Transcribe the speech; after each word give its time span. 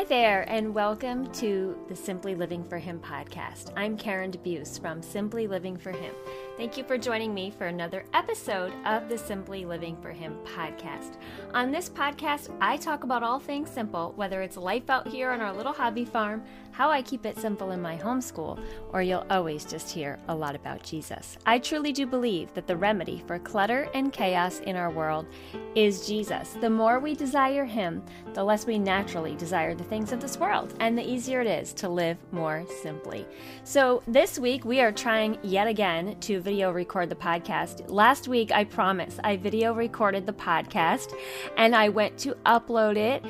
Hi 0.00 0.04
there, 0.04 0.48
and 0.48 0.74
welcome 0.74 1.30
to 1.32 1.76
the 1.86 1.94
Simply 1.94 2.34
Living 2.34 2.64
for 2.64 2.78
Him 2.78 2.98
podcast. 3.00 3.70
I'm 3.76 3.98
Karen 3.98 4.32
DeBeus 4.32 4.80
from 4.80 5.02
Simply 5.02 5.46
Living 5.46 5.76
for 5.76 5.90
Him. 5.90 6.14
Thank 6.56 6.78
you 6.78 6.84
for 6.84 6.96
joining 6.96 7.34
me 7.34 7.50
for 7.50 7.66
another 7.66 8.06
episode 8.14 8.72
of 8.86 9.10
the 9.10 9.18
Simply 9.18 9.66
Living 9.66 9.98
for 10.00 10.10
Him 10.10 10.38
podcast. 10.42 11.18
On 11.52 11.70
this 11.70 11.90
podcast, 11.90 12.50
I 12.62 12.78
talk 12.78 13.04
about 13.04 13.22
all 13.22 13.38
things 13.38 13.68
simple, 13.68 14.14
whether 14.16 14.40
it's 14.40 14.56
life 14.56 14.88
out 14.88 15.06
here 15.06 15.32
on 15.32 15.42
our 15.42 15.52
little 15.52 15.74
hobby 15.74 16.06
farm, 16.06 16.44
how 16.72 16.90
I 16.90 17.02
keep 17.02 17.26
it 17.26 17.38
simple 17.38 17.70
in 17.72 17.82
my 17.82 17.96
homeschool, 17.96 18.58
or 18.92 19.02
you'll 19.02 19.26
always 19.30 19.64
just 19.64 19.90
hear 19.90 20.18
a 20.28 20.34
lot 20.34 20.54
about 20.54 20.82
Jesus. 20.82 21.36
I 21.46 21.58
truly 21.58 21.92
do 21.92 22.06
believe 22.06 22.52
that 22.54 22.66
the 22.66 22.76
remedy 22.76 23.22
for 23.26 23.38
clutter 23.38 23.88
and 23.94 24.12
chaos 24.12 24.60
in 24.60 24.76
our 24.76 24.90
world 24.90 25.26
is 25.74 26.06
Jesus. 26.06 26.56
The 26.60 26.70
more 26.70 26.98
we 26.98 27.14
desire 27.14 27.64
Him, 27.64 28.02
the 28.34 28.44
less 28.44 28.66
we 28.66 28.78
naturally 28.78 29.34
desire 29.36 29.74
the 29.74 29.84
things 29.84 30.12
of 30.12 30.20
this 30.20 30.38
world, 30.38 30.74
and 30.80 30.96
the 30.96 31.08
easier 31.08 31.40
it 31.40 31.46
is 31.46 31.72
to 31.74 31.88
live 31.88 32.18
more 32.32 32.64
simply. 32.82 33.26
So, 33.64 34.02
this 34.06 34.38
week 34.38 34.64
we 34.64 34.80
are 34.80 34.92
trying 34.92 35.38
yet 35.42 35.66
again 35.66 36.18
to 36.20 36.40
video 36.40 36.70
record 36.70 37.08
the 37.08 37.14
podcast. 37.14 37.90
Last 37.90 38.28
week, 38.28 38.52
I 38.52 38.64
promise, 38.64 39.18
I 39.22 39.36
video 39.36 39.74
recorded 39.74 40.26
the 40.26 40.32
podcast 40.32 41.12
and 41.56 41.74
I 41.74 41.88
went 41.88 42.18
to 42.18 42.34
upload 42.46 42.96
it 42.96 43.24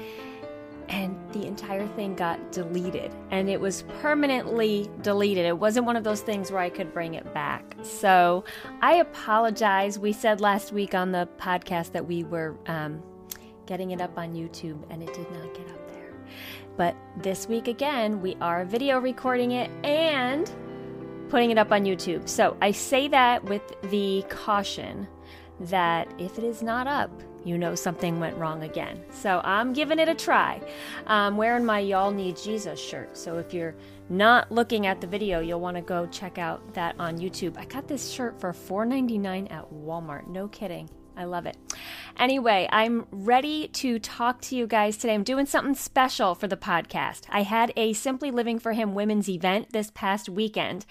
and 0.91 1.17
the 1.33 1.47
entire 1.47 1.87
thing 1.89 2.17
got 2.17 2.51
deleted 2.51 3.15
and 3.30 3.49
it 3.49 3.61
was 3.61 3.85
permanently 4.01 4.91
deleted. 5.03 5.47
It 5.47 5.57
wasn't 5.57 5.87
one 5.87 5.97
of 5.97 6.03
those 6.03 6.21
things 6.21 6.51
where 6.51 6.61
I 6.61 6.69
could 6.69 6.93
bring 6.93 7.15
it 7.15 7.33
back. 7.33 7.77
So 7.83 8.45
I 8.83 8.95
apologize. 8.95 9.99
We 9.99 10.13
said 10.13 10.41
last 10.41 10.73
week 10.73 10.95
on 10.95 11.13
the 11.13 11.29
podcast 11.39 11.93
that 11.93 12.07
we 12.07 12.25
were 12.25 12.57
um, 12.66 13.03
getting 13.66 13.93
it 13.93 14.01
up 14.01 14.19
on 14.19 14.35
YouTube 14.35 14.83
and 14.91 15.01
it 15.03 15.15
did 15.15 15.30
not 15.30 15.55
get 15.55 15.71
up 15.71 15.93
there. 15.93 16.13
But 16.77 16.97
this 17.19 17.49
week 17.49 17.69
again, 17.69 18.21
we 18.21 18.35
are 18.41 18.65
video 18.65 18.99
recording 18.99 19.52
it 19.52 19.71
and 19.85 20.51
putting 21.29 21.52
it 21.52 21.59
up 21.59 21.71
on 21.71 21.85
YouTube. 21.85 22.29
So 22.29 22.57
I 22.60 22.73
say 22.73 23.07
that 23.09 23.45
with 23.45 23.63
the 23.91 24.25
caution 24.29 25.07
that 25.60 26.13
if 26.19 26.37
it 26.37 26.43
is 26.43 26.65
not 26.65 26.88
up, 26.88 27.13
you 27.45 27.59
know 27.59 27.74
something 27.74 28.21
went 28.21 28.37
wrong 28.37 28.63
again. 28.63 29.02
So 29.10 29.41
I'm 29.45 29.73
giving 29.73 29.99
it 29.99 30.09
a 30.09 30.15
try. 30.15 30.60
I'm 31.07 31.37
wearing 31.37 31.65
my 31.65 31.79
Y'all 31.80 32.10
Need 32.10 32.37
Jesus 32.37 32.79
shirt. 32.80 33.16
So 33.16 33.38
if 33.38 33.55
you're 33.55 33.74
not 34.09 34.51
looking 34.51 34.87
at 34.87 35.01
the 35.01 35.07
video, 35.07 35.41
you'll 35.41 35.60
want 35.60 35.77
to 35.77 35.82
go 35.82 36.07
check 36.07 36.38
out 36.38 36.74
that 36.74 36.97
on 36.99 37.19
YouTube. 37.19 37.57
I 37.57 37.65
got 37.65 37.88
this 37.88 38.10
shirt 38.10 38.41
for 38.41 38.52
$4.99 38.52 39.51
at 39.51 39.73
Walmart. 39.73 40.27
No 40.29 40.49
kidding. 40.49 40.88
I 41.21 41.24
love 41.24 41.45
it. 41.45 41.59
Anyway, 42.18 42.66
I'm 42.73 43.07
ready 43.10 43.68
to 43.68 43.99
talk 43.99 44.40
to 44.43 44.57
you 44.57 44.66
guys 44.66 44.96
today. 44.96 45.13
I'm 45.13 45.23
doing 45.23 45.45
something 45.45 45.74
special 45.74 46.35
for 46.35 46.49
the 46.49 46.57
podcast. 46.57 47.24
I 47.29 47.43
had 47.43 47.74
a 47.76 47.93
Simply 47.93 48.30
Living 48.30 48.59
for 48.59 48.73
Him 48.73 48.95
women's 48.95 49.29
event 49.29 49.74
this 49.74 49.91
past 49.91 50.30
weekend. 50.30 50.87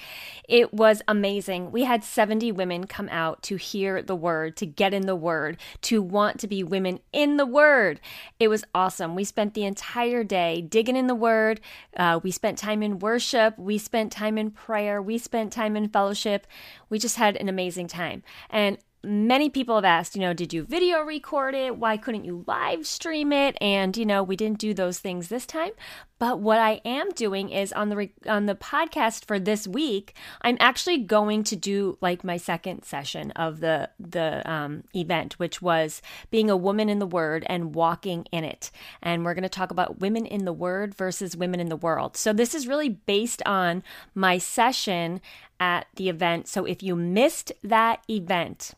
It 0.47 0.72
was 0.72 1.02
amazing. 1.07 1.72
We 1.72 1.83
had 1.83 2.03
70 2.03 2.52
women 2.52 2.85
come 2.85 3.09
out 3.09 3.41
to 3.44 3.55
hear 3.55 4.03
the 4.03 4.16
word, 4.16 4.55
to 4.57 4.67
get 4.67 4.94
in 4.94 5.07
the 5.07 5.16
word, 5.16 5.57
to 5.81 6.00
want 6.00 6.39
to 6.41 6.47
be 6.47 6.63
women 6.63 7.00
in 7.11 7.38
the 7.38 7.45
word. 7.47 8.00
It 8.39 8.50
was 8.50 8.63
awesome. 8.75 9.16
We 9.16 9.23
spent 9.23 9.55
the 9.55 9.66
entire 9.66 10.23
day 10.23 10.61
digging 10.61 10.95
in 10.95 11.07
the 11.07 11.16
word. 11.16 11.59
Uh, 11.97 12.19
we 12.22 12.30
spent 12.30 12.59
time 12.59 12.83
in 12.83 13.00
worship. 13.00 13.57
We 13.57 13.80
spent 13.80 14.11
time 14.11 14.38
in 14.38 14.52
prayer. 14.52 15.02
We 15.02 15.17
spent 15.17 15.52
time 15.52 15.75
in 15.75 15.89
fellowship. 15.89 16.45
We 16.88 17.00
just 17.00 17.16
had 17.16 17.35
an 17.38 17.50
amazing 17.50 17.88
time. 17.88 18.22
And 18.52 18.77
many 19.03 19.50
people 19.50 19.75
have 19.75 19.86
asked, 19.86 20.16
you 20.16 20.22
know, 20.22 20.33
did 20.33 20.53
you 20.53 20.64
video 20.64 21.02
record 21.02 21.55
it? 21.55 21.78
Why 21.78 21.97
couldn't 21.97 22.25
you 22.25 22.44
live 22.47 22.86
stream 22.86 23.31
it? 23.31 23.58
And 23.61 23.95
you 23.95 24.06
know, 24.06 24.23
we 24.23 24.36
didn't 24.36 24.59
do 24.59 24.73
those 24.73 25.00
things 25.00 25.28
this 25.28 25.45
time. 25.45 25.72
But 26.19 26.39
what 26.39 26.59
I 26.59 26.81
am 26.83 27.11
doing 27.11 27.50
is 27.50 27.72
on 27.72 27.88
the 27.88 27.95
re- 27.95 28.14
on 28.28 28.45
the 28.45 28.56
podcast 28.56 29.23
for 29.23 29.39
this 29.39 29.66
week, 29.66 30.14
I'm 30.41 30.57
actually 30.59 30.97
going 30.97 31.46
to 31.46 31.56
do 31.56 31.97
like 32.01 32.25
my 32.25 32.35
second 32.35 32.84
session 32.84 33.31
of 33.31 33.62
the 33.62 33.90
the 33.97 34.50
um, 34.50 34.84
event, 34.94 35.40
which 35.40 35.62
was 35.62 36.02
being 36.29 36.50
a 36.50 36.57
woman 36.57 36.90
in 36.90 37.00
the 37.00 37.07
Word 37.07 37.46
and 37.47 37.73
walking 37.73 38.25
in 38.34 38.44
it. 38.44 38.69
And 39.02 39.23
we're 39.23 39.34
going 39.34 39.44
to 39.44 39.50
talk 39.50 39.72
about 39.72 40.00
women 40.00 40.25
in 40.25 40.44
the 40.44 40.53
Word 40.53 40.94
versus 40.94 41.38
women 41.38 41.62
in 41.62 41.69
the 41.69 41.78
world. 41.78 42.18
So 42.18 42.34
this 42.34 42.53
is 42.53 42.68
really 42.68 42.90
based 42.90 43.41
on 43.46 43.81
my 44.13 44.38
session 44.38 45.22
at 45.57 45.88
the 45.96 46.09
event. 46.09 46.50
So 46.50 46.66
if 46.66 46.84
you 46.84 46.97
missed 46.97 47.53
that 47.63 48.03
event, 48.09 48.73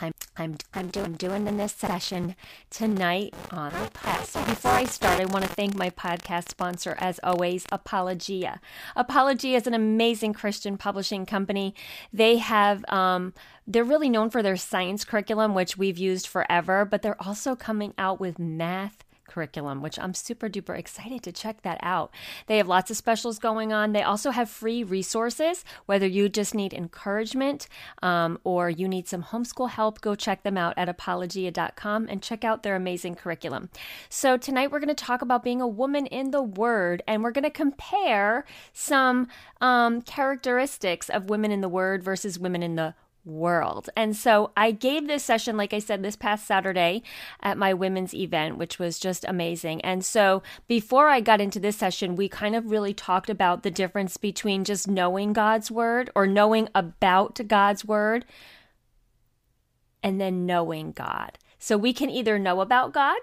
I'm 0.00 0.14
I'm 0.36 0.56
I'm 0.72 0.88
doing 0.88 1.12
doing 1.12 1.46
in 1.46 1.58
this 1.58 1.72
session 1.72 2.34
tonight 2.70 3.34
on 3.50 3.72
the 3.72 3.90
podcast. 3.90 4.46
Before 4.46 4.70
I 4.72 4.84
start, 4.84 5.20
I 5.20 5.26
want 5.26 5.44
to 5.44 5.50
thank 5.50 5.74
my 5.74 5.90
podcast 5.90 6.48
sponsor, 6.48 6.96
as 6.98 7.20
always, 7.22 7.66
Apologia. 7.70 8.60
Apologia 8.96 9.56
is 9.56 9.66
an 9.66 9.74
amazing 9.74 10.32
Christian 10.32 10.78
publishing 10.78 11.26
company. 11.26 11.74
They 12.12 12.38
have 12.38 12.84
um, 12.88 13.34
they're 13.66 13.84
really 13.84 14.08
known 14.08 14.30
for 14.30 14.42
their 14.42 14.56
science 14.56 15.04
curriculum, 15.04 15.54
which 15.54 15.76
we've 15.76 15.98
used 15.98 16.26
forever, 16.26 16.84
but 16.84 17.02
they're 17.02 17.22
also 17.22 17.54
coming 17.54 17.92
out 17.98 18.18
with 18.18 18.38
math 18.38 19.04
curriculum, 19.30 19.80
which 19.80 19.98
I'm 19.98 20.12
super 20.12 20.48
duper 20.48 20.78
excited 20.78 21.22
to 21.22 21.32
check 21.32 21.62
that 21.62 21.78
out. 21.82 22.12
They 22.46 22.56
have 22.58 22.68
lots 22.68 22.90
of 22.90 22.96
specials 22.96 23.38
going 23.38 23.72
on. 23.72 23.92
They 23.92 24.02
also 24.02 24.32
have 24.32 24.50
free 24.50 24.82
resources, 24.82 25.64
whether 25.86 26.06
you 26.06 26.28
just 26.28 26.54
need 26.54 26.74
encouragement 26.74 27.68
um, 28.02 28.38
or 28.44 28.68
you 28.68 28.88
need 28.88 29.06
some 29.06 29.22
homeschool 29.22 29.70
help, 29.70 30.00
go 30.00 30.14
check 30.14 30.42
them 30.42 30.58
out 30.58 30.74
at 30.76 30.88
apologia.com 30.88 32.08
and 32.10 32.22
check 32.22 32.44
out 32.44 32.62
their 32.62 32.76
amazing 32.76 33.14
curriculum. 33.14 33.70
So, 34.08 34.36
tonight 34.36 34.70
we're 34.70 34.80
going 34.80 34.88
to 34.88 34.94
talk 34.94 35.22
about 35.22 35.44
being 35.44 35.60
a 35.60 35.68
woman 35.68 36.06
in 36.06 36.32
the 36.32 36.42
Word 36.42 37.02
and 37.06 37.22
we're 37.22 37.30
going 37.30 37.44
to 37.44 37.50
compare 37.50 38.44
some 38.72 39.28
um, 39.60 40.02
characteristics 40.02 41.08
of 41.08 41.30
women 41.30 41.52
in 41.52 41.60
the 41.60 41.68
Word 41.68 42.02
versus 42.02 42.38
women 42.38 42.62
in 42.62 42.74
the 42.74 42.94
world. 43.24 43.90
And 43.96 44.16
so 44.16 44.50
I 44.56 44.70
gave 44.70 45.06
this 45.06 45.24
session, 45.24 45.56
like 45.56 45.72
I 45.72 45.78
said, 45.78 46.02
this 46.02 46.16
past 46.16 46.46
Saturday 46.46 47.02
at 47.42 47.58
my 47.58 47.74
women's 47.74 48.14
event, 48.14 48.56
which 48.56 48.78
was 48.78 48.98
just 48.98 49.24
amazing. 49.28 49.80
And 49.82 50.04
so 50.04 50.42
before 50.66 51.08
I 51.08 51.20
got 51.20 51.40
into 51.40 51.60
this 51.60 51.76
session, 51.76 52.16
we 52.16 52.28
kind 52.28 52.56
of 52.56 52.70
really 52.70 52.94
talked 52.94 53.30
about 53.30 53.62
the 53.62 53.70
difference 53.70 54.16
between 54.16 54.64
just 54.64 54.88
knowing 54.88 55.32
God's 55.32 55.70
word 55.70 56.10
or 56.14 56.26
knowing 56.26 56.68
about 56.74 57.40
God's 57.46 57.84
word 57.84 58.24
and 60.02 60.20
then 60.20 60.46
knowing 60.46 60.92
God. 60.92 61.38
So 61.58 61.76
we 61.76 61.92
can 61.92 62.08
either 62.08 62.38
know 62.38 62.60
about 62.60 62.94
God 62.94 63.18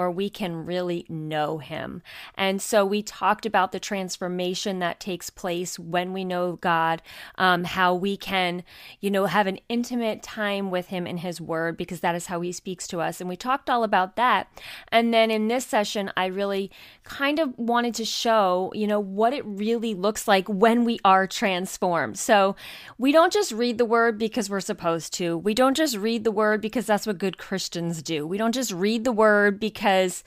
or 0.00 0.10
we 0.10 0.30
can 0.30 0.64
really 0.64 1.04
know 1.10 1.58
Him. 1.58 2.00
And 2.34 2.62
so 2.62 2.86
we 2.86 3.02
talked 3.02 3.44
about 3.44 3.70
the 3.70 3.78
transformation 3.78 4.78
that 4.78 4.98
takes 4.98 5.28
place 5.28 5.78
when 5.78 6.14
we 6.14 6.24
know 6.24 6.56
God, 6.56 7.02
um, 7.36 7.64
how 7.64 7.94
we 7.94 8.16
can, 8.16 8.64
you 9.00 9.10
know, 9.10 9.26
have 9.26 9.46
an 9.46 9.58
intimate 9.68 10.22
time 10.22 10.70
with 10.70 10.86
Him 10.86 11.06
in 11.06 11.18
His 11.18 11.38
Word 11.38 11.76
because 11.76 12.00
that 12.00 12.14
is 12.14 12.28
how 12.28 12.40
He 12.40 12.50
speaks 12.50 12.88
to 12.88 13.00
us. 13.00 13.20
And 13.20 13.28
we 13.28 13.36
talked 13.36 13.68
all 13.68 13.84
about 13.84 14.16
that. 14.16 14.48
And 14.88 15.12
then 15.12 15.30
in 15.30 15.48
this 15.48 15.66
session, 15.66 16.10
I 16.16 16.26
really 16.26 16.70
kind 17.04 17.38
of 17.38 17.58
wanted 17.58 17.94
to 17.96 18.06
show, 18.06 18.72
you 18.74 18.86
know, 18.86 19.00
what 19.00 19.34
it 19.34 19.44
really 19.44 19.92
looks 19.92 20.26
like 20.26 20.48
when 20.48 20.86
we 20.86 20.98
are 21.04 21.26
transformed. 21.26 22.18
So 22.18 22.56
we 22.96 23.12
don't 23.12 23.34
just 23.34 23.52
read 23.52 23.76
the 23.76 23.84
Word 23.84 24.16
because 24.16 24.48
we're 24.48 24.60
supposed 24.60 25.12
to, 25.14 25.36
we 25.36 25.52
don't 25.52 25.76
just 25.76 25.98
read 25.98 26.24
the 26.24 26.32
Word 26.32 26.62
because 26.62 26.86
that's 26.86 27.06
what 27.06 27.18
good 27.18 27.36
Christians 27.36 28.02
do, 28.02 28.26
we 28.26 28.38
don't 28.38 28.54
just 28.54 28.72
read 28.72 29.04
the 29.04 29.12
Word 29.12 29.60
because 29.60 29.89
because 29.90 30.22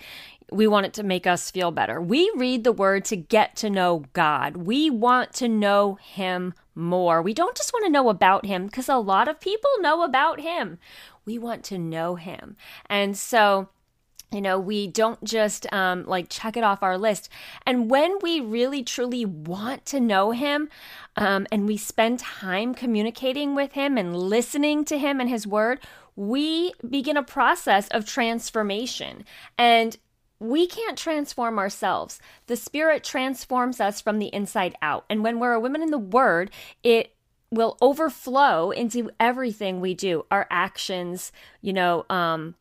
we 0.51 0.67
want 0.67 0.85
it 0.85 0.93
to 0.93 1.03
make 1.03 1.25
us 1.25 1.49
feel 1.49 1.71
better. 1.71 2.01
We 2.01 2.31
read 2.35 2.63
the 2.63 2.73
word 2.73 3.05
to 3.05 3.15
get 3.15 3.55
to 3.57 3.69
know 3.69 4.05
God. 4.13 4.57
We 4.57 4.89
want 4.89 5.33
to 5.35 5.47
know 5.47 5.95
Him 5.95 6.53
more. 6.75 7.21
We 7.21 7.33
don't 7.33 7.55
just 7.55 7.73
want 7.73 7.85
to 7.85 7.91
know 7.91 8.09
about 8.09 8.45
Him 8.45 8.67
because 8.67 8.89
a 8.89 8.97
lot 8.97 9.27
of 9.27 9.39
people 9.39 9.69
know 9.79 10.03
about 10.03 10.41
Him. 10.41 10.79
We 11.25 11.39
want 11.39 11.63
to 11.65 11.77
know 11.77 12.15
Him. 12.15 12.57
And 12.87 13.17
so, 13.17 13.69
you 14.31 14.41
know, 14.41 14.59
we 14.59 14.85
don't 14.85 15.23
just 15.23 15.71
um, 15.71 16.05
like 16.05 16.27
check 16.29 16.57
it 16.57 16.63
off 16.63 16.83
our 16.83 16.97
list. 16.97 17.29
And 17.65 17.89
when 17.89 18.19
we 18.21 18.41
really 18.41 18.83
truly 18.83 19.25
want 19.25 19.85
to 19.87 19.99
know 19.99 20.31
Him 20.31 20.69
um, 21.15 21.47
and 21.51 21.65
we 21.65 21.77
spend 21.77 22.19
time 22.19 22.75
communicating 22.75 23.55
with 23.55 23.71
Him 23.71 23.97
and 23.97 24.15
listening 24.15 24.83
to 24.85 24.99
Him 24.99 25.21
and 25.21 25.29
His 25.29 25.47
Word, 25.47 25.79
we 26.15 26.73
begin 26.87 27.17
a 27.17 27.23
process 27.23 27.87
of 27.89 28.05
transformation. 28.05 29.25
And 29.57 29.97
we 30.39 30.67
can't 30.67 30.97
transform 30.97 31.57
ourselves. 31.57 32.19
The 32.47 32.57
Spirit 32.57 33.03
transforms 33.03 33.79
us 33.79 34.01
from 34.01 34.19
the 34.19 34.33
inside 34.33 34.75
out. 34.81 35.05
And 35.09 35.23
when 35.23 35.39
we're 35.39 35.53
a 35.53 35.59
woman 35.59 35.81
in 35.81 35.91
the 35.91 35.97
Word, 35.97 36.51
it 36.83 37.15
will 37.49 37.77
overflow 37.81 38.71
into 38.71 39.09
everything 39.19 39.79
we 39.79 39.93
do 39.93 40.25
our 40.31 40.47
actions, 40.49 41.31
you 41.61 41.71
know, 41.71 42.05
um, 42.09 42.55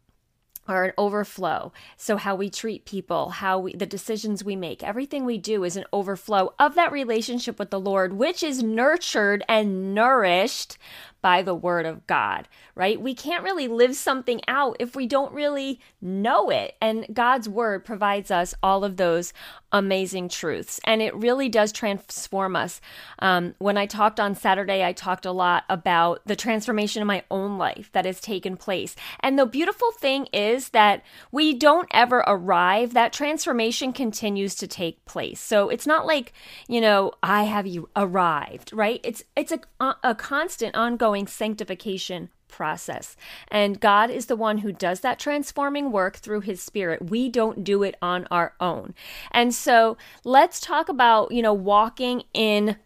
are 0.68 0.84
an 0.84 0.92
overflow. 0.96 1.72
So 1.96 2.16
how 2.16 2.36
we 2.36 2.48
treat 2.48 2.84
people, 2.84 3.30
how 3.30 3.58
we 3.58 3.74
the 3.74 3.86
decisions 3.86 4.44
we 4.44 4.54
make, 4.54 4.82
everything 4.82 5.24
we 5.24 5.38
do 5.38 5.64
is 5.64 5.76
an 5.76 5.84
overflow 5.92 6.54
of 6.58 6.74
that 6.76 6.92
relationship 6.92 7.58
with 7.58 7.70
the 7.70 7.80
Lord, 7.80 8.12
which 8.12 8.42
is 8.42 8.62
nurtured 8.62 9.44
and 9.48 9.94
nourished 9.94 10.78
by 11.22 11.40
the 11.40 11.54
word 11.54 11.86
of 11.86 12.06
God, 12.06 12.48
right? 12.74 13.00
We 13.00 13.14
can't 13.14 13.44
really 13.44 13.68
live 13.68 13.94
something 13.94 14.40
out 14.48 14.76
if 14.80 14.96
we 14.96 15.06
don't 15.06 15.32
really 15.32 15.80
know 16.00 16.50
it. 16.50 16.74
And 16.80 17.06
God's 17.12 17.48
word 17.48 17.84
provides 17.84 18.30
us 18.30 18.54
all 18.62 18.84
of 18.84 18.96
those 18.96 19.32
amazing 19.70 20.28
truths. 20.28 20.80
And 20.84 21.00
it 21.00 21.14
really 21.14 21.48
does 21.48 21.72
transform 21.72 22.56
us. 22.56 22.80
Um, 23.20 23.54
when 23.58 23.78
I 23.78 23.86
talked 23.86 24.20
on 24.20 24.34
Saturday, 24.34 24.84
I 24.84 24.92
talked 24.92 25.24
a 25.24 25.32
lot 25.32 25.64
about 25.70 26.20
the 26.26 26.36
transformation 26.36 27.00
in 27.00 27.06
my 27.06 27.22
own 27.30 27.56
life 27.56 27.88
that 27.92 28.04
has 28.04 28.20
taken 28.20 28.56
place. 28.56 28.96
And 29.20 29.38
the 29.38 29.46
beautiful 29.46 29.92
thing 29.92 30.26
is 30.32 30.70
that 30.70 31.02
we 31.30 31.54
don't 31.54 31.88
ever 31.92 32.24
arrive, 32.26 32.94
that 32.94 33.12
transformation 33.12 33.92
continues 33.92 34.54
to 34.56 34.66
take 34.66 35.04
place. 35.04 35.40
So 35.40 35.68
it's 35.68 35.86
not 35.86 36.04
like, 36.04 36.32
you 36.68 36.80
know, 36.80 37.12
I 37.22 37.44
have 37.44 37.66
you 37.66 37.88
arrived, 37.94 38.72
right? 38.72 39.00
It's 39.04 39.22
it's 39.36 39.52
a, 39.52 39.60
a 40.02 40.14
constant 40.14 40.74
ongoing 40.74 41.11
sanctification 41.26 42.30
process. 42.48 43.16
And 43.48 43.80
God 43.80 44.10
is 44.10 44.26
the 44.26 44.36
one 44.36 44.58
who 44.58 44.72
does 44.72 45.00
that 45.00 45.18
transforming 45.18 45.90
work 45.90 46.16
through 46.16 46.40
his 46.40 46.62
spirit. 46.62 47.10
We 47.10 47.28
don't 47.28 47.64
do 47.64 47.82
it 47.82 47.96
on 48.02 48.28
our 48.30 48.54
own. 48.60 48.94
And 49.30 49.54
so 49.54 49.96
let's 50.24 50.60
talk 50.60 50.88
about, 50.88 51.32
you 51.32 51.42
know, 51.42 51.54
walking 51.54 52.24
in 52.34 52.76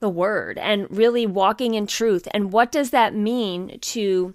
the 0.00 0.08
word 0.08 0.58
and 0.58 0.86
really 0.90 1.26
walking 1.26 1.74
in 1.74 1.86
truth. 1.86 2.26
And 2.32 2.52
what 2.52 2.72
does 2.72 2.90
that 2.90 3.14
mean 3.14 3.78
to 3.80 4.34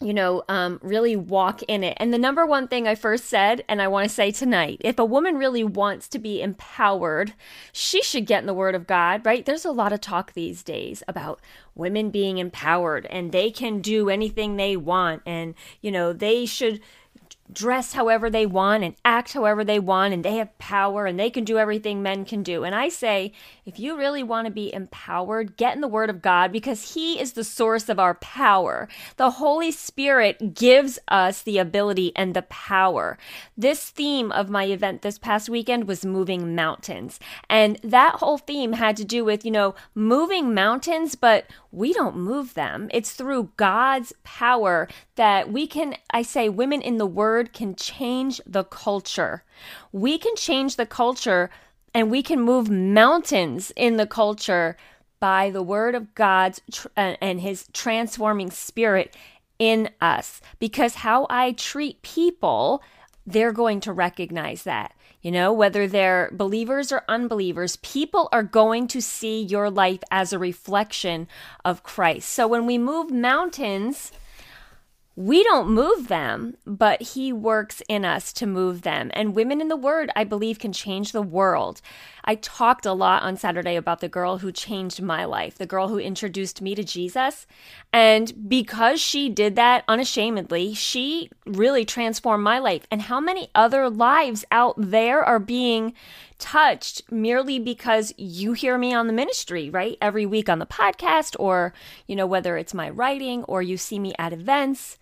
you 0.00 0.14
know, 0.14 0.44
um, 0.48 0.78
really 0.82 1.16
walk 1.16 1.62
in 1.64 1.82
it. 1.82 1.96
And 1.98 2.14
the 2.14 2.18
number 2.18 2.46
one 2.46 2.68
thing 2.68 2.86
I 2.86 2.94
first 2.94 3.24
said, 3.24 3.64
and 3.68 3.82
I 3.82 3.88
want 3.88 4.08
to 4.08 4.14
say 4.14 4.30
tonight, 4.30 4.80
if 4.84 4.98
a 4.98 5.04
woman 5.04 5.36
really 5.36 5.64
wants 5.64 6.06
to 6.08 6.18
be 6.18 6.40
empowered, 6.40 7.34
she 7.72 8.02
should 8.02 8.26
get 8.26 8.40
in 8.40 8.46
the 8.46 8.54
Word 8.54 8.76
of 8.76 8.86
God, 8.86 9.26
right? 9.26 9.44
There's 9.44 9.64
a 9.64 9.72
lot 9.72 9.92
of 9.92 10.00
talk 10.00 10.32
these 10.32 10.62
days 10.62 11.02
about 11.08 11.40
women 11.74 12.10
being 12.10 12.38
empowered 12.38 13.06
and 13.06 13.32
they 13.32 13.50
can 13.50 13.80
do 13.80 14.08
anything 14.08 14.56
they 14.56 14.76
want 14.76 15.22
and, 15.26 15.54
you 15.80 15.90
know, 15.90 16.12
they 16.12 16.46
should 16.46 16.80
dress 17.52 17.94
however 17.94 18.28
they 18.28 18.46
want 18.46 18.84
and 18.84 18.94
act 19.04 19.32
however 19.32 19.64
they 19.64 19.78
want 19.78 20.12
and 20.12 20.24
they 20.24 20.36
have 20.36 20.58
power 20.58 21.06
and 21.06 21.18
they 21.18 21.30
can 21.30 21.44
do 21.44 21.58
everything 21.58 22.02
men 22.02 22.24
can 22.24 22.42
do. 22.42 22.64
And 22.64 22.74
I 22.74 22.88
say, 22.88 23.32
if 23.64 23.78
you 23.78 23.96
really 23.96 24.22
want 24.22 24.46
to 24.46 24.52
be 24.52 24.72
empowered, 24.72 25.56
get 25.56 25.74
in 25.74 25.80
the 25.80 25.88
Word 25.88 26.10
of 26.10 26.22
God 26.22 26.52
because 26.52 26.94
He 26.94 27.20
is 27.20 27.32
the 27.32 27.44
source 27.44 27.88
of 27.88 27.98
our 27.98 28.14
power. 28.14 28.88
The 29.16 29.32
Holy 29.32 29.70
Spirit 29.70 30.54
gives 30.54 30.98
us 31.08 31.42
the 31.42 31.58
ability 31.58 32.12
and 32.16 32.34
the 32.34 32.42
power. 32.42 33.18
This 33.56 33.90
theme 33.90 34.30
of 34.32 34.50
my 34.50 34.64
event 34.64 35.02
this 35.02 35.18
past 35.18 35.48
weekend 35.48 35.88
was 35.88 36.04
moving 36.04 36.54
mountains. 36.54 37.18
And 37.48 37.78
that 37.82 38.16
whole 38.16 38.38
theme 38.38 38.72
had 38.74 38.96
to 38.98 39.04
do 39.04 39.24
with, 39.24 39.44
you 39.44 39.50
know, 39.50 39.74
moving 39.94 40.54
mountains, 40.54 41.14
but 41.14 41.46
we 41.70 41.92
don't 41.92 42.16
move 42.16 42.54
them. 42.54 42.88
It's 42.92 43.12
through 43.12 43.52
God's 43.56 44.12
power 44.24 44.88
that 45.16 45.52
we 45.52 45.66
can, 45.66 45.96
I 46.10 46.22
say, 46.22 46.48
women 46.48 46.80
in 46.80 46.98
the 46.98 47.06
Word 47.06 47.37
can 47.44 47.74
change 47.74 48.40
the 48.46 48.64
culture. 48.64 49.44
We 49.92 50.18
can 50.18 50.36
change 50.36 50.76
the 50.76 50.86
culture 50.86 51.50
and 51.94 52.10
we 52.10 52.22
can 52.22 52.40
move 52.40 52.70
mountains 52.70 53.72
in 53.76 53.96
the 53.96 54.06
culture 54.06 54.76
by 55.20 55.50
the 55.50 55.62
word 55.62 55.94
of 55.94 56.14
God 56.14 56.58
tr- 56.70 56.88
uh, 56.96 57.16
and 57.20 57.40
his 57.40 57.66
transforming 57.72 58.50
spirit 58.50 59.16
in 59.58 59.90
us. 60.00 60.40
Because 60.58 60.96
how 60.96 61.26
I 61.28 61.52
treat 61.52 62.02
people, 62.02 62.82
they're 63.26 63.52
going 63.52 63.80
to 63.80 63.92
recognize 63.92 64.62
that. 64.62 64.94
You 65.20 65.32
know, 65.32 65.52
whether 65.52 65.88
they're 65.88 66.30
believers 66.32 66.92
or 66.92 67.02
unbelievers, 67.08 67.76
people 67.76 68.28
are 68.30 68.44
going 68.44 68.86
to 68.88 69.02
see 69.02 69.42
your 69.42 69.68
life 69.68 70.00
as 70.12 70.32
a 70.32 70.38
reflection 70.38 71.26
of 71.64 71.82
Christ. 71.82 72.28
So 72.28 72.46
when 72.46 72.66
we 72.66 72.78
move 72.78 73.10
mountains, 73.10 74.12
we 75.18 75.42
don't 75.42 75.68
move 75.68 76.06
them, 76.06 76.56
but 76.64 77.02
He 77.02 77.32
works 77.32 77.82
in 77.88 78.04
us 78.04 78.32
to 78.34 78.46
move 78.46 78.82
them. 78.82 79.10
And 79.14 79.34
women 79.34 79.60
in 79.60 79.66
the 79.66 79.74
Word, 79.74 80.12
I 80.14 80.22
believe, 80.22 80.60
can 80.60 80.72
change 80.72 81.10
the 81.10 81.22
world. 81.22 81.80
I 82.24 82.36
talked 82.36 82.86
a 82.86 82.92
lot 82.92 83.24
on 83.24 83.36
Saturday 83.36 83.74
about 83.74 83.98
the 83.98 84.08
girl 84.08 84.38
who 84.38 84.52
changed 84.52 85.02
my 85.02 85.24
life, 85.24 85.58
the 85.58 85.66
girl 85.66 85.88
who 85.88 85.98
introduced 85.98 86.62
me 86.62 86.76
to 86.76 86.84
Jesus. 86.84 87.48
And 87.92 88.48
because 88.48 89.00
she 89.00 89.28
did 89.28 89.56
that 89.56 89.82
unashamedly, 89.88 90.74
she 90.74 91.30
really 91.44 91.84
transformed 91.84 92.44
my 92.44 92.60
life. 92.60 92.86
And 92.88 93.02
how 93.02 93.18
many 93.18 93.50
other 93.56 93.90
lives 93.90 94.44
out 94.52 94.76
there 94.78 95.24
are 95.24 95.40
being 95.40 95.94
touched 96.38 97.10
merely 97.10 97.58
because 97.58 98.14
you 98.16 98.52
hear 98.52 98.78
me 98.78 98.94
on 98.94 99.08
the 99.08 99.12
ministry, 99.12 99.68
right? 99.68 99.98
Every 100.00 100.26
week 100.26 100.48
on 100.48 100.60
the 100.60 100.66
podcast, 100.66 101.34
or, 101.40 101.74
you 102.06 102.14
know, 102.14 102.26
whether 102.26 102.56
it's 102.56 102.72
my 102.72 102.88
writing 102.88 103.42
or 103.44 103.62
you 103.62 103.76
see 103.76 103.98
me 103.98 104.12
at 104.16 104.32
events 104.32 104.96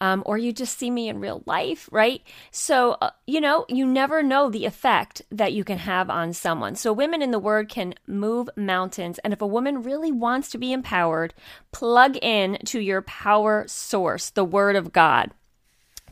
um, 0.00 0.22
or 0.26 0.38
you 0.38 0.52
just 0.52 0.78
see 0.78 0.90
me 0.90 1.08
in 1.08 1.20
real 1.20 1.42
life, 1.46 1.88
right? 1.92 2.22
So, 2.50 2.92
uh, 3.00 3.10
you 3.26 3.40
know, 3.40 3.66
you 3.68 3.86
never 3.86 4.22
know 4.22 4.48
the 4.48 4.64
effect 4.64 5.22
that 5.30 5.52
you 5.52 5.62
can 5.62 5.78
have 5.78 6.08
on 6.08 6.32
someone. 6.32 6.74
So, 6.74 6.92
women 6.92 7.22
in 7.22 7.30
the 7.30 7.38
Word 7.38 7.68
can 7.68 7.94
move 8.06 8.48
mountains. 8.56 9.18
And 9.18 9.32
if 9.32 9.42
a 9.42 9.46
woman 9.46 9.82
really 9.82 10.10
wants 10.10 10.50
to 10.50 10.58
be 10.58 10.72
empowered, 10.72 11.34
plug 11.72 12.16
in 12.22 12.58
to 12.66 12.80
your 12.80 13.02
power 13.02 13.64
source, 13.68 14.30
the 14.30 14.44
Word 14.44 14.76
of 14.76 14.92
God. 14.92 15.32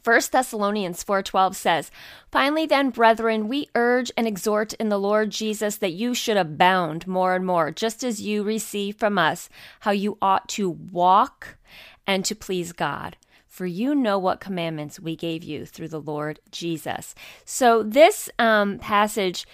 1 0.05 0.32
Thessalonians 0.32 1.02
4:12 1.02 1.56
says, 1.56 1.90
"Finally 2.31 2.67
then, 2.67 2.90
brethren, 2.90 3.49
we 3.49 3.69
urge 3.75 4.12
and 4.17 4.26
exhort 4.26 4.73
in 4.75 4.88
the 4.88 4.99
Lord 4.99 5.31
Jesus 5.31 5.76
that 5.76 5.93
you 5.93 6.14
should 6.14 6.37
abound 6.37 7.06
more 7.06 7.35
and 7.35 7.44
more, 7.44 7.70
just 7.70 8.05
as 8.05 8.23
you 8.23 8.43
receive 8.43 8.96
from 8.96 9.19
us 9.19 9.49
how 9.81 9.90
you 9.90 10.17
ought 10.23 10.49
to 10.50 10.70
walk 10.70 11.58
and 12.06 12.25
to 12.25 12.35
please 12.35 12.73
God." 12.73 13.17
For 13.58 13.66
you 13.66 13.93
know 13.93 14.20
what 14.20 14.38
commandments 14.38 15.00
we 15.00 15.16
gave 15.16 15.43
you 15.43 15.66
through 15.66 15.88
the 15.88 16.00
Lord 16.00 16.38
Jesus. 16.52 17.12
So, 17.44 17.82
this 17.82 18.31
um, 18.38 18.78
passage 18.78 19.46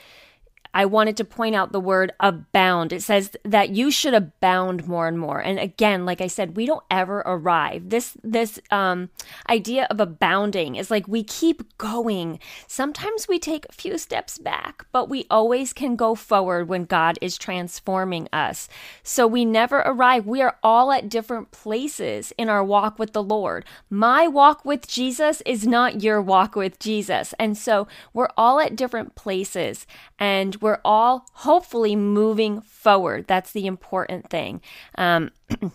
I 0.75 0.87
wanted 0.87 1.17
to 1.19 1.25
point 1.25 1.55
out 1.55 1.71
the 1.71 1.81
word 1.81 2.12
abound. 2.19 2.93
It 2.93 3.03
says 3.03 3.31
that 3.44 3.71
you 3.71 3.93
should 3.93 4.12
abound 4.12 4.88
more 4.88 5.06
and 5.06 5.19
more. 5.19 5.38
And 5.38 5.61
again, 5.61 6.05
like 6.05 6.21
I 6.21 6.26
said, 6.26 6.56
we 6.56 6.67
don't 6.67 6.85
ever 6.91 7.21
arrive. 7.21 7.91
This 7.91 8.17
this 8.25 8.59
um, 8.73 9.11
idea 9.49 9.87
of 9.88 10.00
abounding 10.00 10.75
is 10.75 10.91
like 10.91 11.06
we 11.06 11.23
keep 11.23 11.79
going. 11.79 12.41
Sometimes 12.67 13.29
we 13.29 13.38
take 13.38 13.67
a 13.69 13.73
few 13.73 13.97
steps 13.99 14.37
back, 14.37 14.87
but 14.91 15.09
we 15.09 15.26
always 15.31 15.73
can 15.73 15.94
go 15.94 16.17
forward 16.17 16.69
when 16.69 16.85
God 16.85 17.19
is 17.21 17.38
transforming 17.38 18.29
us. 18.32 18.69
So 19.05 19.29
we 19.29 19.44
never 19.44 19.79
arrive. 19.79 20.26
We 20.26 20.43
are 20.43 20.59
all 20.62 20.91
at 20.91 21.09
different 21.09 21.53
places 21.53 22.32
in 22.37 22.49
our 22.49 22.65
walk 22.65 22.99
with 22.99 23.12
the 23.12 23.23
Lord. 23.23 23.65
My 23.88 24.26
walk 24.26 24.65
with 24.65 24.88
Jesus 24.88 25.41
is 25.47 25.67
not 25.67 26.03
your 26.03 26.21
walk 26.21 26.56
with 26.56 26.81
Jesus. 26.81 27.32
And 27.38 27.56
so 27.56 27.87
we're 28.12 28.28
all 28.37 28.59
at 28.59 28.75
different 28.75 29.14
places 29.14 29.87
and 30.19 30.57
we're 30.64 30.80
all 30.83 31.26
hopefully 31.35 31.94
moving 31.94 32.62
forward. 32.62 33.26
That's 33.26 33.52
the 33.52 33.66
important 33.66 34.30
thing. 34.30 34.62
Um, 34.97 35.30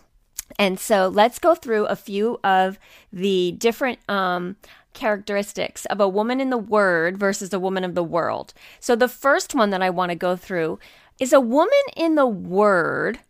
and 0.58 0.80
so 0.80 1.06
let's 1.06 1.38
go 1.38 1.54
through 1.54 1.86
a 1.86 1.94
few 1.94 2.40
of 2.42 2.76
the 3.12 3.52
different 3.52 4.00
um, 4.08 4.56
characteristics 4.92 5.86
of 5.86 6.00
a 6.00 6.08
woman 6.08 6.40
in 6.40 6.50
the 6.50 6.58
word 6.58 7.18
versus 7.18 7.52
a 7.52 7.60
woman 7.60 7.84
of 7.84 7.94
the 7.94 8.02
world. 8.02 8.52
So 8.80 8.96
the 8.96 9.06
first 9.06 9.54
one 9.54 9.70
that 9.70 9.80
I 9.80 9.90
want 9.90 10.10
to 10.10 10.16
go 10.16 10.34
through 10.34 10.80
is 11.20 11.32
a 11.32 11.38
woman 11.38 11.70
in 11.96 12.16
the 12.16 12.26
word. 12.26 13.20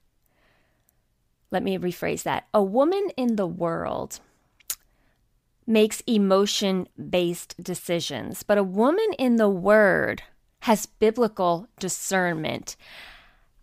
Let 1.50 1.62
me 1.62 1.76
rephrase 1.76 2.23
that. 2.23 2.47
A 2.55 2.62
woman 2.62 3.11
in 3.19 3.37
the 3.37 3.47
world 3.47 4.21
makes 5.67 6.00
emotion 6.07 6.88
based 6.97 7.62
decisions, 7.62 8.43
but 8.43 8.57
a 8.57 8.62
woman 8.62 9.09
in 9.19 9.37
the 9.37 9.50
word 9.50 10.23
has 10.61 10.87
biblical 10.87 11.67
discernment. 11.79 12.76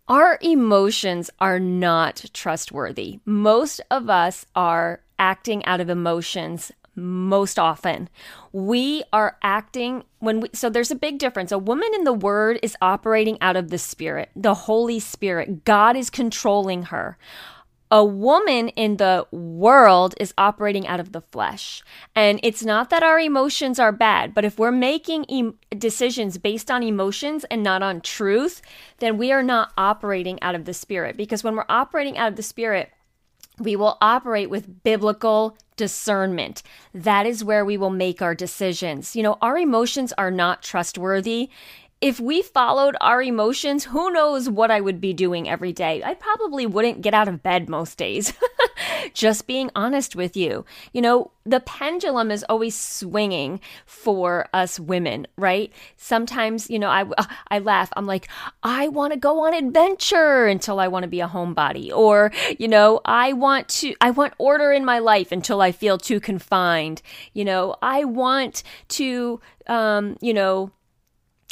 Our 0.08 0.38
emotions 0.40 1.30
are 1.38 1.60
not 1.60 2.24
trustworthy. 2.32 3.20
Most 3.24 3.80
of 3.90 4.08
us 4.08 4.46
are 4.54 5.02
acting 5.18 5.64
out 5.66 5.80
of 5.80 5.90
emotions 5.90 6.72
most 6.94 7.58
often. 7.58 8.08
We 8.52 9.04
are 9.12 9.36
acting 9.42 10.04
when 10.18 10.40
we, 10.40 10.48
so 10.52 10.68
there's 10.68 10.90
a 10.90 10.96
big 10.96 11.18
difference. 11.18 11.52
A 11.52 11.58
woman 11.58 11.90
in 11.94 12.04
the 12.04 12.12
word 12.12 12.58
is 12.62 12.76
operating 12.82 13.38
out 13.40 13.56
of 13.56 13.70
the 13.70 13.78
spirit, 13.78 14.30
the 14.34 14.54
Holy 14.54 14.98
Spirit. 14.98 15.64
God 15.64 15.96
is 15.96 16.10
controlling 16.10 16.84
her 16.84 17.16
a 17.90 18.04
woman 18.04 18.68
in 18.70 18.96
the 18.98 19.26
world 19.30 20.14
is 20.20 20.34
operating 20.36 20.86
out 20.86 21.00
of 21.00 21.12
the 21.12 21.20
flesh. 21.20 21.82
And 22.14 22.38
it's 22.42 22.64
not 22.64 22.90
that 22.90 23.02
our 23.02 23.18
emotions 23.18 23.78
are 23.78 23.92
bad, 23.92 24.34
but 24.34 24.44
if 24.44 24.58
we're 24.58 24.70
making 24.70 25.24
em- 25.26 25.58
decisions 25.70 26.38
based 26.38 26.70
on 26.70 26.82
emotions 26.82 27.44
and 27.50 27.62
not 27.62 27.82
on 27.82 28.00
truth, 28.00 28.60
then 28.98 29.16
we 29.16 29.32
are 29.32 29.42
not 29.42 29.72
operating 29.78 30.40
out 30.42 30.54
of 30.54 30.64
the 30.64 30.74
spirit. 30.74 31.16
Because 31.16 31.42
when 31.42 31.56
we're 31.56 31.64
operating 31.68 32.18
out 32.18 32.28
of 32.28 32.36
the 32.36 32.42
spirit, 32.42 32.92
we 33.58 33.74
will 33.74 33.98
operate 34.00 34.50
with 34.50 34.82
biblical 34.84 35.56
discernment. 35.76 36.62
That 36.92 37.26
is 37.26 37.44
where 37.44 37.64
we 37.64 37.76
will 37.76 37.90
make 37.90 38.20
our 38.20 38.34
decisions. 38.34 39.16
You 39.16 39.22
know, 39.22 39.38
our 39.40 39.56
emotions 39.56 40.12
are 40.18 40.30
not 40.30 40.62
trustworthy 40.62 41.50
if 42.00 42.20
we 42.20 42.42
followed 42.42 42.96
our 43.00 43.20
emotions, 43.20 43.84
who 43.84 44.12
knows 44.12 44.48
what 44.48 44.70
I 44.70 44.80
would 44.80 45.00
be 45.00 45.12
doing 45.12 45.48
every 45.48 45.72
day? 45.72 46.00
I 46.04 46.14
probably 46.14 46.64
wouldn't 46.64 47.02
get 47.02 47.12
out 47.12 47.26
of 47.26 47.42
bed 47.42 47.68
most 47.68 47.98
days. 47.98 48.32
Just 49.14 49.48
being 49.48 49.70
honest 49.74 50.14
with 50.14 50.36
you. 50.36 50.64
You 50.92 51.02
know, 51.02 51.32
the 51.44 51.58
pendulum 51.58 52.30
is 52.30 52.44
always 52.48 52.78
swinging 52.78 53.60
for 53.84 54.46
us 54.52 54.78
women, 54.78 55.26
right? 55.36 55.72
Sometimes, 55.96 56.70
you 56.70 56.78
know, 56.78 56.88
I 56.88 57.04
I 57.50 57.58
laugh. 57.58 57.90
I'm 57.96 58.06
like, 58.06 58.28
I 58.62 58.88
want 58.88 59.12
to 59.12 59.18
go 59.18 59.44
on 59.46 59.54
adventure 59.54 60.46
until 60.46 60.78
I 60.78 60.86
want 60.86 61.02
to 61.02 61.08
be 61.08 61.20
a 61.20 61.28
homebody 61.28 61.90
or, 61.90 62.30
you 62.58 62.68
know, 62.68 63.00
I 63.04 63.32
want 63.32 63.68
to 63.68 63.94
I 64.00 64.10
want 64.10 64.34
order 64.38 64.70
in 64.70 64.84
my 64.84 65.00
life 65.00 65.32
until 65.32 65.60
I 65.60 65.72
feel 65.72 65.98
too 65.98 66.20
confined. 66.20 67.02
You 67.32 67.44
know, 67.44 67.76
I 67.82 68.04
want 68.04 68.62
to 68.90 69.40
um, 69.66 70.16
you 70.20 70.32
know, 70.32 70.70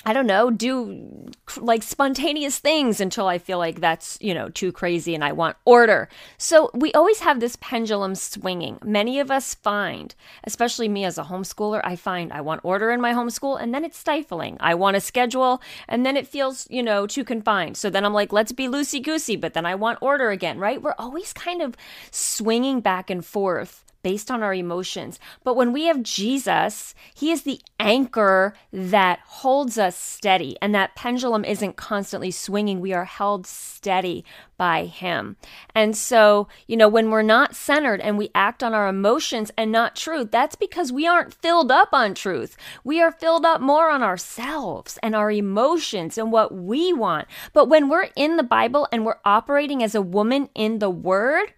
I 0.08 0.12
don't 0.12 0.28
know, 0.28 0.50
do 0.52 1.32
like 1.56 1.82
spontaneous 1.82 2.60
things 2.60 3.00
until 3.00 3.26
I 3.26 3.38
feel 3.38 3.58
like 3.58 3.80
that's, 3.80 4.16
you 4.20 4.34
know, 4.34 4.48
too 4.48 4.70
crazy 4.70 5.16
and 5.16 5.24
I 5.24 5.32
want 5.32 5.56
order. 5.64 6.08
So 6.38 6.70
we 6.74 6.92
always 6.92 7.18
have 7.18 7.40
this 7.40 7.56
pendulum 7.60 8.14
swinging. 8.14 8.78
Many 8.84 9.18
of 9.18 9.32
us 9.32 9.54
find, 9.54 10.14
especially 10.44 10.88
me 10.88 11.04
as 11.04 11.18
a 11.18 11.24
homeschooler, 11.24 11.80
I 11.82 11.96
find 11.96 12.32
I 12.32 12.40
want 12.40 12.60
order 12.62 12.92
in 12.92 13.00
my 13.00 13.14
homeschool 13.14 13.60
and 13.60 13.74
then 13.74 13.84
it's 13.84 13.98
stifling. 13.98 14.58
I 14.60 14.76
want 14.76 14.96
a 14.96 15.00
schedule 15.00 15.60
and 15.88 16.06
then 16.06 16.16
it 16.16 16.28
feels, 16.28 16.68
you 16.70 16.84
know, 16.84 17.08
too 17.08 17.24
confined. 17.24 17.76
So 17.76 17.90
then 17.90 18.04
I'm 18.04 18.14
like, 18.14 18.32
let's 18.32 18.52
be 18.52 18.68
loosey 18.68 19.02
goosey, 19.02 19.34
but 19.34 19.54
then 19.54 19.66
I 19.66 19.74
want 19.74 19.98
order 20.00 20.30
again, 20.30 20.60
right? 20.60 20.80
We're 20.80 20.94
always 21.00 21.32
kind 21.32 21.60
of 21.60 21.76
swinging 22.12 22.80
back 22.80 23.10
and 23.10 23.26
forth 23.26 23.82
based 24.06 24.30
on 24.30 24.40
our 24.40 24.54
emotions. 24.54 25.18
But 25.42 25.56
when 25.56 25.72
we 25.72 25.86
have 25.86 26.00
Jesus, 26.00 26.94
He 27.12 27.32
is 27.32 27.42
the 27.42 27.60
anchor 27.80 28.54
that 28.72 29.18
holds 29.26 29.78
us 29.78 29.96
steady, 29.96 30.56
and 30.62 30.72
that 30.72 30.94
pendulum 30.94 31.44
isn't 31.44 31.74
constantly 31.74 32.30
swinging. 32.30 32.80
We 32.80 32.92
are 32.92 33.04
held 33.04 33.48
steady 33.48 34.24
by 34.56 34.84
Him. 34.84 35.34
And 35.74 35.96
so, 35.96 36.46
you 36.68 36.76
know, 36.76 36.88
when 36.88 37.10
we're 37.10 37.22
not 37.22 37.56
centered 37.56 38.00
and 38.00 38.16
we 38.16 38.30
act 38.32 38.62
on 38.62 38.74
our 38.74 38.86
emotions 38.86 39.50
and 39.58 39.72
not 39.72 39.96
truth, 39.96 40.30
that's 40.30 40.54
because 40.54 40.92
we 40.92 41.08
aren't 41.08 41.34
filled 41.34 41.72
up 41.72 41.88
on 41.92 42.14
truth. 42.14 42.56
We 42.84 43.00
are 43.00 43.10
filled 43.10 43.44
up 43.44 43.60
more 43.60 43.90
on 43.90 44.04
ourselves 44.04 45.00
and 45.02 45.16
our 45.16 45.32
emotions 45.32 46.16
and 46.16 46.30
what 46.30 46.54
we 46.54 46.92
want. 46.92 47.26
But 47.52 47.68
when 47.68 47.88
we're 47.88 48.10
in 48.14 48.36
the 48.36 48.44
Bible 48.44 48.86
and 48.92 49.04
we're 49.04 49.18
operating 49.24 49.82
as 49.82 49.96
a 49.96 50.00
woman 50.00 50.48
in 50.54 50.78
the 50.78 50.90
Word, 50.90 51.54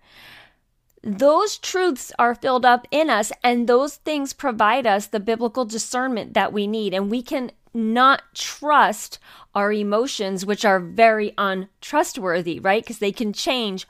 those 1.02 1.58
truths 1.58 2.12
are 2.18 2.34
filled 2.34 2.64
up 2.64 2.86
in 2.90 3.08
us, 3.10 3.32
and 3.42 3.68
those 3.68 3.96
things 3.96 4.32
provide 4.32 4.86
us 4.86 5.06
the 5.06 5.20
biblical 5.20 5.64
discernment 5.64 6.34
that 6.34 6.52
we 6.52 6.66
need. 6.66 6.94
And 6.94 7.10
we 7.10 7.22
can 7.22 7.52
not 7.74 8.22
trust 8.34 9.18
our 9.54 9.72
emotions, 9.72 10.44
which 10.44 10.64
are 10.64 10.80
very 10.80 11.32
untrustworthy, 11.38 12.60
right? 12.60 12.82
Because 12.82 12.98
they 12.98 13.12
can 13.12 13.32
change 13.32 13.86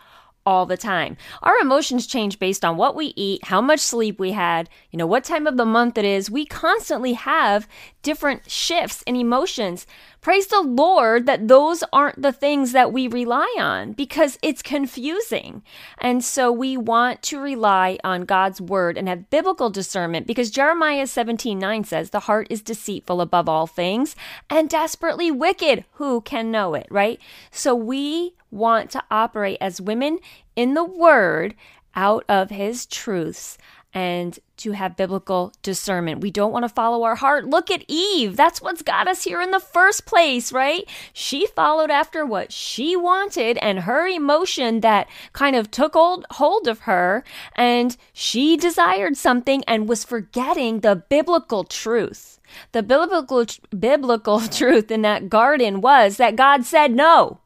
all 0.49 0.65
the 0.65 0.79
time. 0.79 1.17
Our 1.43 1.59
emotions 1.61 2.07
change 2.07 2.39
based 2.39 2.65
on 2.65 2.79
what 2.79 2.95
we 2.97 3.13
eat, 3.17 3.45
how 3.45 3.61
much 3.61 3.81
sleep 3.81 4.19
we 4.19 4.33
had, 4.33 4.71
you 4.91 4.97
know, 4.97 5.07
what 5.07 5.25
time 5.25 5.47
of 5.47 5.59
the 5.59 5.67
month 5.67 5.99
it 5.99 6.07
is. 6.07 6.31
We 6.31 6.47
constantly 6.47 7.13
have 7.13 7.69
different 8.03 8.51
shifts 8.51 9.03
in 9.03 9.15
emotions. 9.15 9.87
Praise 10.21 10.49
the 10.49 10.61
Lord 10.61 11.27
that 11.27 11.47
those 11.47 11.85
aren't 11.93 12.21
the 12.21 12.33
things 12.33 12.73
that 12.73 12.93
we 12.93 13.07
rely 13.07 13.55
on 13.59 13.93
because 13.93 14.37
it's 14.43 14.63
confusing. 14.63 15.63
And 15.99 16.25
so 16.25 16.51
we 16.51 16.77
want 16.77 17.23
to 17.25 17.41
rely 17.41 17.99
on 18.03 18.25
God's 18.25 18.61
word 18.61 18.99
and 18.99 19.09
have 19.09 19.31
biblical 19.31 19.71
discernment 19.71 20.27
because 20.27 20.51
Jeremiah 20.51 21.07
17 21.07 21.57
9 21.59 21.85
says, 21.85 22.11
The 22.11 22.21
heart 22.21 22.49
is 22.51 22.63
deceitful 22.63 23.21
above 23.21 23.49
all 23.49 23.69
things 23.69 24.17
and 24.51 24.69
desperately 24.69 25.31
wicked. 25.31 25.85
Who 25.93 26.21
can 26.21 26.51
know 26.51 26.75
it, 26.75 26.89
right? 26.91 27.21
So 27.53 27.75
we 27.77 28.35
want 28.51 28.91
to 28.91 29.05
operate 29.11 29.59
as 29.61 29.81
women 29.81 30.19
in 30.57 30.75
the 30.75 30.85
Word 30.85 31.55
out 31.95 32.25
of 32.29 32.51
His 32.51 32.87
truths 32.87 33.57
and 33.95 34.39
to 34.59 34.73
have 34.73 34.97
biblical 34.97 35.53
discernment. 35.63 36.21
We 36.21 36.31
don't 36.31 36.53
want 36.53 36.65
to 36.65 36.69
follow 36.69 37.05
our 37.05 37.15
heart. 37.15 37.47
Look 37.47 37.71
at 37.71 37.85
Eve. 37.89 38.37
That's 38.37 38.61
what's 38.61 38.83
got 38.83 39.09
us 39.09 39.25
here 39.25 39.41
in 39.41 39.51
the 39.51 39.61
first 39.61 40.05
place, 40.05 40.53
right? 40.53 40.85
She 41.13 41.47
followed 41.47 41.91
after 41.91 42.27
what 42.27 42.53
she 42.53 42.97
wanted 42.97 43.57
and 43.59 43.81
her 43.81 44.07
emotion 44.07 44.81
that 44.81 45.09
kind 45.33 45.57
of 45.57 45.71
took 45.71 45.95
hold, 45.95 46.27
hold 46.33 46.69
of 46.69 46.81
her, 46.81 47.25
and 47.57 47.97
she 48.13 48.57
desired 48.57 49.17
something 49.17 49.65
and 49.67 49.89
was 49.89 50.05
forgetting 50.05 50.81
the 50.81 50.97
biblical 50.97 51.65
truth. 51.65 52.41
The 52.73 52.83
biblical 52.83 53.47
biblical 53.79 54.41
truth 54.49 54.91
in 54.91 55.03
that 55.03 55.29
garden 55.29 55.81
was 55.81 56.17
that 56.19 56.37
God 56.37 56.65
said 56.65 56.93
no 56.95 57.41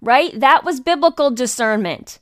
right? 0.00 0.38
That 0.38 0.64
was 0.64 0.80
biblical 0.80 1.30
discernment 1.30 2.20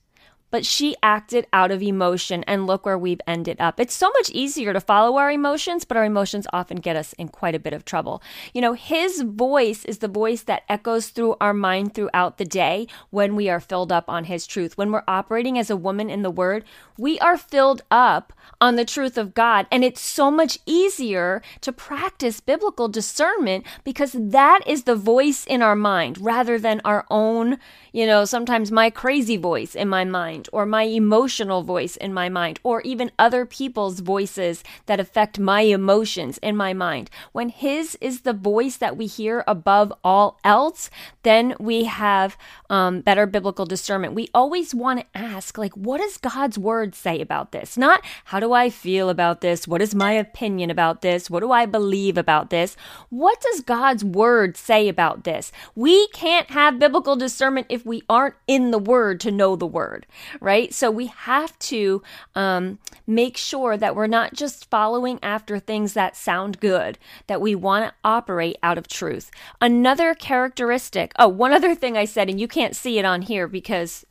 but 0.51 0.65
she 0.65 0.97
acted 1.03 1.47
out 1.53 1.71
of 1.71 1.83
emotion, 1.83 2.45
and 2.45 2.67
look 2.67 2.87
where 2.87 2.99
we've 2.99 3.21
ended 3.27 3.61
up. 3.61 3.81
It's 3.81 3.95
so 3.95 4.11
much 4.11 4.31
easier 4.31 4.73
to 4.73 4.81
follow 4.81 5.17
our 5.17 5.31
emotions, 5.31 5.85
but 5.85 5.97
our 5.97 6.05
emotions 6.05 6.47
often 6.53 6.79
get 6.79 6.97
us 6.97 7.13
in 7.15 7.29
quite 7.29 7.55
a 7.55 7.59
bit 7.61 7.73
of 7.73 7.85
trouble. 7.85 8.23
You 8.55 8.61
know, 8.61 8.73
his 8.75 9.23
voice 9.23 9.85
is 9.85 9.99
the 9.99 10.09
voice 10.09 10.43
that 10.43 10.63
echoes 10.69 11.09
through 11.09 11.37
our 11.41 11.55
mind 11.55 11.95
throughout 11.95 12.39
the 12.39 12.45
day 12.45 12.87
when 13.11 13.35
we 13.35 13.49
are 13.49 13.61
filled 13.61 13.93
up 13.93 14.09
on 14.09 14.25
his 14.25 14.47
truth. 14.47 14.77
When 14.79 14.93
we're 14.93 15.03
operating 15.09 15.59
as 15.59 15.71
a 15.71 15.77
woman 15.77 16.11
in 16.11 16.23
the 16.23 16.31
word, 16.31 16.65
we 16.99 17.19
are 17.21 17.37
filled 17.37 17.83
up 17.91 18.33
on 18.61 18.77
the 18.77 18.85
truth 18.85 19.19
of 19.19 19.35
God, 19.35 19.67
and 19.71 19.85
it's 19.85 20.01
so 20.01 20.31
much 20.31 20.59
easier 20.65 21.43
to 21.61 21.73
practice 21.73 22.41
biblical 22.41 22.89
discernment 22.89 23.67
because 23.85 24.13
that 24.13 24.61
is 24.67 24.85
the 24.85 24.95
voice 24.95 25.45
in 25.47 25.63
our 25.63 25.77
mind 25.77 26.19
rather 26.21 26.59
than 26.59 26.81
our 26.85 27.05
own, 27.11 27.59
you 27.93 28.07
know, 28.07 28.25
sometimes 28.25 28.73
my 28.73 28.91
crazy 28.91 29.37
voice 29.37 29.75
in 29.75 29.89
my 29.89 30.05
mind 30.05 30.36
mind 30.37 30.49
or 30.53 30.67
my 30.67 30.83
emotional 30.83 31.63
voice 31.63 31.97
in 31.97 32.13
my 32.13 32.29
mind 32.29 32.61
or 32.63 32.81
even 32.83 33.11
other 33.19 33.47
people's 33.47 34.01
voices 34.01 34.63
that 34.87 35.01
affect 35.01 35.39
my 35.39 35.63
emotions 35.63 36.39
in 36.43 36.57
my 36.57 36.73
mind. 36.75 37.11
When 37.33 37.49
His 37.49 37.97
is 38.01 38.21
the 38.21 38.33
voice 38.33 38.77
that 38.77 38.97
we 38.97 39.07
hear 39.07 39.45
above 39.47 39.93
all 40.05 40.39
else, 40.45 40.91
then 41.23 41.55
we 41.59 41.85
have 41.85 42.37
um, 42.69 43.01
better 43.01 43.27
biblical 43.27 43.67
discernment. 43.67 44.15
We 44.15 44.29
always 44.35 44.75
want 44.75 45.01
to 45.01 45.19
ask, 45.19 45.59
like, 45.59 45.75
what 45.75 46.01
does 46.01 46.19
God's 46.19 46.59
word 46.59 46.95
say 46.95 47.21
about 47.21 47.53
this? 47.53 47.77
Not 47.77 48.05
how 48.27 48.41
do 48.41 48.53
I 48.53 48.71
feel 48.71 49.09
about 49.09 49.41
this? 49.41 49.67
What 49.67 49.83
is 49.83 49.95
my 49.95 50.13
opinion 50.13 50.71
about 50.71 51.01
this? 51.01 51.31
What 51.31 51.41
do 51.41 51.53
I 51.53 51.67
believe 51.67 52.19
about 52.19 52.51
this? 52.51 52.77
What 53.09 53.41
does 53.41 53.61
God's 53.63 54.05
word 54.05 54.57
say 54.57 54.89
about 54.89 55.25
this? 55.25 55.53
We 55.75 56.09
can't 56.09 56.51
have 56.51 56.79
biblical 56.79 57.17
discernment 57.17 57.67
if 57.71 57.87
we 57.87 58.03
aren't 58.09 58.35
in 58.47 58.71
the 58.71 58.79
word 58.79 59.21
to 59.21 59.31
know 59.31 59.57
the 59.57 59.67
word 59.67 60.07
right? 60.41 60.73
So 60.73 60.91
we 60.91 61.07
have 61.07 61.59
to 61.61 62.03
um, 62.35 62.79
make 63.07 63.37
sure 63.37 63.77
that 63.77 63.95
we're 63.95 64.07
not 64.07 64.35
just 64.35 64.71
following 64.71 65.19
after 65.23 65.59
things 65.59 65.93
that 65.95 66.17
sound 66.17 66.61
good, 66.61 66.99
that 67.27 67.41
we 67.41 67.55
want 67.55 67.87
to 67.87 67.95
operate 68.05 68.57
out 68.63 68.79
of 68.79 68.89
truth. 68.89 69.31
Another 69.61 70.15
characteristic, 70.15 71.13
oh, 71.19 71.29
one 71.29 71.53
other 71.53 71.75
thing 71.75 71.97
I 71.97 72.05
said, 72.05 72.29
and 72.29 72.41
you 72.41 72.49
can't 72.49 72.77
see 72.77 72.99
it 72.99 73.05
on 73.05 73.23
here 73.23 73.47
because 73.49 74.05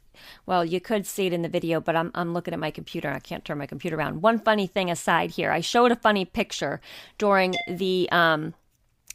well, 0.46 0.64
you 0.64 0.80
could 0.80 1.06
see 1.06 1.28
it 1.28 1.34
in 1.34 1.42
the 1.42 1.50
video, 1.50 1.80
but 1.80 1.96
I'm, 1.96 2.12
I'm 2.16 2.34
looking 2.34 2.54
at 2.54 2.60
my 2.60 2.72
computer. 2.72 3.08
and 3.08 3.18
I 3.18 3.20
can't 3.20 3.44
turn 3.44 3.58
my 3.58 3.66
computer 3.66 3.98
around. 3.98 4.22
One 4.22 4.40
funny 4.40 4.68
thing 4.68 4.90
aside 4.90 5.32
here, 5.32 5.52
I 5.52 5.60
showed 5.60 5.92
a 5.92 5.96
funny 5.96 6.26
picture 6.26 6.82
during 7.18 7.56
the 7.68 8.10
um, 8.12 8.54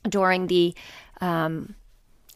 during 0.09 0.47
the 0.47 0.75
um, 1.21 1.75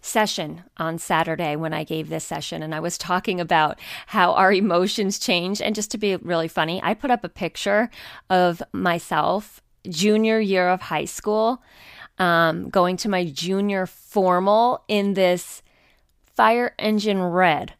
session 0.04 0.64
on 0.76 0.98
Saturday 0.98 1.56
when 1.56 1.72
I 1.72 1.82
gave 1.82 2.08
this 2.08 2.24
session, 2.24 2.62
and 2.62 2.74
I 2.74 2.80
was 2.80 2.98
talking 2.98 3.40
about 3.40 3.78
how 4.08 4.32
our 4.32 4.52
emotions 4.52 5.18
change. 5.18 5.62
And 5.62 5.74
just 5.74 5.90
to 5.92 5.98
be 5.98 6.16
really 6.16 6.48
funny, 6.48 6.80
I 6.82 6.94
put 6.94 7.10
up 7.10 7.24
a 7.24 7.28
picture 7.28 7.90
of 8.28 8.62
myself 8.72 9.62
junior 9.88 10.38
year 10.40 10.68
of 10.68 10.82
high 10.82 11.04
school, 11.06 11.62
um, 12.18 12.68
going 12.68 12.96
to 12.98 13.08
my 13.08 13.24
junior 13.24 13.86
formal 13.86 14.84
in 14.88 15.14
this 15.14 15.62
fire 16.34 16.74
engine 16.78 17.22
red 17.22 17.74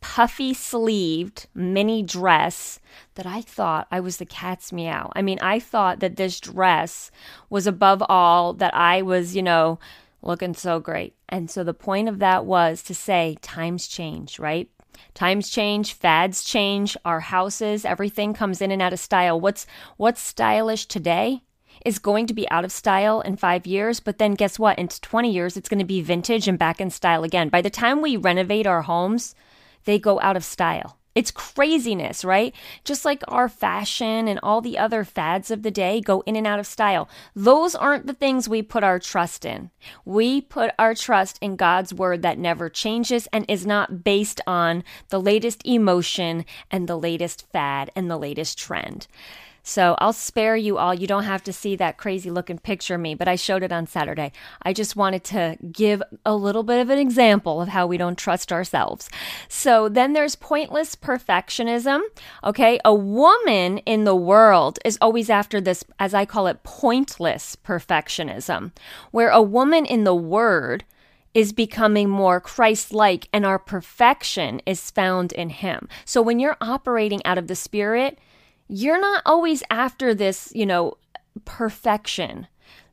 puffy 0.00 0.54
sleeved 0.54 1.48
mini 1.54 2.02
dress 2.02 2.78
that 3.14 3.26
I 3.26 3.40
thought 3.40 3.88
I 3.90 4.00
was 4.00 4.18
the 4.18 4.26
cat's 4.26 4.72
meow. 4.72 5.10
I 5.14 5.22
mean, 5.22 5.38
I 5.40 5.58
thought 5.58 6.00
that 6.00 6.16
this 6.16 6.38
dress 6.38 7.10
was 7.50 7.66
above 7.66 8.02
all, 8.08 8.52
that 8.54 8.74
I 8.74 9.02
was, 9.02 9.34
you 9.34 9.42
know, 9.42 9.78
looking 10.22 10.54
so 10.54 10.80
great. 10.80 11.14
And 11.28 11.50
so 11.50 11.64
the 11.64 11.74
point 11.74 12.08
of 12.08 12.18
that 12.18 12.44
was 12.44 12.82
to 12.84 12.94
say 12.94 13.36
times 13.42 13.86
change, 13.86 14.38
right? 14.38 14.70
Times 15.14 15.48
change, 15.48 15.92
fads 15.92 16.42
change, 16.42 16.96
our 17.04 17.20
houses, 17.20 17.84
everything 17.84 18.34
comes 18.34 18.60
in 18.60 18.70
and 18.70 18.82
out 18.82 18.92
of 18.92 18.98
style. 18.98 19.40
What's 19.40 19.66
what's 19.96 20.20
stylish 20.20 20.86
today 20.86 21.42
is 21.84 22.00
going 22.00 22.26
to 22.26 22.34
be 22.34 22.50
out 22.50 22.64
of 22.64 22.72
style 22.72 23.20
in 23.20 23.36
5 23.36 23.66
years, 23.66 24.00
but 24.00 24.18
then 24.18 24.34
guess 24.34 24.58
what? 24.58 24.78
In 24.78 24.88
20 24.88 25.30
years 25.30 25.56
it's 25.56 25.68
going 25.68 25.78
to 25.78 25.84
be 25.84 26.02
vintage 26.02 26.48
and 26.48 26.58
back 26.58 26.80
in 26.80 26.90
style 26.90 27.22
again. 27.22 27.48
By 27.48 27.62
the 27.62 27.70
time 27.70 28.02
we 28.02 28.16
renovate 28.16 28.66
our 28.66 28.82
homes, 28.82 29.34
they 29.84 29.98
go 29.98 30.20
out 30.20 30.36
of 30.36 30.44
style 30.44 30.97
It's 31.18 31.32
craziness, 31.32 32.24
right? 32.24 32.54
Just 32.84 33.04
like 33.04 33.24
our 33.26 33.48
fashion 33.48 34.28
and 34.28 34.38
all 34.40 34.60
the 34.60 34.78
other 34.78 35.02
fads 35.02 35.50
of 35.50 35.64
the 35.64 35.70
day 35.72 36.00
go 36.00 36.20
in 36.26 36.36
and 36.36 36.46
out 36.46 36.60
of 36.60 36.66
style. 36.66 37.08
Those 37.34 37.74
aren't 37.74 38.06
the 38.06 38.12
things 38.14 38.48
we 38.48 38.62
put 38.62 38.84
our 38.84 39.00
trust 39.00 39.44
in. 39.44 39.72
We 40.04 40.40
put 40.40 40.70
our 40.78 40.94
trust 40.94 41.36
in 41.40 41.56
God's 41.56 41.92
word 41.92 42.22
that 42.22 42.38
never 42.38 42.68
changes 42.68 43.26
and 43.32 43.44
is 43.48 43.66
not 43.66 44.04
based 44.04 44.40
on 44.46 44.84
the 45.08 45.20
latest 45.20 45.66
emotion 45.66 46.44
and 46.70 46.86
the 46.88 46.96
latest 46.96 47.50
fad 47.50 47.90
and 47.96 48.08
the 48.08 48.16
latest 48.16 48.56
trend. 48.56 49.08
So 49.68 49.96
I'll 49.98 50.14
spare 50.14 50.56
you 50.56 50.78
all. 50.78 50.94
You 50.94 51.06
don't 51.06 51.24
have 51.24 51.42
to 51.42 51.52
see 51.52 51.76
that 51.76 51.98
crazy 51.98 52.30
looking 52.30 52.58
picture 52.58 52.94
of 52.94 53.02
me, 53.02 53.14
but 53.14 53.28
I 53.28 53.36
showed 53.36 53.62
it 53.62 53.70
on 53.70 53.86
Saturday. 53.86 54.32
I 54.62 54.72
just 54.72 54.96
wanted 54.96 55.24
to 55.24 55.58
give 55.70 56.02
a 56.24 56.34
little 56.34 56.62
bit 56.62 56.80
of 56.80 56.88
an 56.88 56.98
example 56.98 57.60
of 57.60 57.68
how 57.68 57.86
we 57.86 57.98
don't 57.98 58.16
trust 58.16 58.50
ourselves. 58.50 59.10
So 59.46 59.90
then 59.90 60.14
there's 60.14 60.36
pointless 60.36 60.96
perfectionism. 60.96 62.00
Okay. 62.42 62.80
A 62.82 62.94
woman 62.94 63.76
in 63.78 64.04
the 64.04 64.16
world 64.16 64.78
is 64.86 64.96
always 65.02 65.28
after 65.28 65.60
this, 65.60 65.84
as 65.98 66.14
I 66.14 66.24
call 66.24 66.46
it, 66.46 66.62
pointless 66.62 67.54
perfectionism, 67.54 68.72
where 69.10 69.28
a 69.28 69.42
woman 69.42 69.84
in 69.84 70.04
the 70.04 70.14
word 70.14 70.84
is 71.34 71.52
becoming 71.52 72.08
more 72.08 72.40
Christ 72.40 72.94
like 72.94 73.28
and 73.34 73.44
our 73.44 73.58
perfection 73.58 74.62
is 74.64 74.90
found 74.90 75.32
in 75.32 75.50
Him. 75.50 75.88
So 76.06 76.22
when 76.22 76.40
you're 76.40 76.56
operating 76.62 77.20
out 77.26 77.36
of 77.36 77.48
the 77.48 77.54
Spirit, 77.54 78.18
you're 78.68 79.00
not 79.00 79.22
always 79.26 79.62
after 79.70 80.14
this, 80.14 80.52
you 80.54 80.66
know, 80.66 80.94
perfection. 81.44 82.46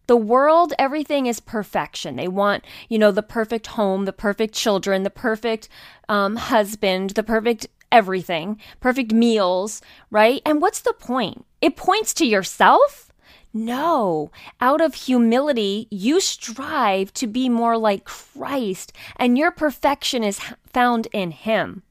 The 0.08 0.18
world, 0.18 0.74
everything 0.78 1.26
is 1.26 1.40
perfection. 1.40 2.16
They 2.16 2.28
want, 2.28 2.64
you 2.90 3.00
know, 3.00 3.12
the 3.12 3.24
perfect 3.24 3.68
home, 3.68 4.06
the 4.06 4.14
perfect 4.14 4.54
children, 4.54 5.04
the 5.04 5.10
perfect 5.10 5.68
um, 6.08 6.36
husband, 6.36 7.12
the 7.12 7.24
perfect 7.24 7.68
everything, 7.92 8.60
perfect 8.80 9.14
meals, 9.14 9.82
right? 10.12 10.42
And 10.46 10.62
what's 10.62 10.82
the 10.82 10.94
point? 10.94 11.46
It 11.62 11.76
points 11.76 12.14
to 12.16 12.26
yourself? 12.26 13.12
No. 13.54 14.32
Out 14.60 14.82
of 14.82 14.94
humility, 14.94 15.88
you 15.90 16.20
strive 16.20 17.14
to 17.14 17.26
be 17.26 17.48
more 17.48 17.78
like 17.78 18.04
Christ, 18.04 18.92
and 19.16 19.38
your 19.38 19.50
perfection 19.50 20.24
is 20.24 20.40
found 20.72 21.08
in 21.14 21.32
Him. 21.32 21.84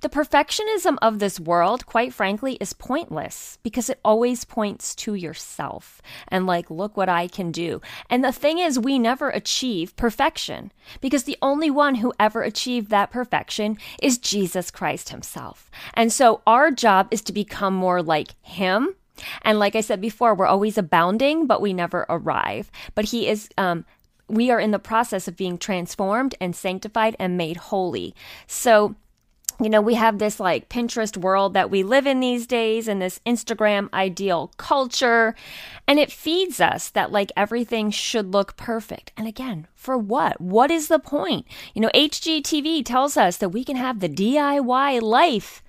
The 0.00 0.08
perfectionism 0.08 0.96
of 1.02 1.18
this 1.18 1.40
world, 1.40 1.86
quite 1.86 2.12
frankly, 2.12 2.56
is 2.60 2.72
pointless 2.72 3.58
because 3.62 3.90
it 3.90 4.00
always 4.04 4.44
points 4.44 4.94
to 4.96 5.14
yourself 5.14 6.00
and, 6.28 6.46
like, 6.46 6.70
look 6.70 6.96
what 6.96 7.08
I 7.08 7.28
can 7.28 7.50
do. 7.52 7.80
And 8.08 8.24
the 8.24 8.32
thing 8.32 8.58
is, 8.58 8.78
we 8.78 8.98
never 8.98 9.30
achieve 9.30 9.96
perfection 9.96 10.72
because 11.00 11.24
the 11.24 11.38
only 11.42 11.70
one 11.70 11.96
who 11.96 12.12
ever 12.18 12.42
achieved 12.42 12.90
that 12.90 13.10
perfection 13.10 13.78
is 14.00 14.18
Jesus 14.18 14.70
Christ 14.70 15.08
Himself. 15.10 15.70
And 15.94 16.12
so 16.12 16.42
our 16.46 16.70
job 16.70 17.08
is 17.10 17.22
to 17.22 17.32
become 17.32 17.74
more 17.74 18.02
like 18.02 18.34
Him. 18.42 18.94
And 19.42 19.58
like 19.58 19.74
I 19.74 19.80
said 19.80 20.00
before, 20.00 20.34
we're 20.34 20.46
always 20.46 20.78
abounding, 20.78 21.46
but 21.46 21.60
we 21.60 21.72
never 21.72 22.06
arrive. 22.08 22.70
But 22.94 23.06
He 23.06 23.28
is, 23.28 23.48
um, 23.58 23.84
we 24.28 24.50
are 24.50 24.60
in 24.60 24.70
the 24.70 24.78
process 24.78 25.26
of 25.26 25.36
being 25.36 25.58
transformed 25.58 26.34
and 26.40 26.54
sanctified 26.54 27.16
and 27.18 27.36
made 27.36 27.56
holy. 27.56 28.14
So, 28.46 28.94
you 29.60 29.68
know, 29.68 29.80
we 29.80 29.94
have 29.94 30.18
this 30.18 30.38
like 30.38 30.68
Pinterest 30.68 31.16
world 31.16 31.54
that 31.54 31.70
we 31.70 31.82
live 31.82 32.06
in 32.06 32.20
these 32.20 32.46
days 32.46 32.86
and 32.86 33.02
this 33.02 33.20
Instagram 33.26 33.92
ideal 33.92 34.52
culture. 34.56 35.34
And 35.86 35.98
it 35.98 36.12
feeds 36.12 36.60
us 36.60 36.90
that 36.90 37.10
like 37.10 37.32
everything 37.36 37.90
should 37.90 38.32
look 38.32 38.56
perfect. 38.56 39.12
And 39.16 39.26
again, 39.26 39.66
for 39.74 39.98
what? 39.98 40.40
What 40.40 40.70
is 40.70 40.86
the 40.86 41.00
point? 41.00 41.46
You 41.74 41.82
know, 41.82 41.90
HGTV 41.92 42.84
tells 42.84 43.16
us 43.16 43.36
that 43.38 43.48
we 43.48 43.64
can 43.64 43.76
have 43.76 43.98
the 43.98 44.08
DIY 44.08 45.02
life. 45.02 45.62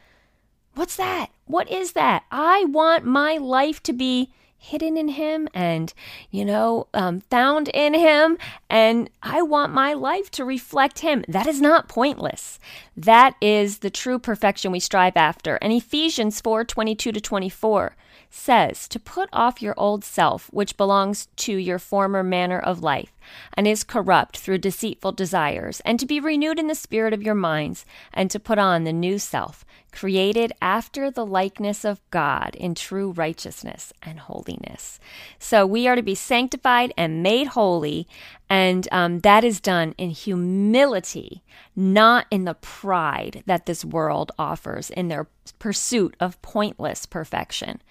What's 0.76 0.96
that? 0.98 1.32
What 1.46 1.70
is 1.72 1.94
that? 1.94 2.24
I 2.32 2.66
want 2.66 3.06
my 3.06 3.38
life 3.38 3.82
to 3.84 3.94
be 3.94 4.32
hidden 4.60 4.98
in 4.98 5.08
him 5.08 5.48
and, 5.54 5.94
you 6.30 6.46
know, 6.46 6.88
um, 6.94 7.22
found 7.22 7.70
in 7.70 7.94
him. 7.94 8.38
And 8.70 9.10
I 9.24 9.42
want 9.42 9.74
my 9.74 9.94
life 9.94 10.30
to 10.32 10.46
reflect 10.46 11.00
him. 11.00 11.24
That 11.28 11.48
is 11.48 11.62
not 11.62 11.88
pointless. 11.88 12.60
That 12.96 13.36
is 13.42 13.80
the 13.80 13.90
true 13.90 14.20
perfection 14.20 14.72
we 14.72 14.80
strive 14.80 15.18
after. 15.18 15.56
And 15.56 15.74
Ephesians 15.74 16.42
4 16.42 16.66
22 16.66 17.12
to 17.14 17.22
24 17.22 17.96
says 18.30 18.88
to 18.90 19.00
put 19.00 19.30
off 19.34 19.62
your 19.62 19.74
old 19.78 20.04
self, 20.04 20.52
which 20.54 20.78
belongs 20.78 21.28
to 21.38 21.56
your 21.56 21.80
former 21.80 22.22
manner 22.22 22.60
of 22.60 22.84
life 22.84 23.19
and 23.54 23.68
is 23.68 23.84
corrupt 23.84 24.38
through 24.38 24.60
deceitful 24.60 25.12
desires, 25.14 25.82
and 25.82 26.00
to 26.00 26.06
be 26.06 26.20
renewed 26.20 26.60
in 26.60 26.68
the 26.68 26.76
spirit 26.76 27.14
of 27.14 27.24
your 27.24 27.36
minds, 27.36 27.86
and 28.14 28.30
to 28.32 28.40
put 28.40 28.58
on 28.58 28.84
the 28.84 28.94
new 28.94 29.20
self 29.20 29.66
created 29.92 30.54
after 30.62 31.10
the 31.10 31.26
likeness 31.26 31.84
of 31.84 32.02
God 32.12 32.56
in 32.56 32.76
true 32.76 33.12
righteousness 33.12 33.92
and 34.04 34.20
holiness. 34.20 35.00
So 35.40 35.66
we 35.66 35.88
are 35.88 35.96
to 35.96 36.02
be 36.02 36.16
sanctified 36.16 36.94
and 36.98 37.24
made 37.24 37.48
holy, 37.48 38.08
and 38.50 38.88
um, 38.92 39.20
that 39.20 39.44
is 39.44 39.60
done 39.60 39.94
in 39.98 40.12
humility, 40.12 41.44
not 41.76 42.26
in 42.32 42.46
the 42.46 42.56
pride 42.56 43.44
that 43.46 43.66
this 43.66 43.84
world 43.84 44.32
offers 44.38 44.90
in 44.90 45.08
their 45.08 45.28
pursuit 45.58 46.16
of 46.20 46.42
pointless 46.42 47.06
perfection. 47.06 47.82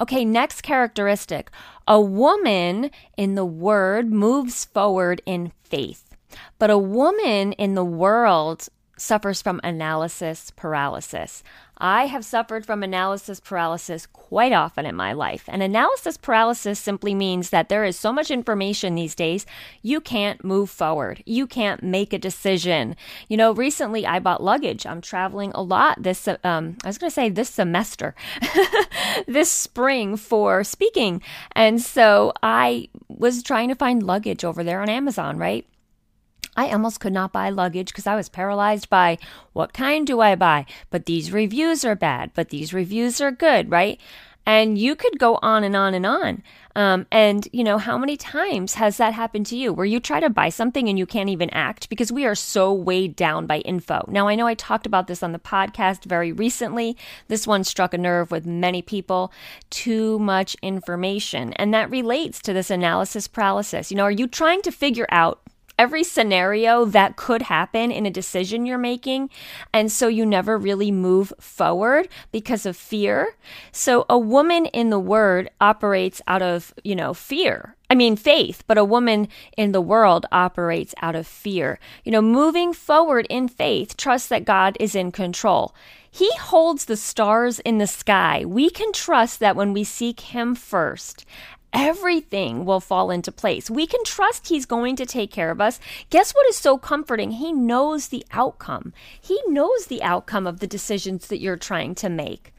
Okay, 0.00 0.24
next 0.24 0.62
characteristic 0.62 1.50
a 1.86 2.00
woman 2.00 2.90
in 3.16 3.34
the 3.34 3.44
word 3.44 4.10
moves 4.10 4.64
forward 4.64 5.22
in 5.26 5.52
faith. 5.62 6.04
But 6.58 6.70
a 6.70 6.78
woman 6.78 7.52
in 7.52 7.74
the 7.74 7.84
world 7.84 8.68
suffers 8.96 9.42
from 9.42 9.60
analysis 9.62 10.50
paralysis. 10.56 11.42
I 11.78 12.06
have 12.06 12.24
suffered 12.24 12.64
from 12.64 12.82
analysis 12.82 13.38
paralysis 13.38 14.06
quite 14.06 14.52
often 14.52 14.86
in 14.86 14.96
my 14.96 15.12
life. 15.12 15.44
And 15.46 15.62
analysis 15.62 16.16
paralysis 16.16 16.78
simply 16.78 17.14
means 17.14 17.50
that 17.50 17.68
there 17.68 17.84
is 17.84 17.98
so 17.98 18.12
much 18.12 18.30
information 18.30 18.94
these 18.94 19.14
days, 19.14 19.44
you 19.82 20.00
can't 20.00 20.42
move 20.42 20.70
forward. 20.70 21.22
You 21.26 21.46
can't 21.46 21.82
make 21.82 22.14
a 22.14 22.18
decision. 22.18 22.96
You 23.28 23.36
know, 23.36 23.52
recently 23.52 24.06
I 24.06 24.20
bought 24.20 24.42
luggage. 24.42 24.86
I'm 24.86 25.02
traveling 25.02 25.52
a 25.54 25.62
lot 25.62 26.02
this, 26.02 26.26
um, 26.26 26.78
I 26.82 26.88
was 26.88 26.98
going 26.98 27.10
to 27.10 27.14
say 27.14 27.28
this 27.28 27.50
semester, 27.50 28.14
this 29.26 29.52
spring 29.52 30.16
for 30.16 30.64
speaking. 30.64 31.20
And 31.52 31.82
so 31.82 32.32
I 32.42 32.88
was 33.08 33.42
trying 33.42 33.68
to 33.68 33.74
find 33.74 34.02
luggage 34.02 34.44
over 34.44 34.64
there 34.64 34.80
on 34.80 34.88
Amazon, 34.88 35.36
right? 35.36 35.66
I 36.56 36.70
almost 36.70 37.00
could 37.00 37.12
not 37.12 37.32
buy 37.32 37.50
luggage 37.50 37.88
because 37.88 38.06
I 38.06 38.16
was 38.16 38.28
paralyzed 38.28 38.88
by 38.88 39.18
what 39.52 39.72
kind 39.72 40.06
do 40.06 40.20
I 40.20 40.34
buy? 40.34 40.66
But 40.90 41.06
these 41.06 41.32
reviews 41.32 41.84
are 41.84 41.94
bad, 41.94 42.32
but 42.34 42.48
these 42.48 42.72
reviews 42.72 43.20
are 43.20 43.30
good, 43.30 43.70
right? 43.70 44.00
And 44.48 44.78
you 44.78 44.94
could 44.94 45.18
go 45.18 45.40
on 45.42 45.64
and 45.64 45.74
on 45.74 45.92
and 45.92 46.06
on. 46.06 46.42
Um, 46.76 47.06
and, 47.10 47.48
you 47.52 47.64
know, 47.64 47.78
how 47.78 47.98
many 47.98 48.16
times 48.16 48.74
has 48.74 48.96
that 48.98 49.12
happened 49.12 49.46
to 49.46 49.56
you 49.56 49.72
where 49.72 49.86
you 49.86 49.98
try 49.98 50.20
to 50.20 50.30
buy 50.30 50.50
something 50.50 50.88
and 50.88 50.96
you 50.96 51.04
can't 51.04 51.30
even 51.30 51.50
act 51.50 51.88
because 51.88 52.12
we 52.12 52.24
are 52.24 52.36
so 52.36 52.72
weighed 52.72 53.16
down 53.16 53.46
by 53.46 53.58
info? 53.60 54.04
Now, 54.08 54.28
I 54.28 54.36
know 54.36 54.46
I 54.46 54.54
talked 54.54 54.86
about 54.86 55.08
this 55.08 55.22
on 55.22 55.32
the 55.32 55.40
podcast 55.40 56.04
very 56.04 56.30
recently. 56.30 56.96
This 57.26 57.46
one 57.46 57.64
struck 57.64 57.92
a 57.92 57.98
nerve 57.98 58.30
with 58.30 58.46
many 58.46 58.82
people. 58.82 59.32
Too 59.70 60.18
much 60.20 60.54
information. 60.62 61.52
And 61.54 61.74
that 61.74 61.90
relates 61.90 62.40
to 62.42 62.52
this 62.52 62.70
analysis 62.70 63.26
paralysis. 63.26 63.90
You 63.90 63.96
know, 63.96 64.04
are 64.04 64.12
you 64.12 64.28
trying 64.28 64.62
to 64.62 64.70
figure 64.70 65.08
out 65.10 65.40
every 65.78 66.02
scenario 66.02 66.84
that 66.84 67.16
could 67.16 67.42
happen 67.42 67.90
in 67.90 68.06
a 68.06 68.10
decision 68.10 68.66
you're 68.66 68.78
making. 68.78 69.30
And 69.72 69.90
so 69.92 70.08
you 70.08 70.24
never 70.24 70.56
really 70.56 70.90
move 70.90 71.32
forward 71.38 72.08
because 72.32 72.66
of 72.66 72.76
fear. 72.76 73.36
So 73.72 74.06
a 74.08 74.18
woman 74.18 74.66
in 74.66 74.90
the 74.90 74.98
word 74.98 75.50
operates 75.60 76.22
out 76.26 76.42
of, 76.42 76.72
you 76.82 76.96
know, 76.96 77.12
fear. 77.14 77.76
I 77.88 77.94
mean, 77.94 78.16
faith, 78.16 78.64
but 78.66 78.78
a 78.78 78.84
woman 78.84 79.28
in 79.56 79.72
the 79.72 79.80
world 79.80 80.26
operates 80.32 80.94
out 81.00 81.14
of 81.14 81.26
fear. 81.26 81.78
You 82.04 82.12
know, 82.12 82.22
moving 82.22 82.72
forward 82.72 83.26
in 83.30 83.48
faith, 83.48 83.96
trust 83.96 84.28
that 84.30 84.44
God 84.44 84.76
is 84.80 84.94
in 84.94 85.12
control. 85.12 85.74
He 86.10 86.30
holds 86.40 86.86
the 86.86 86.96
stars 86.96 87.58
in 87.60 87.78
the 87.78 87.86
sky. 87.86 88.42
We 88.46 88.70
can 88.70 88.92
trust 88.92 89.38
that 89.40 89.54
when 89.54 89.72
we 89.74 89.84
seek 89.84 90.20
Him 90.20 90.54
first 90.54 91.26
everything 91.76 92.64
will 92.64 92.80
fall 92.80 93.10
into 93.10 93.30
place. 93.30 93.70
We 93.70 93.86
can 93.86 94.02
trust 94.02 94.48
He's 94.48 94.64
going 94.64 94.96
to 94.96 95.06
take 95.06 95.30
care 95.30 95.50
of 95.50 95.60
us. 95.60 95.78
Guess 96.08 96.32
what 96.32 96.48
is 96.48 96.56
so 96.56 96.78
comforting? 96.78 97.32
He 97.32 97.52
knows 97.52 98.08
the 98.08 98.24
outcome. 98.32 98.94
He 99.20 99.38
knows 99.46 99.86
the 99.86 100.02
outcome 100.02 100.46
of 100.46 100.60
the 100.60 100.66
decisions 100.66 101.28
that 101.28 101.38
you're 101.38 101.56
trying 101.56 101.94
to 101.96 102.08
make. 102.08 102.54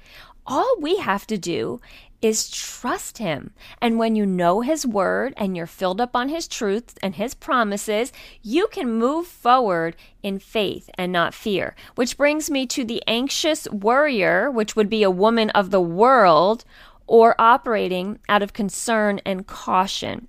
All 0.45 0.75
we 0.79 0.97
have 0.97 1.27
to 1.27 1.37
do 1.37 1.81
is 2.21 2.49
trust 2.49 3.19
him. 3.19 3.51
And 3.81 3.99
when 3.99 4.15
you 4.15 4.25
know 4.25 4.61
his 4.61 4.85
word 4.85 5.33
and 5.37 5.55
you're 5.55 5.67
filled 5.67 6.01
up 6.01 6.15
on 6.15 6.29
his 6.29 6.47
truths 6.47 6.95
and 7.01 7.15
his 7.15 7.33
promises, 7.33 8.11
you 8.41 8.67
can 8.67 8.91
move 8.93 9.27
forward 9.27 9.95
in 10.23 10.39
faith 10.39 10.89
and 10.95 11.11
not 11.11 11.33
fear. 11.33 11.75
Which 11.95 12.17
brings 12.17 12.49
me 12.49 12.65
to 12.67 12.83
the 12.83 13.03
anxious 13.07 13.67
worrier, 13.69 14.49
which 14.49 14.75
would 14.75 14.89
be 14.89 15.03
a 15.03 15.11
woman 15.11 15.49
of 15.51 15.69
the 15.69 15.81
world 15.81 16.65
or 17.07 17.35
operating 17.39 18.19
out 18.29 18.43
of 18.43 18.53
concern 18.53 19.19
and 19.25 19.47
caution. 19.47 20.27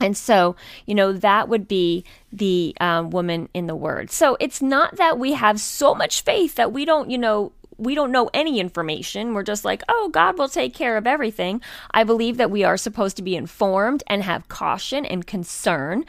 And 0.00 0.16
so, 0.16 0.56
you 0.84 0.94
know, 0.94 1.12
that 1.12 1.48
would 1.48 1.66
be 1.66 2.04
the 2.32 2.76
um, 2.80 3.10
woman 3.10 3.48
in 3.54 3.66
the 3.66 3.76
word. 3.76 4.10
So 4.10 4.36
it's 4.40 4.60
not 4.60 4.96
that 4.96 5.18
we 5.18 5.32
have 5.32 5.60
so 5.60 5.94
much 5.94 6.22
faith 6.22 6.54
that 6.56 6.72
we 6.72 6.84
don't, 6.84 7.10
you 7.10 7.18
know, 7.18 7.52
we 7.78 7.94
don't 7.94 8.12
know 8.12 8.30
any 8.32 8.58
information. 8.60 9.34
We're 9.34 9.42
just 9.42 9.64
like, 9.64 9.82
oh, 9.88 10.08
God 10.12 10.38
will 10.38 10.48
take 10.48 10.74
care 10.74 10.96
of 10.96 11.06
everything. 11.06 11.60
I 11.90 12.04
believe 12.04 12.36
that 12.36 12.50
we 12.50 12.64
are 12.64 12.76
supposed 12.76 13.16
to 13.16 13.22
be 13.22 13.36
informed 13.36 14.02
and 14.06 14.22
have 14.22 14.48
caution 14.48 15.04
and 15.04 15.26
concern. 15.26 16.04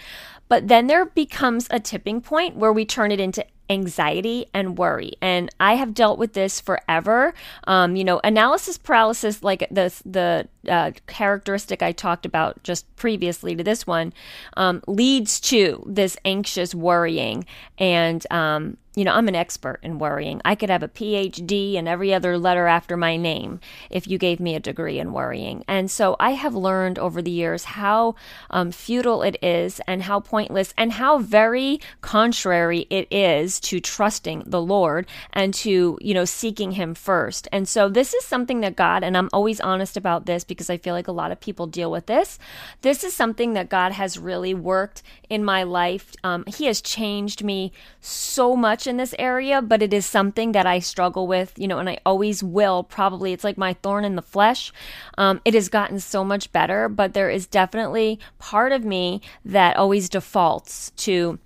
But 0.50 0.70
then 0.70 0.88
there 0.88 1.06
becomes 1.06 1.68
a 1.70 1.80
tipping 1.80 2.22
point 2.22 2.56
where 2.56 2.72
we 2.72 2.86
turn 2.86 3.12
it 3.12 3.20
into 3.20 3.46
anxiety 3.70 4.46
and 4.54 4.78
worry. 4.78 5.14
And 5.22 5.50
I 5.60 5.76
have 5.76 5.94
dealt 5.94 6.20
with 6.20 6.34
this 6.34 6.60
forever. 6.60 7.34
Um, 7.66 7.96
you 7.96 8.04
know, 8.04 8.20
analysis 8.24 8.78
paralysis, 8.78 9.44
like 9.44 9.68
the 9.72 9.94
the 10.06 10.48
uh, 10.70 10.92
characteristic 11.08 11.82
I 11.82 11.92
talked 11.92 12.26
about 12.26 12.62
just 12.64 12.94
previously 12.96 13.56
to 13.56 13.64
this 13.64 13.88
one, 13.88 14.14
um, 14.56 14.84
leads 14.88 15.40
to 15.42 15.84
this 15.88 16.18
anxious 16.26 16.74
worrying 16.74 17.46
and 17.78 18.26
um, 18.32 18.78
you 18.98 19.06
know, 19.06 19.14
I'm 19.14 19.28
an 19.28 19.36
expert 19.36 19.78
in 19.84 20.00
worrying. 20.00 20.42
I 20.44 20.56
could 20.56 20.72
have 20.72 20.82
a 20.82 20.88
PhD 20.88 21.78
and 21.78 21.88
every 21.88 22.16
other 22.16 22.36
letter 22.36 22.66
after 22.66 22.98
my 22.98 23.16
name 23.16 23.60
if 23.92 24.08
you 24.08 24.18
gave 24.18 24.40
me 24.40 24.56
a 24.56 24.60
degree 24.60 24.98
in 24.98 25.14
worrying. 25.14 25.64
And 25.68 25.92
so 25.92 26.16
I 26.20 26.32
have 26.32 26.56
learned 26.56 26.98
over 26.98 27.22
the 27.22 27.30
years 27.30 27.64
how 27.64 28.16
um, 28.50 28.72
futile 28.72 29.22
it 29.22 29.38
is 29.44 29.80
and 29.86 30.02
how 30.02 30.20
pointless 30.20 30.74
and 30.80 30.94
how 30.94 31.20
very 31.20 31.80
contrary 32.02 32.88
it 32.90 33.08
is 33.12 33.60
to 33.60 33.80
trusting 33.80 34.42
the 34.48 34.60
Lord 34.60 35.06
and 35.32 35.54
to, 35.54 36.00
you 36.02 36.16
know, 36.16 36.26
seeking 36.26 36.72
Him 36.72 36.96
first. 36.96 37.48
And 37.52 37.70
so 37.70 37.90
this 37.90 38.16
is 38.16 38.26
something 38.26 38.62
that 38.62 38.76
God, 38.76 39.04
and 39.04 39.16
I'm 39.16 39.30
always 39.32 39.62
honest 39.62 39.96
about 39.96 40.26
this 40.26 40.44
because 40.44 40.72
I 40.72 40.78
feel 40.78 40.96
like 40.96 41.08
a 41.08 41.12
lot 41.12 41.32
of 41.32 41.40
people 41.40 41.68
deal 41.68 41.92
with 41.92 42.08
this. 42.08 42.40
This 42.82 43.04
is 43.04 43.14
something 43.14 43.54
that 43.54 43.70
God 43.70 43.92
has 43.92 44.18
really 44.18 44.56
worked 44.56 45.04
in 45.30 45.44
my 45.44 45.62
life. 45.62 46.16
Um, 46.24 46.46
he 46.48 46.66
has 46.66 46.82
changed 46.82 47.44
me 47.44 47.72
so 48.02 48.56
much 48.56 48.87
in 48.88 48.98
this 48.98 49.14
area, 49.20 49.62
but 49.62 49.82
it 49.82 49.94
is 49.94 50.06
something 50.06 50.54
that 50.54 50.66
I 50.66 50.80
struggle 50.80 51.28
with, 51.28 51.54
you 51.58 51.68
know, 51.68 51.80
and 51.80 51.90
I 51.90 52.00
always 52.06 52.42
will. 52.44 52.84
Probably 52.84 53.34
it's 53.34 53.44
like 53.44 53.58
my 53.58 53.74
thorn 53.74 54.06
in 54.06 54.16
the 54.16 54.22
flesh. 54.22 54.72
Um, 55.18 55.42
it 55.46 55.54
has 55.54 55.70
gotten 55.70 56.00
so 56.00 56.24
much 56.24 56.52
better, 56.52 56.90
but 56.90 57.14
there 57.14 57.30
is 57.30 57.46
definitely 57.48 58.20
part 58.40 58.72
of 58.72 58.84
me 58.86 59.22
that 59.46 59.78
always 59.78 60.10
defaults 60.10 60.92
to 60.98 61.40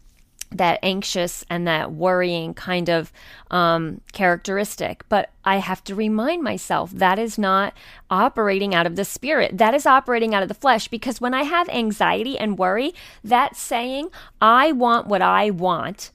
that 0.54 0.80
anxious 0.84 1.46
and 1.50 1.66
that 1.68 1.94
worrying 1.94 2.54
kind 2.54 2.90
of 2.90 3.12
um, 3.50 4.02
characteristic. 4.12 5.04
But 5.08 5.30
I 5.46 5.58
have 5.58 5.84
to 5.86 5.96
remind 5.96 6.44
myself 6.44 6.92
that 6.92 7.18
is 7.18 7.38
not 7.38 7.74
operating 8.10 8.76
out 8.76 8.86
of 8.86 8.96
the 8.96 9.06
spirit. 9.06 9.58
That 9.58 9.74
is 9.74 9.86
operating 9.86 10.36
out 10.36 10.44
of 10.44 10.50
the 10.50 10.54
flesh. 10.54 10.88
Because 10.88 11.22
when 11.22 11.34
I 11.34 11.44
have 11.44 11.70
anxiety 11.70 12.38
and 12.38 12.58
worry, 12.58 12.94
that's 13.24 13.60
saying, 13.60 14.10
I 14.42 14.74
want 14.74 15.08
what 15.08 15.22
I 15.22 15.52
want. 15.52 16.12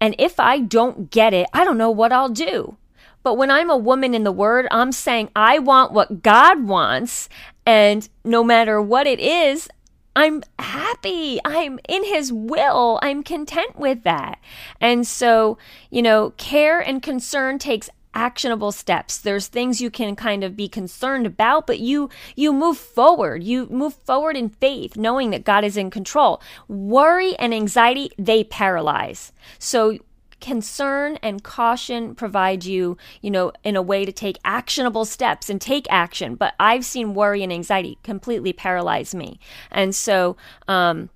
And 0.00 0.14
if 0.18 0.38
I 0.38 0.60
don't 0.60 1.10
get 1.10 1.34
it, 1.34 1.46
I 1.52 1.64
don't 1.64 1.78
know 1.78 1.90
what 1.90 2.12
I'll 2.12 2.28
do. 2.28 2.76
But 3.22 3.34
when 3.34 3.50
I'm 3.50 3.70
a 3.70 3.76
woman 3.76 4.14
in 4.14 4.24
the 4.24 4.32
word, 4.32 4.68
I'm 4.70 4.92
saying, 4.92 5.30
I 5.34 5.58
want 5.58 5.92
what 5.92 6.22
God 6.22 6.64
wants. 6.64 7.28
And 7.66 8.08
no 8.24 8.42
matter 8.42 8.80
what 8.80 9.06
it 9.06 9.20
is, 9.20 9.68
I'm 10.16 10.42
happy. 10.58 11.38
I'm 11.44 11.78
in 11.88 12.04
his 12.04 12.32
will. 12.32 12.98
I'm 13.02 13.22
content 13.22 13.78
with 13.78 14.02
that. 14.04 14.40
And 14.80 15.06
so, 15.06 15.58
you 15.90 16.02
know, 16.02 16.30
care 16.36 16.80
and 16.80 17.02
concern 17.02 17.58
takes 17.58 17.90
actionable 18.14 18.72
steps 18.72 19.18
there's 19.18 19.46
things 19.46 19.80
you 19.80 19.90
can 19.90 20.16
kind 20.16 20.42
of 20.42 20.56
be 20.56 20.68
concerned 20.68 21.26
about 21.26 21.66
but 21.66 21.78
you 21.78 22.08
you 22.36 22.52
move 22.52 22.76
forward 22.76 23.42
you 23.42 23.66
move 23.66 23.94
forward 23.94 24.36
in 24.36 24.48
faith 24.48 24.96
knowing 24.96 25.30
that 25.30 25.44
God 25.44 25.64
is 25.64 25.76
in 25.76 25.90
control 25.90 26.40
worry 26.68 27.36
and 27.36 27.54
anxiety 27.54 28.10
they 28.18 28.44
paralyze 28.44 29.32
so 29.58 29.98
concern 30.40 31.18
and 31.22 31.42
caution 31.42 32.14
provide 32.14 32.64
you, 32.64 32.96
you 33.20 33.30
know, 33.30 33.52
in 33.64 33.76
a 33.76 33.82
way 33.82 34.04
to 34.04 34.12
take 34.12 34.38
actionable 34.44 35.04
steps 35.04 35.50
and 35.50 35.60
take 35.60 35.86
action. 35.90 36.34
But 36.34 36.54
I've 36.60 36.84
seen 36.84 37.14
worry 37.14 37.42
and 37.42 37.52
anxiety 37.52 37.98
completely 38.02 38.52
paralyze 38.52 39.14
me. 39.14 39.40
And 39.70 39.94
so, 39.94 40.36
um, 40.66 41.10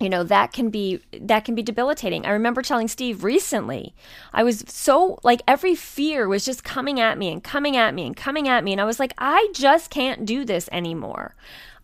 you 0.00 0.08
know 0.08 0.24
that 0.24 0.52
can 0.52 0.70
be 0.70 1.00
that 1.12 1.44
can 1.44 1.54
be 1.54 1.62
debilitating 1.62 2.24
i 2.26 2.30
remember 2.30 2.62
telling 2.62 2.88
steve 2.88 3.22
recently 3.22 3.94
i 4.32 4.42
was 4.42 4.64
so 4.66 5.18
like 5.22 5.42
every 5.46 5.74
fear 5.74 6.26
was 6.26 6.44
just 6.44 6.64
coming 6.64 6.98
at 6.98 7.18
me 7.18 7.30
and 7.30 7.44
coming 7.44 7.76
at 7.76 7.94
me 7.94 8.06
and 8.06 8.16
coming 8.16 8.48
at 8.48 8.64
me 8.64 8.72
and 8.72 8.80
i 8.80 8.84
was 8.84 8.98
like 8.98 9.12
i 9.18 9.48
just 9.54 9.90
can't 9.90 10.24
do 10.24 10.44
this 10.44 10.68
anymore 10.72 11.34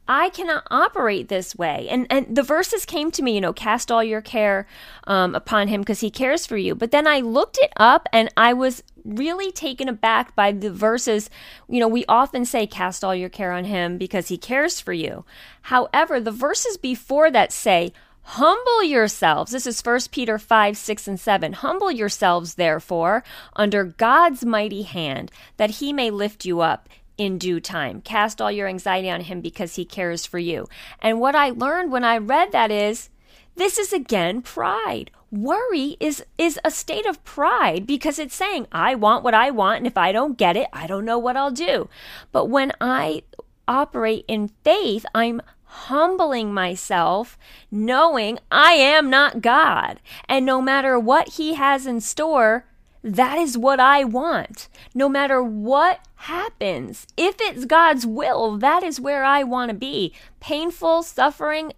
I 0.09 0.29
cannot 0.31 0.67
operate 0.71 1.29
this 1.29 1.57
way. 1.57 1.89
And 1.91 2.07
and 2.11 2.35
the 2.35 2.43
verses 2.43 2.85
came 2.85 3.11
to 3.13 3.23
me, 3.23 3.35
you 3.35 3.41
know, 3.41 3.53
cast 3.53 3.91
all 3.91 4.05
your 4.05 4.21
care 4.21 4.67
um, 5.05 5.35
upon 5.35 5.69
him 5.69 5.81
because 5.81 6.01
he 6.01 6.11
cares 6.11 6.47
for 6.47 6.57
you. 6.57 6.75
But 6.75 6.93
then 6.93 7.07
I 7.07 7.21
looked 7.21 7.59
it 7.61 7.73
up 7.77 8.09
and 8.13 8.29
I 8.37 8.53
was 8.53 8.85
really 9.05 9.51
taken 9.51 9.89
aback 9.89 10.35
by 10.37 10.53
the 10.53 10.71
verses. 10.71 11.29
You 11.69 11.81
know, 11.81 11.89
we 11.89 12.05
often 12.09 12.45
say 12.45 12.67
cast 12.67 13.03
all 13.03 13.15
your 13.15 13.29
care 13.29 13.53
on 13.53 13.65
him 13.65 13.99
because 13.99 14.29
he 14.29 14.39
cares 14.39 14.81
for 14.81 14.93
you. 14.93 15.25
However, 15.63 16.21
the 16.21 16.31
verses 16.31 16.77
before 16.77 17.31
that 17.33 17.53
say, 17.53 17.93
Humble 18.31 18.83
yourselves. 18.83 19.53
This 19.53 19.69
is 19.69 19.81
1 19.81 20.01
Peter 20.11 20.37
5, 20.37 20.77
6, 20.77 21.09
and 21.09 21.21
7. 21.21 21.53
Humble 21.53 21.93
yourselves, 21.93 22.55
therefore, 22.55 23.23
under 23.55 23.85
God's 23.85 24.45
mighty 24.45 24.83
hand, 24.83 25.31
that 25.59 25.71
he 25.71 25.93
may 25.93 26.11
lift 26.11 26.45
you 26.45 26.61
up 26.61 26.89
in 27.17 27.39
due 27.39 27.61
time. 27.61 28.01
Cast 28.01 28.43
all 28.43 28.51
your 28.51 28.67
anxiety 28.67 29.09
on 29.09 29.21
him 29.21 29.41
because 29.41 29.77
he 29.77 29.85
cares 29.85 30.27
for 30.27 30.41
you. 30.41 30.69
And 31.01 31.21
what 31.21 31.37
I 31.37 31.51
learned 31.51 31.93
when 31.93 32.03
I 32.03 32.19
read 32.19 32.51
that 32.51 32.73
is 32.73 33.11
this 33.55 33.79
is 33.79 33.93
again 33.93 34.43
pride. 34.43 35.13
Worry 35.31 35.97
is 36.01 36.25
is 36.37 36.59
a 36.65 36.71
state 36.73 37.07
of 37.07 37.23
pride 37.23 37.87
because 37.87 38.19
it's 38.19 38.35
saying 38.35 38.67
I 38.73 38.97
want 38.97 39.23
what 39.23 39.35
I 39.35 39.51
want 39.51 39.79
and 39.79 39.87
if 39.87 39.97
I 39.97 40.11
don't 40.11 40.37
get 40.37 40.57
it, 40.57 40.67
I 40.73 40.89
don't 40.89 41.05
know 41.05 41.19
what 41.19 41.37
I'll 41.37 41.53
do. 41.53 41.89
But 42.33 42.47
when 42.47 42.73
I 42.81 43.23
operate 43.69 44.25
in 44.29 44.49
faith, 44.63 45.07
I'm 45.15 45.41
humbling 45.87 46.53
myself, 46.53 47.39
knowing 47.71 48.39
I 48.51 48.73
am 48.73 49.11
not 49.11 49.43
God. 49.43 50.01
And 50.29 50.47
no 50.47 50.61
matter 50.61 50.99
what 50.99 51.35
He 51.35 51.55
has 51.55 51.87
in 51.87 52.01
store, 52.01 52.65
that 53.03 53.39
is 53.39 53.57
what 53.57 53.79
I 53.79 54.03
want. 54.03 54.69
No 54.95 55.09
matter 55.09 55.43
what 55.43 56.01
happens, 56.17 57.07
if 57.17 57.37
it's 57.41 57.65
God's 57.65 58.05
will, 58.05 58.57
that 58.59 58.83
is 58.83 59.01
where 59.01 59.25
I 59.25 59.45
want 59.45 59.71
to 59.71 59.77
be. 59.77 60.13
Painful, 60.41 61.05
suffering, 61.05 61.73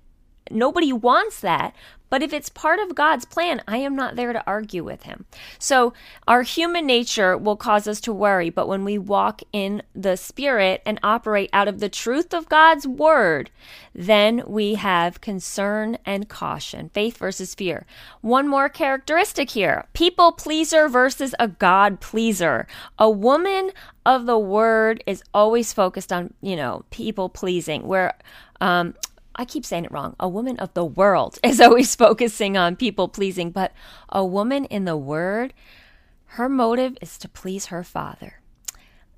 nobody 0.50 0.92
wants 0.92 1.40
that. 1.40 1.74
But 2.11 2.23
if 2.23 2.33
it's 2.33 2.49
part 2.49 2.81
of 2.81 2.94
God's 2.94 3.25
plan, 3.25 3.62
I 3.68 3.79
am 3.79 3.94
not 3.94 4.16
there 4.16 4.33
to 4.33 4.44
argue 4.47 4.85
with 4.85 5.05
him. 5.05 5.27
So 5.59 5.92
our 6.27 6.42
human 6.42 6.87
nature 6.87 7.37
will 7.37 7.57
cause 7.57 7.87
us 7.87 8.01
to 8.03 8.12
worry, 8.12 8.51
but 8.51 8.68
when 8.68 8.85
we 8.85 8.99
walk 8.99 9.42
in 9.53 9.83
the 9.94 10.16
spirit 10.16 10.83
and 10.87 10.99
operate 11.03 11.51
out 11.53 11.68
of 11.68 11.81
the 11.81 11.88
truth 11.88 12.33
of 12.33 12.49
God's 12.49 12.87
word, 12.87 13.51
then 13.94 14.42
we 14.47 14.75
have 14.75 15.21
concern 15.21 15.99
and 16.05 16.29
caution. 16.29 16.90
Faith 16.94 17.18
versus 17.18 17.55
fear. 17.55 17.87
One 18.21 18.49
more 18.49 18.68
characteristic 18.68 19.51
here. 19.51 19.87
People 19.92 20.33
pleaser 20.33 20.88
versus 20.88 21.35
a 21.38 21.49
God 21.49 22.01
pleaser. 22.01 22.66
A 22.99 23.11
woman 23.11 23.73
of 24.07 24.27
the 24.27 24.38
word 24.38 25.03
is 25.07 25.23
always 25.35 25.73
focused 25.73 26.12
on, 26.12 26.33
you 26.40 26.57
know, 26.57 26.85
people 26.90 27.29
pleasing, 27.29 27.87
where 27.87 28.16
um, 28.61 28.94
I 29.40 29.44
keep 29.44 29.64
saying 29.64 29.85
it 29.85 29.92
wrong. 29.92 30.16
A 30.18 30.29
woman 30.29 30.59
of 30.59 30.74
the 30.74 30.85
world 30.85 31.38
is 31.44 31.61
always 31.61 31.94
focusing 31.94 32.57
on 32.57 32.74
people 32.74 33.09
pleasing, 33.09 33.53
but 33.53 33.72
a 34.09 34.24
woman 34.24 34.64
in 34.64 34.85
the 34.85 34.96
word, 34.96 35.55
her 36.33 36.48
motive 36.48 36.98
is 37.01 37.16
to 37.18 37.29
please 37.29 37.66
her 37.66 37.85
father. 37.85 38.40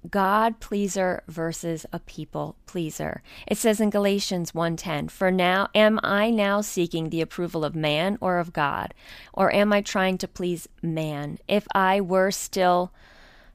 God 0.08 0.60
pleaser 0.60 1.22
versus 1.28 1.84
a 1.92 1.98
people 1.98 2.56
pleaser. 2.66 3.22
It 3.46 3.58
says 3.58 3.80
in 3.80 3.90
Galatians 3.90 4.54
1:10, 4.54 5.08
"For 5.08 5.30
now 5.30 5.68
am 5.74 6.00
I 6.02 6.30
now 6.30 6.62
seeking 6.62 7.10
the 7.10 7.20
approval 7.20 7.64
of 7.64 7.74
man 7.74 8.16
or 8.20 8.38
of 8.38 8.52
God, 8.52 8.94
or 9.34 9.52
am 9.52 9.72
I 9.72 9.82
trying 9.82 10.16
to 10.18 10.28
please 10.28 10.68
man? 10.80 11.38
If 11.48 11.66
I 11.74 12.00
were 12.00 12.30
still 12.30 12.92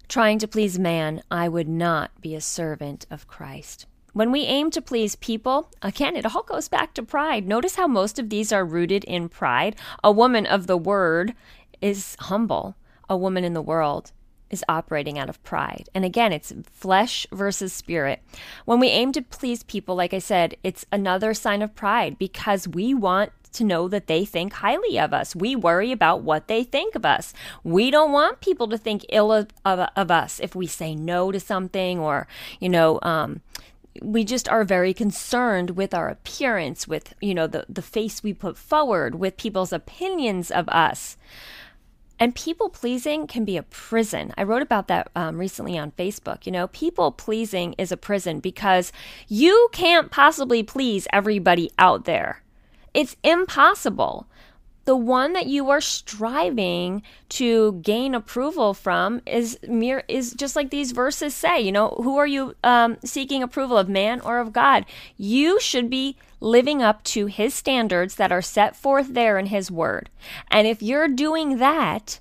trying 0.07 0.37
to 0.39 0.47
please 0.47 0.77
man, 0.77 1.23
I 1.31 1.49
would 1.49 1.67
not 1.67 2.11
be 2.21 2.35
a 2.35 2.41
servant 2.41 3.07
of 3.09 3.27
Christ." 3.27 3.87
When 4.15 4.31
we 4.31 4.43
aim 4.43 4.71
to 4.71 4.81
please 4.81 5.17
people, 5.17 5.69
again, 5.81 6.15
it 6.15 6.25
all 6.25 6.43
goes 6.43 6.69
back 6.69 6.93
to 6.93 7.03
pride. 7.03 7.45
Notice 7.45 7.75
how 7.75 7.85
most 7.85 8.17
of 8.17 8.29
these 8.29 8.53
are 8.53 8.63
rooted 8.63 9.03
in 9.03 9.27
pride. 9.27 9.75
A 10.05 10.09
woman 10.09 10.45
of 10.45 10.67
the 10.67 10.77
word 10.77 11.35
is 11.81 12.15
humble, 12.21 12.77
a 13.09 13.17
woman 13.17 13.43
in 13.43 13.51
the 13.53 13.61
world 13.61 14.13
is 14.49 14.63
operating 14.69 15.19
out 15.19 15.27
of 15.27 15.43
pride. 15.43 15.89
And 15.93 16.05
again, 16.05 16.31
it's 16.31 16.53
flesh 16.71 17.27
versus 17.33 17.73
spirit. 17.73 18.21
When 18.63 18.79
we 18.79 18.87
aim 18.87 19.11
to 19.11 19.21
please 19.21 19.63
people, 19.63 19.95
like 19.95 20.13
I 20.13 20.19
said, 20.19 20.55
it's 20.63 20.85
another 20.93 21.33
sign 21.33 21.61
of 21.61 21.75
pride 21.75 22.17
because 22.17 22.69
we 22.69 22.93
want 22.93 23.33
to 23.51 23.65
know 23.65 23.89
that 23.89 24.07
they 24.07 24.23
think 24.23 24.53
highly 24.53 24.97
of 24.97 25.13
us. 25.13 25.35
We 25.35 25.57
worry 25.57 25.91
about 25.91 26.21
what 26.21 26.47
they 26.47 26.63
think 26.63 26.95
of 26.95 27.05
us. 27.05 27.33
We 27.65 27.91
don't 27.91 28.13
want 28.13 28.39
people 28.39 28.69
to 28.69 28.77
think 28.77 29.05
ill 29.09 29.33
of, 29.33 29.49
of, 29.65 29.89
of 29.93 30.09
us 30.09 30.39
if 30.39 30.55
we 30.55 30.67
say 30.67 30.95
no 30.95 31.33
to 31.33 31.39
something 31.41 31.99
or, 31.99 32.29
you 32.61 32.69
know, 32.69 32.99
um, 33.01 33.41
we 34.01 34.23
just 34.23 34.49
are 34.49 34.63
very 34.63 34.93
concerned 34.93 35.71
with 35.71 35.93
our 35.93 36.09
appearance, 36.09 36.87
with, 36.87 37.13
you 37.21 37.33
know, 37.33 37.47
the, 37.47 37.65
the 37.69 37.81
face 37.81 38.23
we 38.23 38.33
put 38.33 38.57
forward, 38.57 39.15
with 39.15 39.37
people's 39.37 39.73
opinions 39.73 40.51
of 40.51 40.67
us. 40.69 41.17
And 42.17 42.33
people 42.33 42.69
pleasing 42.69 43.27
can 43.27 43.43
be 43.43 43.57
a 43.57 43.63
prison. 43.63 44.33
I 44.37 44.43
wrote 44.43 44.61
about 44.61 44.87
that 44.87 45.09
um, 45.15 45.37
recently 45.37 45.77
on 45.77 45.91
Facebook. 45.91 46.45
You 46.45 46.51
know, 46.51 46.67
people 46.67 47.11
pleasing 47.11 47.75
is 47.77 47.91
a 47.91 47.97
prison 47.97 48.39
because 48.39 48.93
you 49.27 49.67
can't 49.73 50.11
possibly 50.11 50.63
please 50.63 51.07
everybody 51.11 51.71
out 51.77 52.05
there. 52.05 52.41
It's 52.93 53.17
impossible 53.23 54.27
the 54.85 54.95
one 54.95 55.33
that 55.33 55.47
you 55.47 55.69
are 55.69 55.81
striving 55.81 57.01
to 57.29 57.73
gain 57.81 58.15
approval 58.15 58.73
from 58.73 59.21
is 59.25 59.59
mere 59.67 60.03
is 60.07 60.33
just 60.33 60.55
like 60.55 60.69
these 60.69 60.91
verses 60.91 61.33
say 61.33 61.59
you 61.59 61.71
know 61.71 61.89
who 62.03 62.17
are 62.17 62.27
you 62.27 62.55
um, 62.63 62.97
seeking 63.03 63.43
approval 63.43 63.77
of 63.77 63.89
man 63.89 64.21
or 64.21 64.39
of 64.39 64.53
god? 64.53 64.85
You 65.17 65.59
should 65.59 65.89
be 65.89 66.17
living 66.39 66.81
up 66.81 67.03
to 67.03 67.25
his 67.25 67.53
standards 67.53 68.15
that 68.15 68.31
are 68.31 68.41
set 68.41 68.75
forth 68.75 69.13
there 69.13 69.37
in 69.39 69.47
his 69.47 69.71
word. 69.71 70.09
And 70.49 70.67
if 70.67 70.81
you're 70.81 71.07
doing 71.07 71.57
that 71.57 72.19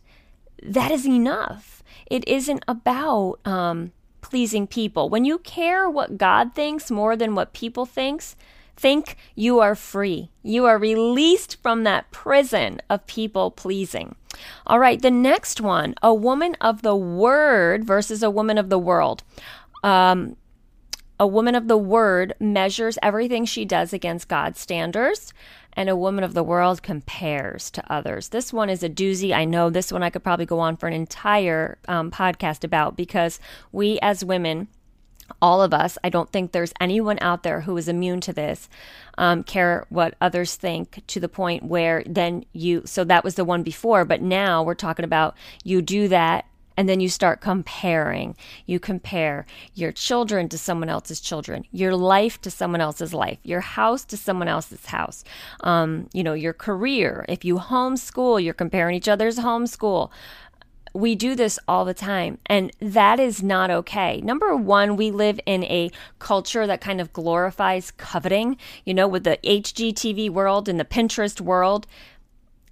that 0.64 0.90
is 0.90 1.07
enough. 1.07 1.83
It 2.07 2.27
isn't 2.27 2.64
about 2.66 3.38
um, 3.44 3.92
pleasing 4.20 4.66
people. 4.66 5.09
When 5.09 5.24
you 5.24 5.38
care 5.38 5.88
what 5.88 6.18
god 6.18 6.55
thinks 6.55 6.90
more 6.90 7.16
than 7.16 7.35
what 7.35 7.53
people 7.53 7.87
thinks 7.87 8.37
Think 8.76 9.16
you 9.34 9.60
are 9.60 9.74
free. 9.74 10.30
You 10.42 10.64
are 10.66 10.78
released 10.78 11.60
from 11.62 11.84
that 11.84 12.10
prison 12.10 12.80
of 12.90 13.06
people 13.06 13.50
pleasing. 13.50 14.16
All 14.66 14.78
right, 14.78 15.00
the 15.00 15.10
next 15.10 15.60
one 15.60 15.94
a 16.02 16.12
woman 16.12 16.56
of 16.60 16.82
the 16.82 16.96
word 16.96 17.84
versus 17.84 18.22
a 18.22 18.30
woman 18.30 18.58
of 18.58 18.68
the 18.68 18.78
world. 18.78 19.22
Um, 19.82 20.37
a 21.20 21.26
woman 21.26 21.54
of 21.54 21.68
the 21.68 21.78
word 21.78 22.34
measures 22.40 22.98
everything 23.00 23.44
she 23.44 23.64
does 23.64 23.92
against 23.92 24.28
God's 24.28 24.58
standards, 24.58 25.32
and 25.74 25.88
a 25.88 25.96
woman 25.96 26.24
of 26.24 26.34
the 26.34 26.42
world 26.42 26.82
compares 26.82 27.70
to 27.70 27.92
others. 27.92 28.28
This 28.28 28.52
one 28.52 28.68
is 28.68 28.82
a 28.82 28.88
doozy. 28.88 29.32
I 29.32 29.44
know 29.44 29.70
this 29.70 29.92
one 29.92 30.02
I 30.02 30.10
could 30.10 30.24
probably 30.24 30.46
go 30.46 30.58
on 30.58 30.76
for 30.76 30.88
an 30.88 30.92
entire 30.92 31.78
um, 31.87 32.10
podcast 32.10 32.64
about 32.64 32.96
because 32.96 33.38
we 33.70 33.98
as 34.02 34.24
women 34.24 34.68
all 35.40 35.62
of 35.62 35.74
us, 35.74 35.98
I 36.04 36.08
don't 36.08 36.30
think 36.30 36.52
there's 36.52 36.72
anyone 36.80 37.18
out 37.20 37.42
there 37.42 37.62
who 37.62 37.76
is 37.76 37.88
immune 37.88 38.20
to 38.22 38.32
this, 38.32 38.68
um, 39.18 39.42
care 39.42 39.87
what 39.88 40.14
others 40.20 40.56
think 40.56 41.02
to 41.08 41.20
the 41.20 41.28
point 41.28 41.64
where 41.64 42.02
then 42.06 42.44
you, 42.52 42.82
so 42.84 43.04
that 43.04 43.24
was 43.24 43.34
the 43.34 43.44
one 43.44 43.62
before, 43.62 44.04
but 44.04 44.22
now 44.22 44.62
we're 44.62 44.74
talking 44.74 45.04
about 45.04 45.37
you 45.62 45.82
do 45.82 46.08
that 46.08 46.46
and 46.76 46.88
then 46.88 47.00
you 47.00 47.08
start 47.08 47.40
comparing. 47.40 48.37
You 48.66 48.80
compare 48.80 49.46
your 49.74 49.92
children 49.92 50.48
to 50.48 50.58
someone 50.58 50.88
else's 50.88 51.20
children, 51.20 51.64
your 51.70 51.94
life 51.94 52.40
to 52.42 52.50
someone 52.50 52.80
else's 52.80 53.14
life, 53.14 53.38
your 53.42 53.60
house 53.60 54.04
to 54.06 54.16
someone 54.16 54.48
else's 54.48 54.87
house, 54.87 55.24
um, 55.60 56.08
you 56.12 56.22
know, 56.22 56.32
your 56.32 56.52
career. 56.52 57.24
If 57.28 57.44
you 57.44 57.58
homeschool, 57.58 58.42
you're 58.42 58.54
comparing 58.54 58.96
each 58.96 59.08
other's 59.08 59.38
homeschool 59.38 60.10
we 60.94 61.16
do 61.16 61.35
this 61.35 61.59
all 61.66 61.85
the 61.85 61.92
time, 61.92 62.38
and 62.46 62.70
that 62.78 63.18
is 63.18 63.42
not 63.42 63.70
okay. 63.70 64.20
Number 64.20 64.57
one, 64.57 64.96
we 64.96 65.11
live 65.11 65.40
in 65.44 65.64
a 65.64 65.90
culture 66.20 66.66
that 66.68 66.80
kind 66.80 67.00
of 67.00 67.12
glorifies 67.12 67.90
coveting, 67.90 68.57
you 68.85 68.94
know, 68.94 69.09
with 69.09 69.24
the 69.24 69.38
HGTV 69.42 70.30
world 70.30 70.68
and 70.68 70.78
the 70.78 70.85
Pinterest 70.85 71.40
world. 71.40 71.88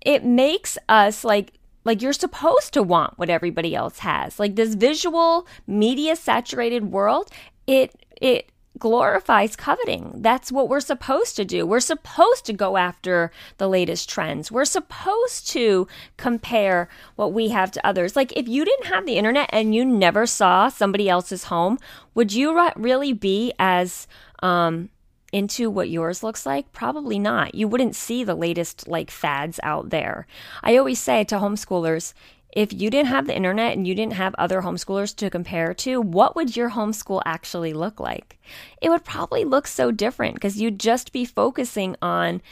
It 0.01 0.25
makes 0.25 0.79
us 0.89 1.25
like 1.25 1.53
like 1.85 2.01
you're 2.01 2.13
supposed 2.13 2.73
to 2.75 2.83
want 2.83 3.19
what 3.19 3.29
everybody 3.29 3.75
else 3.75 3.99
has. 3.99 4.39
Like 4.39 4.55
this 4.55 4.77
visual 4.77 5.49
media 5.67 6.15
saturated 6.15 6.93
world, 6.93 7.29
it 7.67 7.93
it 8.21 8.52
glorifies 8.79 9.55
coveting. 9.55 10.13
That's 10.17 10.51
what 10.51 10.69
we're 10.69 10.81
supposed 10.81 11.37
to 11.37 11.45
do. 11.45 11.67
We're 11.67 11.81
supposed 11.81 12.47
to 12.47 12.53
go 12.53 12.77
after 12.77 13.31
the 13.59 13.69
latest 13.69 14.09
trends. 14.09 14.51
We're 14.51 14.65
supposed 14.65 15.49
to 15.49 15.87
compare 16.17 16.89
what 17.17 17.33
we 17.33 17.49
have 17.49 17.71
to 17.73 17.87
others. 17.87 18.17
Like 18.17 18.33
if 18.33 18.49
you 18.49 18.65
didn't 18.65 18.87
have 18.87 19.07
the 19.07 19.17
internet 19.19 19.51
and 19.53 19.75
you 19.75 19.85
never 19.85 20.27
saw 20.27 20.69
somebody 20.69 21.09
else's 21.09 21.45
home, 21.45 21.79
would 22.15 22.33
you 22.33 22.71
really 22.77 23.13
be 23.13 23.53
as 23.59 24.07
um, 24.43 24.89
into 25.33 25.71
what 25.71 25.91
yours 25.91 26.23
looks 26.23 26.47
like? 26.47 26.73
Probably 26.73 27.19
not. 27.19 27.55
You 27.55 27.69
wouldn't 27.69 27.97
see 27.97 28.25
the 28.25 28.35
latest 28.35 28.89
like 28.89 29.11
fads 29.11 29.61
out 29.63 29.91
there. 29.91 30.27
I 30.63 30.77
always 30.77 30.99
say 30.99 31.25
to 31.25 31.37
homeschoolers, 31.37 32.15
if 32.53 32.73
you 32.73 32.91
didn't 32.91 33.09
have 33.09 33.27
the 33.27 33.35
internet 33.35 33.73
and 33.73 33.87
you 33.87 33.95
didn't 33.95 34.13
have 34.13 34.35
other 34.37 34.61
homeschoolers 34.61 35.17
to 35.17 35.31
compare 35.31 35.73
to, 35.73 36.01
what 36.01 36.37
would 36.37 36.55
your 36.55 36.71
homeschool 36.71 37.23
actually 37.25 37.73
look 37.73 37.99
like? 37.99 38.39
It 38.81 38.91
would 38.91 39.05
probably 39.05 39.45
look 39.45 39.67
so 39.67 39.91
different 39.91 40.35
because 40.35 40.61
you'd 40.61 40.79
just 40.79 41.13
be 41.13 41.25
focusing 41.25 41.97
on, 42.03 42.43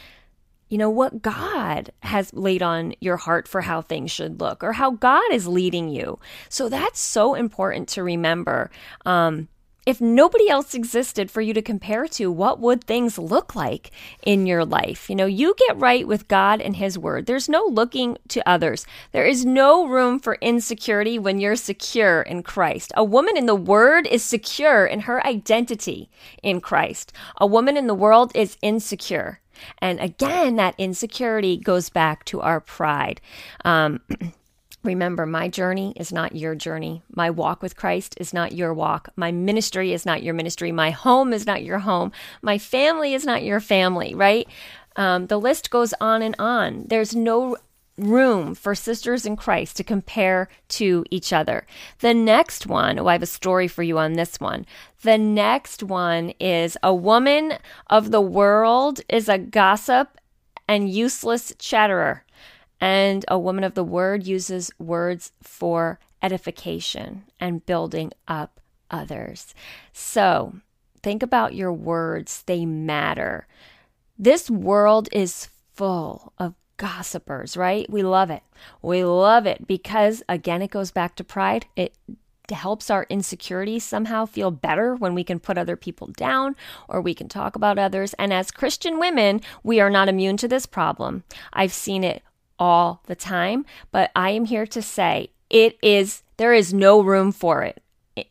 you 0.69 0.79
know, 0.79 0.89
what 0.89 1.21
God 1.21 1.91
has 2.01 2.33
laid 2.33 2.63
on 2.63 2.95
your 2.99 3.17
heart 3.17 3.47
for 3.47 3.61
how 3.61 3.81
things 3.81 4.09
should 4.09 4.41
look 4.41 4.63
or 4.63 4.73
how 4.73 4.91
God 4.91 5.31
is 5.31 5.47
leading 5.47 5.87
you. 5.89 6.17
So 6.49 6.67
that's 6.67 6.99
so 6.99 7.35
important 7.35 7.87
to 7.89 8.03
remember. 8.03 8.71
Um, 9.05 9.49
if 9.85 9.99
nobody 9.99 10.49
else 10.49 10.73
existed 10.73 11.31
for 11.31 11.41
you 11.41 11.53
to 11.53 11.61
compare 11.61 12.07
to, 12.07 12.31
what 12.31 12.59
would 12.59 12.83
things 12.83 13.17
look 13.17 13.55
like 13.55 13.91
in 14.23 14.45
your 14.45 14.63
life? 14.63 15.09
You 15.09 15.15
know, 15.15 15.25
you 15.25 15.55
get 15.57 15.79
right 15.79 16.07
with 16.07 16.27
God 16.27 16.61
and 16.61 16.75
His 16.75 16.97
Word. 16.97 17.25
There's 17.25 17.49
no 17.49 17.65
looking 17.65 18.17
to 18.29 18.47
others. 18.47 18.85
There 19.11 19.25
is 19.25 19.45
no 19.45 19.87
room 19.87 20.19
for 20.19 20.37
insecurity 20.41 21.17
when 21.17 21.39
you're 21.39 21.55
secure 21.55 22.21
in 22.21 22.43
Christ. 22.43 22.91
A 22.95 23.03
woman 23.03 23.35
in 23.35 23.47
the 23.47 23.55
Word 23.55 24.05
is 24.07 24.23
secure 24.23 24.85
in 24.85 25.01
her 25.01 25.25
identity 25.25 26.09
in 26.43 26.61
Christ. 26.61 27.11
A 27.37 27.47
woman 27.47 27.75
in 27.75 27.87
the 27.87 27.95
world 27.95 28.31
is 28.35 28.57
insecure. 28.61 29.39
And 29.79 29.99
again, 29.99 30.55
that 30.55 30.75
insecurity 30.77 31.57
goes 31.57 31.89
back 31.89 32.25
to 32.25 32.41
our 32.41 32.59
pride. 32.59 33.21
Um, 33.65 34.01
Remember, 34.83 35.25
my 35.25 35.47
journey 35.47 35.93
is 35.95 36.11
not 36.11 36.35
your 36.35 36.55
journey. 36.55 37.03
My 37.13 37.29
walk 37.29 37.61
with 37.61 37.75
Christ 37.75 38.15
is 38.19 38.33
not 38.33 38.53
your 38.53 38.73
walk. 38.73 39.09
My 39.15 39.31
ministry 39.31 39.93
is 39.93 40.05
not 40.05 40.23
your 40.23 40.33
ministry. 40.33 40.71
My 40.71 40.89
home 40.89 41.33
is 41.33 41.45
not 41.45 41.63
your 41.63 41.79
home. 41.79 42.11
My 42.41 42.57
family 42.57 43.13
is 43.13 43.23
not 43.23 43.43
your 43.43 43.59
family, 43.59 44.15
right? 44.15 44.47
Um, 44.95 45.27
the 45.27 45.39
list 45.39 45.69
goes 45.69 45.93
on 46.01 46.21
and 46.21 46.35
on. 46.39 46.85
There's 46.87 47.15
no 47.15 47.57
room 47.97 48.55
for 48.55 48.73
sisters 48.73 49.25
in 49.25 49.35
Christ 49.35 49.77
to 49.77 49.83
compare 49.83 50.49
to 50.69 51.05
each 51.11 51.31
other. 51.31 51.65
The 51.99 52.13
next 52.13 52.65
one, 52.65 52.97
oh, 52.97 53.07
I 53.07 53.13
have 53.13 53.21
a 53.21 53.27
story 53.27 53.67
for 53.67 53.83
you 53.83 53.99
on 53.99 54.13
this 54.13 54.39
one. 54.39 54.65
The 55.03 55.17
next 55.17 55.83
one 55.83 56.29
is 56.39 56.77
a 56.81 56.93
woman 56.93 57.53
of 57.87 58.11
the 58.11 58.21
world 58.21 59.01
is 59.09 59.29
a 59.29 59.37
gossip 59.37 60.17
and 60.67 60.89
useless 60.89 61.53
chatterer. 61.59 62.23
And 62.81 63.23
a 63.27 63.39
woman 63.39 63.63
of 63.63 63.75
the 63.75 63.83
word 63.83 64.25
uses 64.25 64.71
words 64.79 65.31
for 65.41 65.99
edification 66.21 67.23
and 67.39 67.65
building 67.65 68.11
up 68.27 68.59
others. 68.89 69.53
So 69.93 70.55
think 71.01 71.23
about 71.23 71.55
your 71.55 71.71
words, 71.71 72.43
they 72.47 72.65
matter. 72.65 73.47
This 74.17 74.49
world 74.49 75.07
is 75.11 75.47
full 75.73 76.33
of 76.37 76.55
gossipers, 76.77 77.55
right? 77.55 77.87
We 77.89 78.01
love 78.01 78.31
it. 78.31 78.43
We 78.81 79.03
love 79.03 79.45
it 79.45 79.67
because, 79.67 80.23
again, 80.27 80.63
it 80.63 80.71
goes 80.71 80.91
back 80.91 81.15
to 81.15 81.23
pride. 81.23 81.67
It 81.75 81.95
helps 82.51 82.89
our 82.89 83.05
insecurities 83.09 83.83
somehow 83.83 84.25
feel 84.25 84.51
better 84.51 84.95
when 84.95 85.13
we 85.13 85.23
can 85.23 85.39
put 85.39 85.57
other 85.57 85.75
people 85.75 86.07
down 86.07 86.55
or 86.89 86.99
we 86.99 87.13
can 87.13 87.29
talk 87.29 87.55
about 87.55 87.79
others. 87.79 88.13
And 88.15 88.33
as 88.33 88.51
Christian 88.51 88.99
women, 88.99 89.41
we 89.63 89.79
are 89.79 89.89
not 89.89 90.09
immune 90.09 90.37
to 90.37 90.47
this 90.47 90.65
problem. 90.65 91.23
I've 91.53 91.71
seen 91.71 92.03
it 92.03 92.23
all 92.61 93.01
the 93.07 93.15
time, 93.15 93.65
but 93.91 94.11
I 94.15 94.29
am 94.29 94.45
here 94.45 94.67
to 94.67 94.83
say 94.83 95.31
it 95.49 95.79
is, 95.81 96.21
there 96.37 96.53
is 96.53 96.71
no 96.73 97.01
room 97.01 97.31
for 97.31 97.63
it 97.63 97.81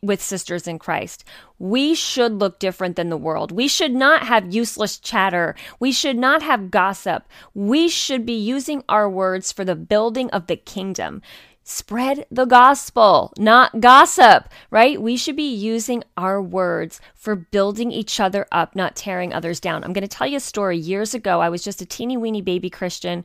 with 0.01 0.21
sisters 0.21 0.67
in 0.67 0.79
Christ. 0.79 1.25
We 1.59 1.95
should 1.95 2.33
look 2.33 2.57
different 2.57 2.95
than 2.95 3.09
the 3.09 3.17
world. 3.17 3.51
We 3.51 3.67
should 3.67 3.91
not 3.91 4.23
have 4.23 4.53
useless 4.53 4.97
chatter. 4.97 5.53
We 5.81 5.91
should 5.91 6.17
not 6.17 6.41
have 6.43 6.71
gossip. 6.71 7.27
We 7.53 7.89
should 7.89 8.25
be 8.25 8.33
using 8.33 8.83
our 8.87 9.09
words 9.09 9.51
for 9.51 9.65
the 9.65 9.75
building 9.75 10.29
of 10.29 10.47
the 10.47 10.55
kingdom. 10.55 11.21
Spread 11.63 12.25
the 12.31 12.45
gospel, 12.45 13.31
not 13.37 13.79
gossip, 13.79 14.49
right? 14.71 14.99
We 14.99 15.15
should 15.15 15.35
be 15.35 15.53
using 15.53 16.03
our 16.17 16.41
words 16.41 16.99
for 17.13 17.35
building 17.35 17.91
each 17.91 18.19
other 18.19 18.47
up, 18.51 18.75
not 18.75 18.95
tearing 18.95 19.31
others 19.31 19.59
down. 19.59 19.83
I'm 19.83 19.93
going 19.93 20.01
to 20.01 20.07
tell 20.07 20.25
you 20.25 20.37
a 20.37 20.41
story. 20.41 20.77
Years 20.77 21.13
ago, 21.13 21.39
I 21.39 21.49
was 21.49 21.63
just 21.63 21.81
a 21.81 21.85
teeny 21.85 22.17
weeny 22.17 22.41
baby 22.41 22.71
Christian. 22.71 23.23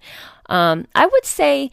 Um, 0.50 0.86
I 0.94 1.06
would 1.06 1.24
say 1.24 1.70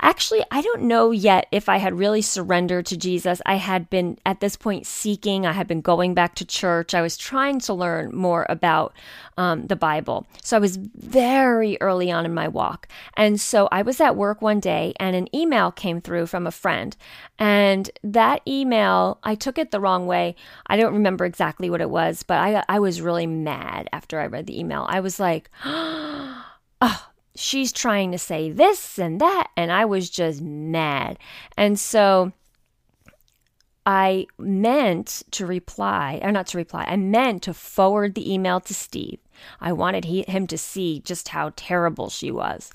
Actually, 0.00 0.42
I 0.50 0.62
don't 0.62 0.82
know 0.82 1.12
yet 1.12 1.46
if 1.52 1.68
I 1.68 1.76
had 1.76 1.96
really 1.96 2.22
surrendered 2.22 2.86
to 2.86 2.96
Jesus. 2.96 3.40
I 3.46 3.54
had 3.54 3.88
been 3.88 4.18
at 4.26 4.40
this 4.40 4.56
point 4.56 4.84
seeking, 4.84 5.46
I 5.46 5.52
had 5.52 5.68
been 5.68 5.80
going 5.80 6.12
back 6.12 6.34
to 6.36 6.44
church. 6.44 6.92
I 6.92 7.02
was 7.02 7.16
trying 7.16 7.60
to 7.60 7.74
learn 7.74 8.14
more 8.14 8.44
about 8.48 8.94
um, 9.36 9.68
the 9.68 9.76
Bible. 9.76 10.26
So 10.42 10.56
I 10.56 10.60
was 10.60 10.76
very 10.76 11.78
early 11.80 12.10
on 12.10 12.24
in 12.24 12.34
my 12.34 12.48
walk. 12.48 12.88
And 13.16 13.40
so 13.40 13.68
I 13.70 13.82
was 13.82 14.00
at 14.00 14.16
work 14.16 14.42
one 14.42 14.58
day 14.58 14.92
and 14.98 15.14
an 15.14 15.34
email 15.34 15.70
came 15.70 16.00
through 16.00 16.26
from 16.26 16.48
a 16.48 16.52
friend. 16.52 16.96
And 17.38 17.88
that 18.02 18.42
email, 18.46 19.18
I 19.22 19.36
took 19.36 19.56
it 19.56 19.70
the 19.70 19.80
wrong 19.80 20.06
way. 20.06 20.34
I 20.66 20.76
don't 20.76 20.94
remember 20.94 21.24
exactly 21.24 21.70
what 21.70 21.80
it 21.80 21.90
was, 21.90 22.24
but 22.24 22.38
I, 22.38 22.64
I 22.68 22.80
was 22.80 23.00
really 23.00 23.26
mad 23.26 23.88
after 23.92 24.18
I 24.18 24.26
read 24.26 24.46
the 24.46 24.58
email. 24.58 24.84
I 24.88 24.98
was 24.98 25.20
like, 25.20 25.48
oh, 25.64 26.44
she's 27.34 27.72
trying 27.72 28.12
to 28.12 28.18
say 28.18 28.50
this 28.50 28.98
and 28.98 29.20
that. 29.20 29.48
And 29.56 29.72
I 29.72 29.84
was 29.84 30.10
just 30.10 30.40
mad. 30.40 31.18
And 31.56 31.78
so 31.78 32.32
I 33.84 34.26
meant 34.38 35.22
to 35.32 35.46
reply, 35.46 36.20
or 36.22 36.30
not 36.30 36.46
to 36.48 36.58
reply, 36.58 36.84
I 36.86 36.96
meant 36.96 37.42
to 37.44 37.54
forward 37.54 38.14
the 38.14 38.32
email 38.32 38.60
to 38.60 38.74
Steve. 38.74 39.18
I 39.60 39.72
wanted 39.72 40.04
he, 40.04 40.22
him 40.22 40.46
to 40.48 40.58
see 40.58 41.00
just 41.00 41.28
how 41.28 41.52
terrible 41.56 42.08
she 42.08 42.30
was. 42.30 42.70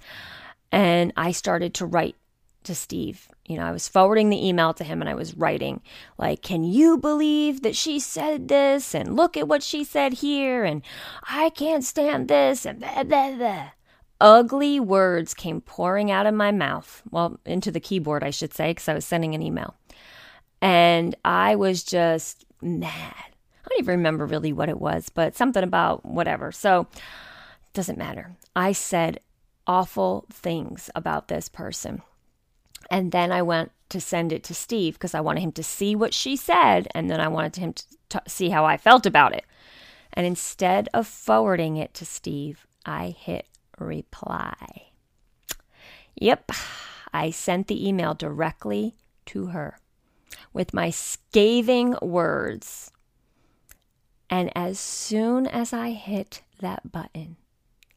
And 0.71 1.13
I 1.15 1.31
started 1.31 1.73
to 1.75 1.85
write 1.85 2.15
to 2.63 2.75
Steve. 2.75 3.29
You 3.45 3.55
know, 3.55 3.65
I 3.65 3.71
was 3.71 3.87
forwarding 3.87 4.29
the 4.29 4.45
email 4.45 4.73
to 4.73 4.83
him 4.83 4.99
and 5.01 5.09
I 5.09 5.15
was 5.15 5.37
writing, 5.37 5.79
like, 6.17 6.41
can 6.41 6.65
you 6.65 6.97
believe 6.97 7.61
that 7.61 7.77
she 7.77 8.01
said 8.01 8.49
this? 8.49 8.93
And 8.93 9.15
look 9.15 9.37
at 9.37 9.47
what 9.47 9.63
she 9.63 9.85
said 9.85 10.15
here. 10.15 10.65
And 10.65 10.81
I 11.23 11.51
can't 11.51 11.85
stand 11.85 12.27
this. 12.27 12.65
And 12.65 12.81
blah, 12.81 13.03
blah, 13.03 13.31
blah. 13.35 13.69
Ugly 14.19 14.79
words 14.79 15.33
came 15.33 15.61
pouring 15.61 16.09
out 16.09 16.25
of 16.25 16.33
my 16.33 16.51
mouth. 16.51 17.03
Well, 17.11 17.39
into 17.45 17.71
the 17.71 17.79
keyboard, 17.79 18.23
I 18.23 18.31
should 18.31 18.53
say, 18.53 18.71
because 18.71 18.89
I 18.89 18.93
was 18.93 19.05
sending 19.05 19.35
an 19.35 19.43
email. 19.43 19.75
And 20.61 21.15
I 21.23 21.55
was 21.55 21.83
just 21.83 22.45
mad. 22.61 23.13
I 23.13 23.69
don't 23.69 23.79
even 23.79 23.97
remember 23.97 24.25
really 24.25 24.53
what 24.53 24.69
it 24.69 24.79
was, 24.79 25.09
but 25.09 25.35
something 25.35 25.63
about 25.63 26.05
whatever. 26.05 26.51
So, 26.51 26.87
doesn't 27.73 27.97
matter. 27.97 28.35
I 28.55 28.71
said 28.71 29.19
awful 29.67 30.25
things 30.31 30.89
about 30.95 31.27
this 31.27 31.47
person. 31.47 32.01
And 32.89 33.11
then 33.11 33.31
I 33.31 33.41
went 33.41 33.71
to 33.89 34.01
send 34.01 34.31
it 34.31 34.43
to 34.45 34.53
Steve 34.53 34.93
because 34.93 35.13
I 35.13 35.21
wanted 35.21 35.41
him 35.41 35.51
to 35.53 35.63
see 35.63 35.95
what 35.95 36.13
she 36.13 36.35
said, 36.35 36.87
and 36.95 37.09
then 37.09 37.19
I 37.19 37.27
wanted 37.27 37.57
him 37.57 37.73
to 37.73 37.83
t- 38.09 38.19
see 38.27 38.49
how 38.49 38.65
I 38.65 38.77
felt 38.77 39.05
about 39.05 39.33
it. 39.33 39.45
And 40.13 40.25
instead 40.25 40.89
of 40.93 41.05
forwarding 41.05 41.77
it 41.77 41.93
to 41.95 42.05
Steve, 42.05 42.65
I 42.85 43.15
hit 43.17 43.45
reply. 43.77 44.89
Yep, 46.15 46.51
I 47.13 47.29
sent 47.31 47.67
the 47.67 47.87
email 47.87 48.13
directly 48.13 48.95
to 49.27 49.47
her 49.47 49.79
with 50.53 50.73
my 50.73 50.89
scathing 50.89 51.95
words. 52.01 52.91
And 54.29 54.51
as 54.55 54.79
soon 54.79 55.47
as 55.47 55.71
I 55.73 55.91
hit 55.91 56.41
that 56.59 56.91
button, 56.91 57.37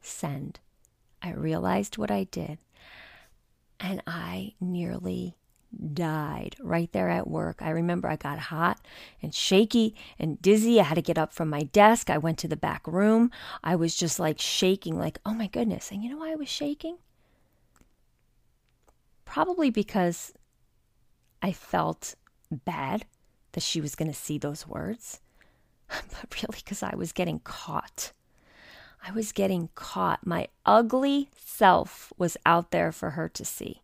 send, 0.01 0.61
I 1.23 1.33
realized 1.33 1.99
what 1.99 2.11
I 2.11 2.25
did. 2.25 2.59
And 3.81 4.03
I 4.07 4.55
nearly 4.61 5.37
died 5.93 6.57
right 6.61 6.91
there 6.93 7.09
at 7.09 7.29
work. 7.29 7.63
I 7.63 7.71
remember 7.71 8.09
I 8.09 8.17
got 8.17 8.39
hot 8.39 8.81
and 9.23 9.35
shaky 9.35 9.95
and 10.19 10.41
dizzy. 10.43 10.81
I 10.81 10.85
had 10.85 10.95
to 10.95 11.03
get 11.03 11.19
up 11.19 11.33
from 11.33 11.49
my 11.49 11.63
desk. 11.63 12.11
I 12.11 12.19
went 12.19 12.39
to 12.39 12.49
the 12.49 12.57
back 12.57 12.87
room. 12.87 13.31
I 13.63 13.77
was 13.77 13.95
just 13.95 14.19
like 14.19 14.41
shaking, 14.41 14.99
like, 14.99 15.19
oh 15.25 15.35
my 15.35 15.47
goodness. 15.47 15.91
And 15.91 16.03
you 16.03 16.11
know 16.11 16.19
why 16.19 16.33
I 16.33 16.37
was 16.37 16.49
shaking? 16.49 16.99
Probably 19.25 19.71
because 19.71 20.33
I 21.41 21.53
felt 21.53 22.17
bad 22.51 23.07
that 23.53 23.63
she 23.63 23.81
was 23.81 23.95
going 23.95 24.11
to 24.11 24.17
see 24.17 24.39
those 24.39 24.67
words, 24.67 25.21
but 25.89 26.43
really 26.43 26.59
because 26.63 26.83
I 26.83 26.95
was 26.97 27.13
getting 27.13 27.41
caught. 27.41 28.13
I 29.07 29.13
was 29.13 29.33
getting 29.33 29.71
caught. 29.75 30.27
My 30.27 30.49
ugly 30.67 31.31
self 31.37 32.13
was 32.19 32.37
out 32.45 32.71
there 32.71 32.93
for 32.93 33.11
her 33.11 33.29
to 33.31 33.45
see. 33.45 33.83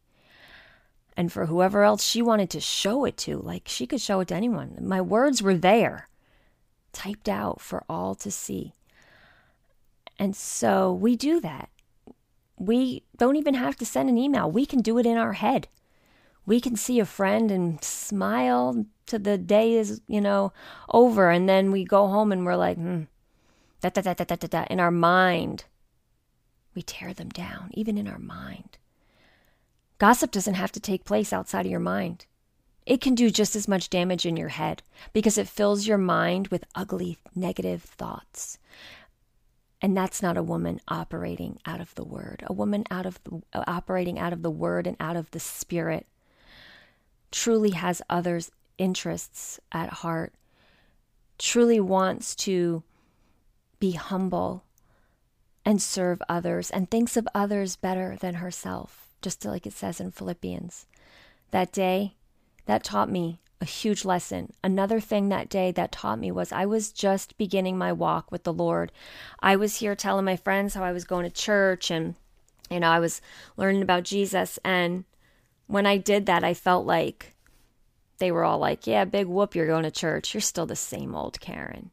And 1.17 1.33
for 1.33 1.47
whoever 1.47 1.83
else 1.83 2.05
she 2.05 2.21
wanted 2.21 2.51
to 2.51 2.61
show 2.61 3.05
it 3.05 3.17
to, 3.19 3.39
like 3.39 3.67
she 3.67 3.87
could 3.87 4.01
show 4.01 4.21
it 4.21 4.29
to 4.29 4.35
anyone. 4.35 4.77
My 4.81 5.01
words 5.01 5.43
were 5.43 5.57
there, 5.57 6.09
typed 6.93 7.29
out 7.29 7.61
for 7.61 7.85
all 7.89 8.15
to 8.17 8.31
see. 8.31 8.75
And 10.19 10.37
so 10.37 10.93
we 10.93 11.17
do 11.17 11.41
that. 11.41 11.71
We 12.59 13.05
don't 13.17 13.37
even 13.37 13.55
have 13.55 13.77
to 13.77 13.87
send 13.87 14.09
an 14.09 14.19
email, 14.19 14.51
we 14.51 14.67
can 14.67 14.81
do 14.81 14.99
it 14.99 15.07
in 15.07 15.17
our 15.17 15.35
head 15.35 15.69
we 16.47 16.61
can 16.61 16.77
see 16.77 17.01
a 17.01 17.05
friend 17.05 17.51
and 17.51 17.83
smile 17.83 18.87
to 19.07 19.19
the 19.19 19.37
day 19.37 19.75
is, 19.75 20.01
you 20.07 20.21
know, 20.21 20.53
over. 20.93 21.31
And 21.31 21.49
then 21.49 21.73
we 21.73 21.85
go 21.85 22.07
home 22.07 22.33
and 22.33 22.47
we're 22.47 22.57
like, 22.57 22.77
hmm, 22.77 23.03
da 23.81 23.91
da 23.91 24.01
da 24.01 24.15
da 24.15 24.25
da 24.25 24.47
da. 24.47 24.65
In 24.71 24.81
our 24.81 24.93
mind, 24.93 25.65
we 26.75 26.83
tear 26.83 27.13
them 27.13 27.29
down, 27.29 27.71
even 27.75 27.99
in 27.99 28.07
our 28.07 28.19
mind. 28.19 28.79
Gossip 29.99 30.31
doesn't 30.31 30.55
have 30.55 30.73
to 30.73 30.81
take 30.81 31.05
place 31.05 31.33
outside 31.33 31.67
of 31.67 31.71
your 31.71 31.81
mind. 31.81 32.27
It 32.85 33.01
can 33.01 33.15
do 33.15 33.31
just 33.31 33.57
as 33.57 33.67
much 33.67 33.91
damage 33.91 34.25
in 34.27 34.37
your 34.37 34.51
head 34.51 34.83
because 35.13 35.39
it 35.39 35.49
fills 35.49 35.87
your 35.87 35.99
mind 35.99 36.49
with 36.49 36.65
ugly, 36.75 37.19
negative 37.35 37.83
thoughts. 37.83 38.59
And 39.83 39.97
that's 39.97 40.23
not 40.23 40.37
a 40.37 40.43
woman 40.43 40.81
operating 40.89 41.59
out 41.67 41.81
of 41.81 41.95
the 41.95 42.05
word. 42.05 42.45
A 42.47 42.53
woman 42.53 42.85
out 42.91 43.07
of 43.07 43.21
the, 43.25 43.43
operating 43.67 44.19
out 44.19 44.33
of 44.33 44.43
the 44.43 44.51
word 44.51 44.87
and 44.87 44.97
out 45.01 45.17
of 45.17 45.31
the 45.33 45.41
spirit 45.41 46.07
truly 47.31 47.71
has 47.71 48.01
others' 48.09 48.51
interests 48.79 49.61
at 49.73 49.89
heart, 49.91 50.33
truly 51.39 51.81
wants 51.81 52.35
to 52.37 52.83
be 53.79 53.93
humble 53.93 54.65
and 55.65 55.83
serve 55.83 56.23
others 56.29 56.71
and 56.71 56.91
thinks 56.91 57.17
of 57.17 57.29
others 57.35 57.77
better 57.77 58.17
than 58.21 58.35
herself, 58.37 59.06
just 59.23 59.45
like 59.45 59.67
it 59.67 59.73
says 59.73 60.01
in 60.01 60.11
Philippians. 60.11 60.87
That 61.51 61.73
day, 61.73 62.15
that 62.67 62.85
taught 62.85 63.11
me 63.11 63.41
a 63.61 63.65
huge 63.65 64.05
lesson. 64.05 64.53
Another 64.63 65.01
thing 65.01 65.29
that 65.29 65.49
day 65.49 65.73
that 65.73 65.93
taught 65.93 66.19
me 66.19 66.31
was 66.31 66.53
I 66.53 66.67
was 66.67 66.93
just 66.93 67.39
beginning 67.39 67.79
my 67.79 67.93
walk 67.93 68.31
with 68.31 68.45
the 68.45 68.53
Lord. 68.53 68.93
I 69.41 69.57
was 69.57 69.77
here 69.77 69.95
telling 69.95 70.25
my 70.25 70.37
friends 70.37 70.75
how 70.75 70.85
I 70.85 70.93
was 70.93 71.05
going 71.05 71.25
to 71.25 71.31
church 71.31 71.91
and, 71.91 72.15
you 72.71 72.81
know, 72.81 72.91
I 72.91 72.99
was 72.99 73.21
learning 73.57 73.83
about 73.83 74.05
Jesus. 74.05 74.59
And 74.65 75.05
when 75.67 75.87
I 75.87 75.97
did 75.97 76.27
that, 76.27 76.45
I 76.45 76.53
felt 76.55 76.87
like 76.87 77.35
they 78.19 78.31
were 78.31 78.45
all 78.45 78.59
like, 78.59 78.87
Yeah, 78.87 79.05
big 79.05 79.27
whoop, 79.27 79.55
you're 79.55 79.67
going 79.67 79.85
to 79.85 79.91
church. 79.91 80.35
You're 80.35 80.41
still 80.41 80.67
the 80.67 80.77
same 80.77 81.15
old 81.15 81.41
Karen. 81.41 81.91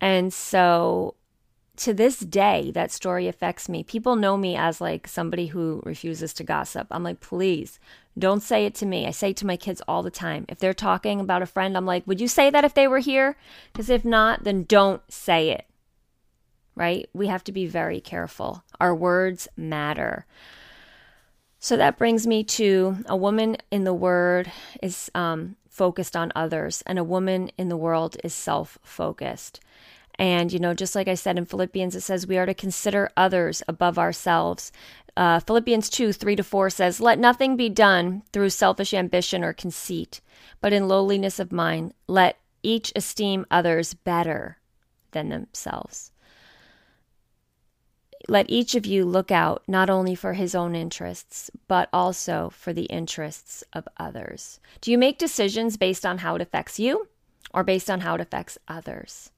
And 0.00 0.32
so 0.32 1.14
to 1.76 1.94
this 1.94 2.18
day, 2.18 2.70
that 2.74 2.90
story 2.90 3.28
affects 3.28 3.68
me. 3.68 3.82
People 3.82 4.16
know 4.16 4.36
me 4.36 4.56
as 4.56 4.80
like 4.80 5.08
somebody 5.08 5.46
who 5.46 5.82
refuses 5.84 6.34
to 6.34 6.44
gossip. 6.44 6.86
I'm 6.90 7.02
like, 7.02 7.20
please 7.20 7.78
don't 8.18 8.42
say 8.42 8.66
it 8.66 8.74
to 8.76 8.86
me. 8.86 9.06
I 9.06 9.10
say 9.10 9.30
it 9.30 9.38
to 9.38 9.46
my 9.46 9.56
kids 9.56 9.80
all 9.88 10.02
the 10.02 10.10
time. 10.10 10.44
If 10.48 10.58
they're 10.58 10.74
talking 10.74 11.18
about 11.18 11.42
a 11.42 11.46
friend, 11.46 11.76
I'm 11.76 11.86
like, 11.86 12.06
would 12.06 12.20
you 12.20 12.28
say 12.28 12.50
that 12.50 12.64
if 12.64 12.74
they 12.74 12.86
were 12.86 12.98
here? 12.98 13.36
Because 13.72 13.88
if 13.88 14.04
not, 14.04 14.44
then 14.44 14.64
don't 14.64 15.00
say 15.10 15.50
it. 15.50 15.66
Right? 16.74 17.08
We 17.14 17.28
have 17.28 17.44
to 17.44 17.52
be 17.52 17.66
very 17.66 18.00
careful. 18.00 18.64
Our 18.80 18.94
words 18.94 19.48
matter. 19.56 20.26
So 21.58 21.76
that 21.76 21.96
brings 21.96 22.26
me 22.26 22.44
to 22.44 22.98
a 23.06 23.16
woman 23.16 23.56
in 23.70 23.84
the 23.84 23.94
word 23.94 24.50
is 24.82 25.10
um, 25.14 25.56
focused 25.68 26.16
on 26.16 26.32
others, 26.34 26.82
and 26.86 26.98
a 26.98 27.04
woman 27.04 27.50
in 27.56 27.68
the 27.68 27.76
world 27.76 28.16
is 28.24 28.34
self 28.34 28.78
focused. 28.82 29.60
And, 30.18 30.52
you 30.52 30.58
know, 30.58 30.74
just 30.74 30.94
like 30.94 31.08
I 31.08 31.14
said 31.14 31.38
in 31.38 31.46
Philippians, 31.46 31.96
it 31.96 32.02
says 32.02 32.26
we 32.26 32.38
are 32.38 32.46
to 32.46 32.54
consider 32.54 33.10
others 33.16 33.62
above 33.66 33.98
ourselves. 33.98 34.70
Uh, 35.16 35.40
Philippians 35.40 35.90
2 35.90 36.12
3 36.12 36.36
to 36.36 36.42
4 36.42 36.70
says, 36.70 37.00
Let 37.00 37.18
nothing 37.18 37.56
be 37.56 37.68
done 37.68 38.22
through 38.32 38.50
selfish 38.50 38.94
ambition 38.94 39.42
or 39.42 39.52
conceit, 39.52 40.20
but 40.60 40.72
in 40.72 40.88
lowliness 40.88 41.38
of 41.38 41.52
mind, 41.52 41.94
let 42.06 42.38
each 42.62 42.92
esteem 42.94 43.46
others 43.50 43.94
better 43.94 44.58
than 45.10 45.28
themselves. 45.28 46.12
Let 48.28 48.48
each 48.48 48.74
of 48.74 48.86
you 48.86 49.04
look 49.04 49.30
out 49.30 49.62
not 49.66 49.90
only 49.90 50.14
for 50.14 50.34
his 50.34 50.54
own 50.54 50.76
interests, 50.76 51.50
but 51.66 51.88
also 51.92 52.50
for 52.50 52.72
the 52.72 52.84
interests 52.84 53.64
of 53.72 53.88
others. 53.96 54.60
Do 54.80 54.92
you 54.92 54.98
make 54.98 55.18
decisions 55.18 55.76
based 55.76 56.06
on 56.06 56.18
how 56.18 56.36
it 56.36 56.42
affects 56.42 56.78
you 56.78 57.08
or 57.52 57.64
based 57.64 57.90
on 57.90 58.00
how 58.00 58.14
it 58.14 58.20
affects 58.20 58.58
others? 58.68 59.32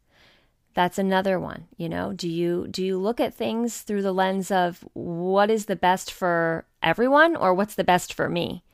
That's 0.75 0.99
another 0.99 1.39
one, 1.39 1.69
you 1.77 1.89
know. 1.89 2.13
Do 2.13 2.29
you 2.29 2.67
do 2.69 2.85
you 2.85 2.99
look 2.99 3.21
at 3.21 3.33
things 3.33 3.83
through 3.83 4.03
the 4.03 4.13
lens 4.13 4.51
of 4.51 4.85
what 4.93 5.51
is 5.51 5.67
the 5.67 5.77
best 5.77 6.13
for 6.13 6.67
everyone 6.83 7.37
or 7.37 7.55
what's 7.55 7.77
the 7.77 7.85
best 7.85 8.13
for 8.13 8.29
me? 8.29 8.65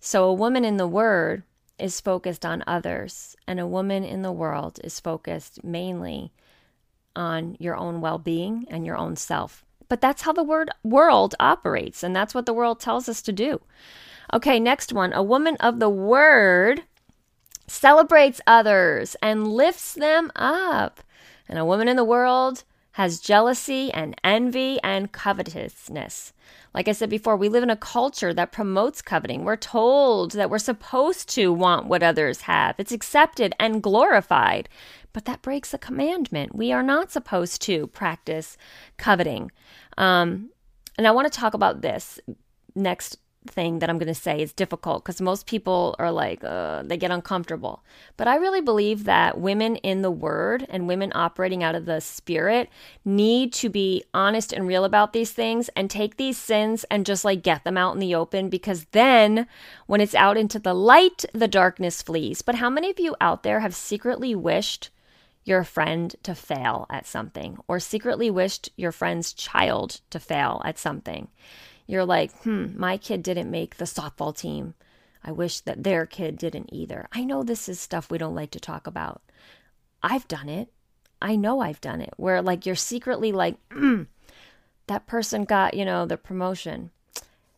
So 0.00 0.24
a 0.24 0.32
woman 0.32 0.64
in 0.64 0.76
the 0.76 0.86
word 0.86 1.42
is 1.76 2.00
focused 2.00 2.46
on 2.46 2.62
others 2.66 3.34
and 3.48 3.58
a 3.58 3.66
woman 3.66 4.04
in 4.04 4.22
the 4.22 4.32
world 4.32 4.78
is 4.84 5.00
focused 5.00 5.64
mainly 5.64 6.32
on 7.16 7.56
your 7.58 7.76
own 7.76 8.00
well 8.00 8.18
being 8.18 8.66
and 8.70 8.86
your 8.86 8.96
own 8.96 9.16
self. 9.16 9.64
But 9.88 10.00
that's 10.00 10.22
how 10.22 10.32
the 10.32 10.42
word 10.42 10.70
world 10.82 11.34
operates, 11.38 12.02
and 12.02 12.14
that's 12.14 12.34
what 12.34 12.46
the 12.46 12.54
world 12.54 12.80
tells 12.80 13.08
us 13.08 13.20
to 13.22 13.32
do. 13.32 13.60
Okay, 14.32 14.58
next 14.58 14.92
one. 14.92 15.12
A 15.12 15.22
woman 15.22 15.56
of 15.60 15.78
the 15.78 15.90
word 15.90 16.82
celebrates 17.66 18.40
others 18.46 19.16
and 19.22 19.48
lifts 19.48 19.94
them 19.94 20.30
up. 20.36 21.00
And 21.48 21.58
a 21.58 21.64
woman 21.64 21.88
in 21.88 21.96
the 21.96 22.04
world 22.04 22.64
has 22.92 23.18
jealousy 23.18 23.92
and 23.92 24.14
envy 24.22 24.78
and 24.84 25.10
covetousness. 25.10 26.32
Like 26.72 26.86
I 26.86 26.92
said 26.92 27.10
before, 27.10 27.36
we 27.36 27.48
live 27.48 27.64
in 27.64 27.70
a 27.70 27.76
culture 27.76 28.32
that 28.32 28.52
promotes 28.52 29.02
coveting. 29.02 29.44
We're 29.44 29.56
told 29.56 30.32
that 30.32 30.48
we're 30.48 30.58
supposed 30.58 31.28
to 31.30 31.52
want 31.52 31.86
what 31.86 32.04
others 32.04 32.42
have, 32.42 32.76
it's 32.78 32.92
accepted 32.92 33.52
and 33.58 33.82
glorified. 33.82 34.68
But 35.12 35.24
that 35.26 35.42
breaks 35.42 35.74
a 35.74 35.78
commandment. 35.78 36.54
We 36.54 36.72
are 36.72 36.82
not 36.82 37.10
supposed 37.10 37.62
to 37.62 37.86
practice 37.88 38.56
coveting. 38.96 39.50
Um, 39.96 40.50
and 40.96 41.06
I 41.06 41.12
want 41.12 41.32
to 41.32 41.38
talk 41.38 41.54
about 41.54 41.82
this 41.82 42.20
next 42.74 43.18
thing 43.46 43.78
that 43.78 43.90
I'm 43.90 43.98
going 43.98 44.08
to 44.08 44.14
say 44.14 44.40
is 44.40 44.52
difficult 44.52 45.04
because 45.04 45.20
most 45.20 45.46
people 45.46 45.94
are 45.98 46.10
like, 46.10 46.42
uh, 46.42 46.82
they 46.82 46.96
get 46.96 47.10
uncomfortable. 47.10 47.84
But 48.16 48.28
I 48.28 48.36
really 48.36 48.60
believe 48.60 49.04
that 49.04 49.38
women 49.38 49.76
in 49.76 50.02
the 50.02 50.10
word 50.10 50.66
and 50.68 50.88
women 50.88 51.12
operating 51.14 51.62
out 51.62 51.74
of 51.74 51.84
the 51.84 52.00
spirit 52.00 52.70
need 53.04 53.52
to 53.54 53.68
be 53.68 54.04
honest 54.14 54.52
and 54.52 54.66
real 54.66 54.84
about 54.84 55.12
these 55.12 55.32
things 55.32 55.68
and 55.76 55.90
take 55.90 56.16
these 56.16 56.38
sins 56.38 56.84
and 56.90 57.06
just 57.06 57.24
like 57.24 57.42
get 57.42 57.64
them 57.64 57.76
out 57.76 57.94
in 57.94 58.00
the 58.00 58.14
open 58.14 58.48
because 58.48 58.86
then 58.92 59.46
when 59.86 60.00
it's 60.00 60.14
out 60.14 60.36
into 60.36 60.58
the 60.58 60.74
light, 60.74 61.24
the 61.32 61.48
darkness 61.48 62.02
flees. 62.02 62.42
But 62.42 62.56
how 62.56 62.70
many 62.70 62.90
of 62.90 63.00
you 63.00 63.14
out 63.20 63.42
there 63.42 63.60
have 63.60 63.74
secretly 63.74 64.34
wished? 64.34 64.90
Your 65.46 65.62
friend 65.62 66.16
to 66.22 66.34
fail 66.34 66.86
at 66.88 67.06
something, 67.06 67.58
or 67.68 67.78
secretly 67.78 68.30
wished 68.30 68.70
your 68.78 68.92
friend's 68.92 69.34
child 69.34 70.00
to 70.08 70.18
fail 70.18 70.62
at 70.64 70.78
something 70.78 71.28
you're 71.86 72.04
like, 72.04 72.32
hmm, 72.42 72.68
my 72.76 72.96
kid 72.96 73.22
didn't 73.22 73.50
make 73.50 73.76
the 73.76 73.84
softball 73.84 74.36
team. 74.36 74.74
I 75.22 75.32
wish 75.32 75.60
that 75.60 75.82
their 75.82 76.06
kid 76.06 76.36
didn't 76.36 76.70
either. 76.72 77.08
I 77.12 77.24
know 77.24 77.42
this 77.42 77.68
is 77.68 77.80
stuff 77.80 78.10
we 78.10 78.18
don't 78.18 78.34
like 78.34 78.50
to 78.52 78.60
talk 78.60 78.86
about. 78.86 79.22
I've 80.02 80.28
done 80.28 80.48
it. 80.48 80.70
I 81.22 81.36
know 81.36 81.60
I've 81.60 81.80
done 81.80 82.02
it 82.02 82.12
where 82.16 82.42
like 82.42 82.66
you're 82.66 82.74
secretly 82.74 83.32
like, 83.32 83.56
mm, 83.70 84.06
that 84.86 85.06
person 85.06 85.44
got, 85.44 85.74
you 85.74 85.84
know, 85.84 86.04
the 86.04 86.18
promotion. 86.18 86.90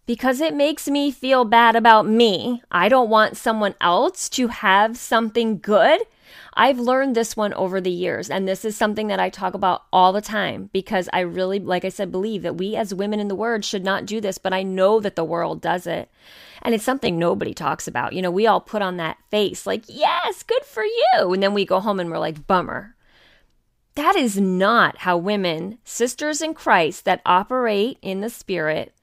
Because 0.06 0.40
it 0.40 0.54
makes 0.54 0.88
me 0.88 1.10
feel 1.10 1.44
bad 1.44 1.74
about 1.76 2.06
me. 2.06 2.62
I 2.70 2.88
don't 2.88 3.10
want 3.10 3.36
someone 3.36 3.74
else 3.80 4.28
to 4.30 4.48
have 4.48 4.96
something 4.96 5.58
good 5.58 6.00
I've 6.58 6.78
learned 6.78 7.14
this 7.14 7.36
one 7.36 7.52
over 7.52 7.82
the 7.82 7.90
years, 7.90 8.30
and 8.30 8.48
this 8.48 8.64
is 8.64 8.76
something 8.76 9.08
that 9.08 9.20
I 9.20 9.28
talk 9.28 9.52
about 9.52 9.84
all 9.92 10.14
the 10.14 10.22
time 10.22 10.70
because 10.72 11.08
I 11.12 11.20
really, 11.20 11.58
like 11.58 11.84
I 11.84 11.90
said, 11.90 12.10
believe 12.10 12.42
that 12.42 12.56
we 12.56 12.76
as 12.76 12.94
women 12.94 13.20
in 13.20 13.28
the 13.28 13.34
Word 13.34 13.62
should 13.62 13.84
not 13.84 14.06
do 14.06 14.22
this, 14.22 14.38
but 14.38 14.54
I 14.54 14.62
know 14.62 14.98
that 15.00 15.16
the 15.16 15.24
world 15.24 15.60
does 15.60 15.86
it. 15.86 16.10
And 16.62 16.74
it's 16.74 16.82
something 16.84 17.18
nobody 17.18 17.52
talks 17.52 17.86
about. 17.86 18.14
You 18.14 18.22
know, 18.22 18.30
we 18.30 18.46
all 18.46 18.62
put 18.62 18.80
on 18.80 18.96
that 18.96 19.18
face 19.30 19.66
like, 19.66 19.84
yes, 19.86 20.42
good 20.42 20.64
for 20.64 20.82
you. 20.82 21.32
And 21.34 21.42
then 21.42 21.52
we 21.52 21.66
go 21.66 21.78
home 21.78 22.00
and 22.00 22.10
we're 22.10 22.18
like, 22.18 22.46
bummer. 22.46 22.94
That 23.94 24.16
is 24.16 24.38
not 24.38 24.98
how 24.98 25.16
women, 25.16 25.78
sisters 25.84 26.40
in 26.40 26.54
Christ 26.54 27.04
that 27.04 27.22
operate 27.24 27.98
in 28.02 28.20
the 28.20 28.30
Spirit, 28.30 28.94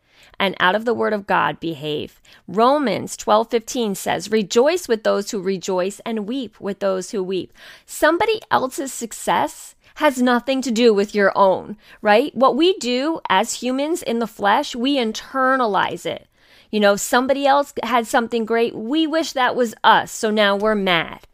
and 0.44 0.58
out 0.60 0.76
of 0.76 0.84
the 0.84 0.94
word 0.94 1.14
of 1.14 1.26
God 1.26 1.62
behave. 1.62 2.20
Romans 2.50 3.16
12:15 3.16 3.96
says, 3.96 4.30
"Rejoice 4.30 4.90
with 4.90 5.06
those 5.06 5.32
who 5.32 5.40
rejoice 5.42 6.02
and 6.06 6.28
weep 6.28 6.60
with 6.60 6.80
those 6.80 7.12
who 7.12 7.24
weep." 7.24 7.54
Somebody 7.86 8.42
else's 8.52 8.92
success 8.92 9.76
has 9.96 10.22
nothing 10.22 10.62
to 10.62 10.70
do 10.70 10.94
with 10.94 11.16
your 11.16 11.32
own, 11.34 11.78
right? 12.02 12.36
What 12.36 12.58
we 12.58 12.78
do 12.80 13.22
as 13.30 13.62
humans 13.64 14.04
in 14.04 14.20
the 14.20 14.28
flesh, 14.28 14.76
we 14.76 14.98
internalize 14.98 16.06
it. 16.06 16.28
You 16.72 16.82
know, 16.82 16.98
somebody 16.98 17.48
else 17.48 17.72
had 17.82 18.06
something 18.06 18.44
great, 18.44 18.76
we 18.76 19.08
wish 19.08 19.32
that 19.32 19.56
was 19.56 19.76
us, 19.82 20.12
so 20.12 20.30
now 20.30 20.58
we're 20.58 20.76
mad. 20.76 21.26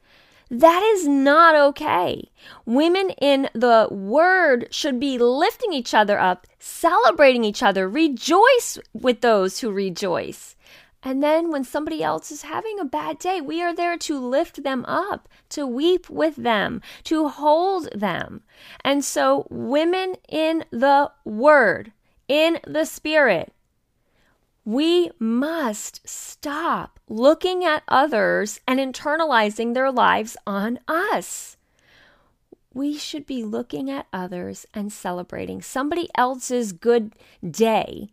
That 0.51 0.81
is 0.81 1.07
not 1.07 1.55
okay. 1.55 2.31
Women 2.65 3.11
in 3.21 3.49
the 3.53 3.87
word 3.91 4.67
should 4.71 4.99
be 4.99 5.19
lifting 5.19 5.73
each 5.73 5.93
other 5.93 6.19
up, 6.19 6.47
celebrating 6.57 7.43
each 7.43 7.61
other, 7.61 7.87
rejoice 7.87 8.79
with 8.93 9.21
those 9.21 9.59
who 9.59 9.71
rejoice. 9.71 10.55
And 11.01 11.23
then 11.23 11.51
when 11.51 11.63
somebody 11.63 12.03
else 12.03 12.31
is 12.31 12.41
having 12.41 12.79
a 12.79 12.85
bad 12.85 13.19
day, 13.19 13.39
we 13.39 13.61
are 13.61 13.73
there 13.73 13.97
to 13.99 14.19
lift 14.19 14.63
them 14.63 14.83
up, 14.85 15.29
to 15.49 15.65
weep 15.65 16.09
with 16.09 16.35
them, 16.35 16.81
to 17.05 17.29
hold 17.29 17.87
them. 17.93 18.41
And 18.83 19.05
so, 19.05 19.47
women 19.49 20.15
in 20.27 20.65
the 20.71 21.11
word, 21.23 21.93
in 22.27 22.59
the 22.67 22.85
spirit, 22.85 23.53
we 24.69 25.09
must 25.17 26.07
stop 26.07 26.99
looking 27.09 27.65
at 27.65 27.81
others 27.87 28.59
and 28.67 28.79
internalizing 28.79 29.73
their 29.73 29.91
lives 29.91 30.37
on 30.45 30.77
us. 30.87 31.57
We 32.71 32.95
should 32.95 33.25
be 33.25 33.43
looking 33.43 33.89
at 33.89 34.05
others 34.13 34.67
and 34.71 34.93
celebrating. 34.93 35.63
Somebody 35.63 36.07
else's 36.13 36.71
good 36.71 37.13
day 37.43 38.09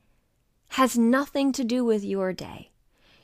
has 0.69 0.97
nothing 0.97 1.53
to 1.53 1.63
do 1.63 1.85
with 1.85 2.03
your 2.03 2.33
day. 2.33 2.71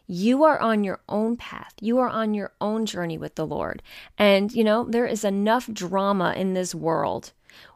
You 0.07 0.45
are 0.45 0.61
on 0.61 0.85
your 0.85 1.01
own 1.09 1.39
path. 1.39 1.72
You 1.80 2.01
are 2.01 2.11
on 2.11 2.35
your 2.35 2.53
own 2.61 2.85
journey 2.85 3.16
with 3.16 3.37
the 3.37 3.47
Lord. 3.47 3.83
And, 4.18 4.53
you 4.53 4.62
know, 4.62 4.85
there 4.85 5.07
is 5.07 5.24
enough 5.24 5.72
drama 5.72 6.35
in 6.37 6.53
this 6.53 6.74
world 6.74 7.33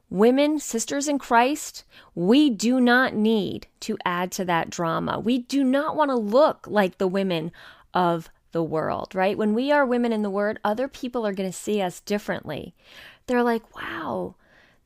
Women, 0.08 0.60
sisters 0.60 1.08
in 1.08 1.18
Christ, 1.18 1.84
we 2.14 2.48
do 2.48 2.80
not 2.80 3.14
need 3.14 3.66
to 3.80 3.98
add 4.04 4.30
to 4.32 4.44
that 4.44 4.70
drama. 4.70 5.18
We 5.18 5.38
do 5.38 5.64
not 5.64 5.96
want 5.96 6.10
to 6.10 6.16
look 6.16 6.66
like 6.68 6.98
the 6.98 7.08
women 7.08 7.50
of 7.92 8.30
the 8.52 8.62
world, 8.62 9.14
right? 9.14 9.36
When 9.36 9.52
we 9.52 9.72
are 9.72 9.84
women 9.84 10.12
in 10.12 10.22
the 10.22 10.30
word, 10.30 10.60
other 10.64 10.88
people 10.88 11.26
are 11.26 11.32
going 11.32 11.50
to 11.50 11.56
see 11.56 11.82
us 11.82 12.00
differently. 12.00 12.74
They're 13.26 13.42
like, 13.42 13.74
wow, 13.76 14.36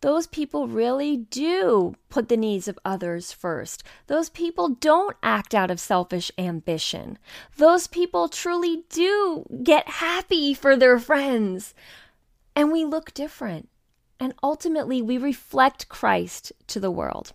those 0.00 0.26
people 0.26 0.66
really 0.66 1.18
do 1.18 1.94
put 2.08 2.28
the 2.28 2.36
needs 2.36 2.66
of 2.66 2.78
others 2.84 3.32
first. 3.32 3.84
Those 4.06 4.30
people 4.30 4.70
don't 4.70 5.16
act 5.22 5.54
out 5.54 5.70
of 5.70 5.78
selfish 5.78 6.32
ambition. 6.38 7.18
Those 7.58 7.86
people 7.86 8.28
truly 8.28 8.84
do 8.88 9.44
get 9.62 9.86
happy 9.86 10.54
for 10.54 10.76
their 10.76 10.98
friends. 10.98 11.74
And 12.56 12.72
we 12.72 12.84
look 12.84 13.12
different 13.12 13.68
and 14.20 14.34
ultimately 14.42 15.02
we 15.02 15.18
reflect 15.18 15.88
Christ 15.88 16.52
to 16.68 16.78
the 16.78 16.90
world. 16.90 17.32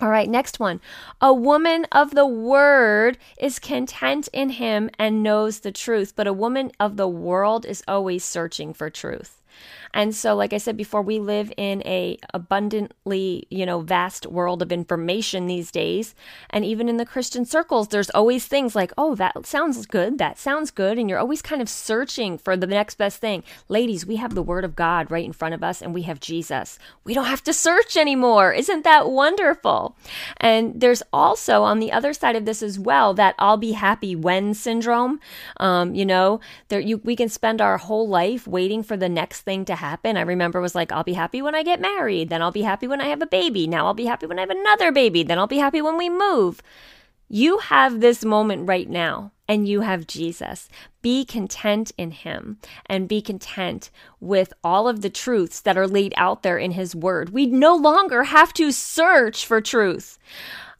All 0.00 0.10
right, 0.10 0.28
next 0.28 0.58
one. 0.58 0.80
A 1.20 1.32
woman 1.32 1.86
of 1.92 2.14
the 2.14 2.26
word 2.26 3.16
is 3.38 3.58
content 3.58 4.28
in 4.32 4.50
him 4.50 4.90
and 4.98 5.22
knows 5.22 5.60
the 5.60 5.72
truth, 5.72 6.14
but 6.16 6.26
a 6.26 6.32
woman 6.32 6.72
of 6.80 6.96
the 6.96 7.08
world 7.08 7.64
is 7.64 7.84
always 7.86 8.24
searching 8.24 8.74
for 8.74 8.90
truth. 8.90 9.40
And 9.94 10.14
so, 10.14 10.34
like 10.34 10.52
I 10.52 10.58
said 10.58 10.76
before, 10.76 11.02
we 11.02 11.20
live 11.20 11.52
in 11.56 11.80
a 11.86 12.18
abundantly, 12.34 13.46
you 13.48 13.64
know, 13.64 13.80
vast 13.80 14.26
world 14.26 14.60
of 14.60 14.72
information 14.72 15.46
these 15.46 15.70
days. 15.70 16.16
And 16.50 16.64
even 16.64 16.88
in 16.88 16.96
the 16.96 17.06
Christian 17.06 17.44
circles, 17.44 17.88
there's 17.88 18.10
always 18.10 18.46
things 18.46 18.74
like, 18.74 18.92
oh, 18.98 19.14
that 19.14 19.46
sounds 19.46 19.86
good. 19.86 20.18
That 20.18 20.36
sounds 20.36 20.72
good. 20.72 20.98
And 20.98 21.08
you're 21.08 21.20
always 21.20 21.40
kind 21.40 21.62
of 21.62 21.68
searching 21.68 22.38
for 22.38 22.56
the 22.56 22.66
next 22.66 22.96
best 22.96 23.20
thing. 23.20 23.44
Ladies, 23.68 24.04
we 24.04 24.16
have 24.16 24.34
the 24.34 24.42
word 24.42 24.64
of 24.64 24.74
God 24.74 25.12
right 25.12 25.24
in 25.24 25.32
front 25.32 25.54
of 25.54 25.62
us 25.62 25.80
and 25.80 25.94
we 25.94 26.02
have 26.02 26.18
Jesus. 26.18 26.76
We 27.04 27.14
don't 27.14 27.26
have 27.26 27.44
to 27.44 27.52
search 27.52 27.96
anymore. 27.96 28.52
Isn't 28.52 28.82
that 28.82 29.08
wonderful? 29.08 29.96
And 30.38 30.80
there's 30.80 31.04
also 31.12 31.62
on 31.62 31.78
the 31.78 31.92
other 31.92 32.12
side 32.12 32.34
of 32.34 32.46
this 32.46 32.64
as 32.64 32.80
well 32.80 33.14
that 33.14 33.36
I'll 33.38 33.56
be 33.56 33.72
happy 33.72 34.16
when 34.16 34.54
syndrome. 34.54 35.20
Um, 35.58 35.94
you 35.94 36.04
know, 36.04 36.40
there 36.68 36.80
you 36.80 36.98
we 37.04 37.14
can 37.14 37.28
spend 37.28 37.60
our 37.60 37.78
whole 37.78 38.08
life 38.08 38.48
waiting 38.48 38.82
for 38.82 38.96
the 38.96 39.08
next 39.08 39.42
thing 39.42 39.64
to 39.66 39.76
happen. 39.76 39.83
I 39.84 40.22
remember 40.22 40.60
was 40.60 40.74
like, 40.74 40.92
I'll 40.92 41.04
be 41.04 41.12
happy 41.12 41.42
when 41.42 41.54
I 41.54 41.62
get 41.62 41.80
married. 41.80 42.28
Then 42.28 42.42
I'll 42.42 42.52
be 42.52 42.62
happy 42.62 42.86
when 42.86 43.00
I 43.00 43.06
have 43.06 43.22
a 43.22 43.26
baby. 43.26 43.66
Now 43.66 43.86
I'll 43.86 43.94
be 43.94 44.06
happy 44.06 44.26
when 44.26 44.38
I 44.38 44.42
have 44.42 44.50
another 44.50 44.92
baby. 44.92 45.22
Then 45.22 45.38
I'll 45.38 45.46
be 45.46 45.58
happy 45.58 45.82
when 45.82 45.96
we 45.96 46.08
move. 46.08 46.62
You 47.28 47.58
have 47.58 48.00
this 48.00 48.24
moment 48.24 48.68
right 48.68 48.88
now 48.88 49.32
and 49.48 49.68
you 49.68 49.80
have 49.80 50.06
Jesus. 50.06 50.68
Be 51.02 51.24
content 51.24 51.92
in 51.98 52.10
Him 52.12 52.58
and 52.86 53.08
be 53.08 53.20
content 53.20 53.90
with 54.20 54.52
all 54.62 54.88
of 54.88 55.02
the 55.02 55.10
truths 55.10 55.60
that 55.60 55.76
are 55.76 55.86
laid 55.86 56.14
out 56.16 56.42
there 56.42 56.58
in 56.58 56.72
His 56.72 56.94
Word. 56.94 57.30
We 57.30 57.46
no 57.46 57.74
longer 57.74 58.24
have 58.24 58.52
to 58.54 58.72
search 58.72 59.46
for 59.46 59.60
truth. 59.60 60.18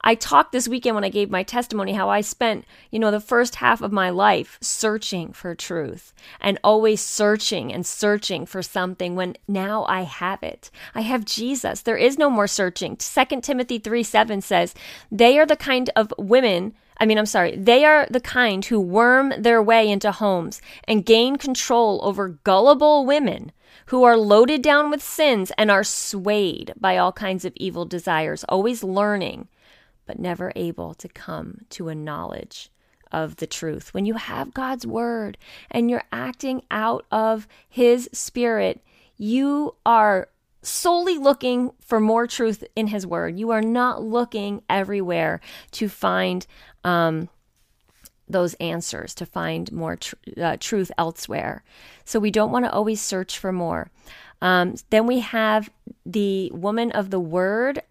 I 0.07 0.15
talked 0.15 0.53
this 0.53 0.69
weekend 0.69 0.95
when 0.95 1.03
I 1.03 1.09
gave 1.09 1.31
my 1.31 1.43
testimony 1.43 1.95
how 1.95 2.11
I 2.11 2.21
spent, 2.21 2.67
you 2.91 2.99
know, 2.99 3.11
the 3.11 3.21
first 3.21 3.57
half 3.57 3.81
of 3.81 3.91
my 3.91 4.11
life 4.11 4.59
searching 4.61 5.33
for 5.33 5.55
truth 5.55 6.13
and 6.43 6.59
always 6.63 7.01
searching 7.01 7.73
and 7.73 7.87
searching 7.87 8.45
for 8.45 8.63
something 8.63 9.17
when 9.17 9.37
now 9.49 9.87
I 9.87 10.03
have 10.03 10.43
it. 10.43 10.71
I 10.95 11.01
have 11.01 11.25
Jesus. 11.25 11.81
There 11.81 11.97
is 11.97 12.19
no 12.19 12.29
more 12.29 12.47
searching. 12.47 12.99
2 12.99 13.41
Timothy 13.41 13.79
3 13.79 14.03
7 14.03 14.43
says, 14.43 14.75
They 15.11 15.39
are 15.39 15.47
the 15.47 15.57
kind 15.57 15.89
of 15.97 16.13
women 16.19 16.75
I 16.97 17.07
mean, 17.07 17.19
I'm 17.19 17.27
sorry, 17.27 17.57
they 17.57 17.85
are 17.85 18.07
the 18.09 18.21
kind 18.21 18.65
who 18.65 18.81
worm 18.81 19.33
their 19.37 19.61
way 19.61 19.91
into 19.91 20.13
homes 20.13 20.63
and 20.87 21.05
gain 21.05 21.37
control 21.37 21.99
over 22.05 22.39
gullible 22.45 23.05
women 23.05 23.51
who 23.87 24.05
are 24.05 24.17
loaded 24.17 24.63
down 24.63 24.91
with 24.91 25.03
sins 25.03 25.51
and 25.59 25.73
are 25.73 25.83
swayed 25.83 26.73
by 26.79 26.97
all 26.97 27.11
kinds 27.11 27.45
of 27.45 27.53
evil 27.57 27.85
desires, 27.85 28.45
always 28.49 28.85
learning 28.85 29.49
but 30.07 30.19
never 30.19 30.53
able 30.57 30.95
to 30.95 31.09
come 31.09 31.63
to 31.71 31.89
a 31.89 31.95
knowledge 31.95 32.71
of 33.13 33.37
the 33.37 33.47
truth. 33.47 33.95
When 33.95 34.07
you 34.07 34.15
have 34.15 34.55
God's 34.55 34.87
word 34.87 35.39
and 35.71 35.91
you're 35.91 36.05
acting 36.13 36.63
out 36.71 37.07
of 37.11 37.47
His 37.69 38.11
spirit, 38.13 38.81
you 39.17 39.77
are 39.87 40.29
solely 40.63 41.19
looking 41.19 41.73
for 41.81 42.01
more 42.01 42.27
truth 42.27 42.65
in 42.75 42.89
His 42.89 43.07
word. 43.07 43.39
You 43.39 43.51
are 43.51 43.63
not 43.63 44.03
looking 44.03 44.63
everywhere 44.69 45.41
to 45.73 45.89
find 45.89 46.47
um, 46.83 47.29
those 48.29 48.55
answers, 48.55 49.15
to 49.15 49.27
find 49.27 49.71
more 49.71 49.97
tr- 49.97 50.15
uh, 50.41 50.57
truth 50.59 50.91
elsewhere. 50.99 51.63
So 52.05 52.19
we 52.19 52.31
don't 52.31 52.51
want 52.51 52.65
to 52.65 52.73
always 52.73 53.01
search 53.01 53.39
for 53.39 53.53
more. 53.53 53.91
Um, 54.43 54.75
then 54.91 55.07
we 55.07 55.21
have 55.21 55.71
the 56.05 56.51
woman 56.53 56.91
of 56.93 57.11
the 57.11 57.21
word 57.21 57.83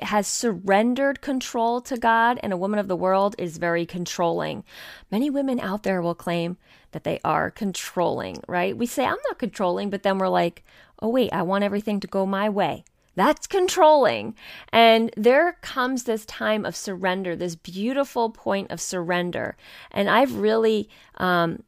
has 0.00 0.26
surrendered 0.26 1.20
control 1.20 1.80
to 1.82 1.96
God, 1.96 2.40
and 2.42 2.52
a 2.52 2.56
woman 2.56 2.78
of 2.78 2.88
the 2.88 2.96
world 2.96 3.34
is 3.38 3.58
very 3.58 3.84
controlling. 3.84 4.64
Many 5.10 5.28
women 5.28 5.60
out 5.60 5.82
there 5.82 6.00
will 6.00 6.14
claim 6.14 6.56
that 6.92 7.04
they 7.04 7.20
are 7.24 7.50
controlling, 7.50 8.42
right? 8.48 8.76
We 8.76 8.86
say, 8.86 9.04
I'm 9.04 9.18
not 9.28 9.38
controlling, 9.38 9.90
but 9.90 10.02
then 10.02 10.18
we're 10.18 10.28
like, 10.28 10.64
oh, 11.00 11.08
wait, 11.08 11.32
I 11.32 11.42
want 11.42 11.64
everything 11.64 12.00
to 12.00 12.06
go 12.06 12.24
my 12.24 12.48
way. 12.48 12.84
That's 13.14 13.46
controlling. 13.46 14.34
And 14.72 15.12
there 15.16 15.58
comes 15.60 16.04
this 16.04 16.24
time 16.24 16.64
of 16.64 16.74
surrender, 16.74 17.36
this 17.36 17.56
beautiful 17.56 18.30
point 18.30 18.70
of 18.70 18.80
surrender. 18.80 19.56
And 19.90 20.08
I've 20.08 20.36
really 20.36 20.88
um, 21.18 21.62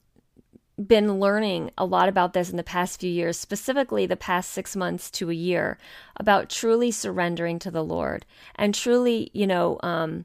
been 0.77 1.21
learning 1.21 1.71
a 1.79 1.85
lot 1.85 2.09
about 2.09 2.33
this 2.33 2.51
in 2.51 2.57
the 2.57 2.65
past 2.65 3.01
few 3.01 3.11
years, 3.11 3.39
specifically 3.39 4.07
the 4.07 4.17
past 4.17 4.51
six 4.51 4.75
months 4.75 5.11
to 5.13 5.31
a 5.31 5.35
year, 5.35 5.79
about 6.17 6.51
truly 6.51 6.91
surrendering 6.91 7.59
to 7.61 7.71
the 7.71 7.85
Lord 7.85 8.27
and 8.57 8.75
truly, 8.75 9.31
you 9.33 9.47
know, 9.47 9.79
um, 9.83 10.25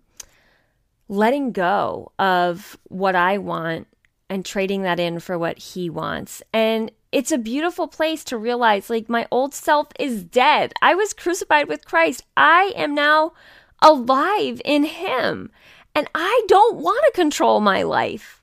letting 1.08 1.52
go 1.52 2.12
of 2.18 2.78
what 2.86 3.16
I 3.16 3.38
want 3.38 3.88
and 4.30 4.46
trading 4.46 4.84
that 4.84 5.00
in 5.00 5.20
for 5.20 5.38
what 5.38 5.58
He 5.58 5.90
wants. 5.90 6.42
And 6.54 6.92
it's 7.12 7.32
a 7.32 7.38
beautiful 7.38 7.88
place 7.88 8.24
to 8.26 8.38
realize 8.38 8.90
like 8.90 9.10
my 9.10 9.28
old 9.32 9.54
self 9.54 9.88
is 10.00 10.24
dead. 10.24 10.74
I 10.82 10.94
was 10.96 11.14
crucified 11.14 11.68
with 11.68 11.86
Christ. 11.86 12.24
I 12.38 12.74
am 12.76 12.94
now 12.94 13.34
alive 13.82 14.62
in 14.64 14.84
Him. 14.84 15.52
And 15.96 16.08
I 16.14 16.44
don't 16.48 16.78
want 16.78 17.04
to 17.06 17.12
control 17.20 17.60
my 17.60 17.82
life. 17.84 18.39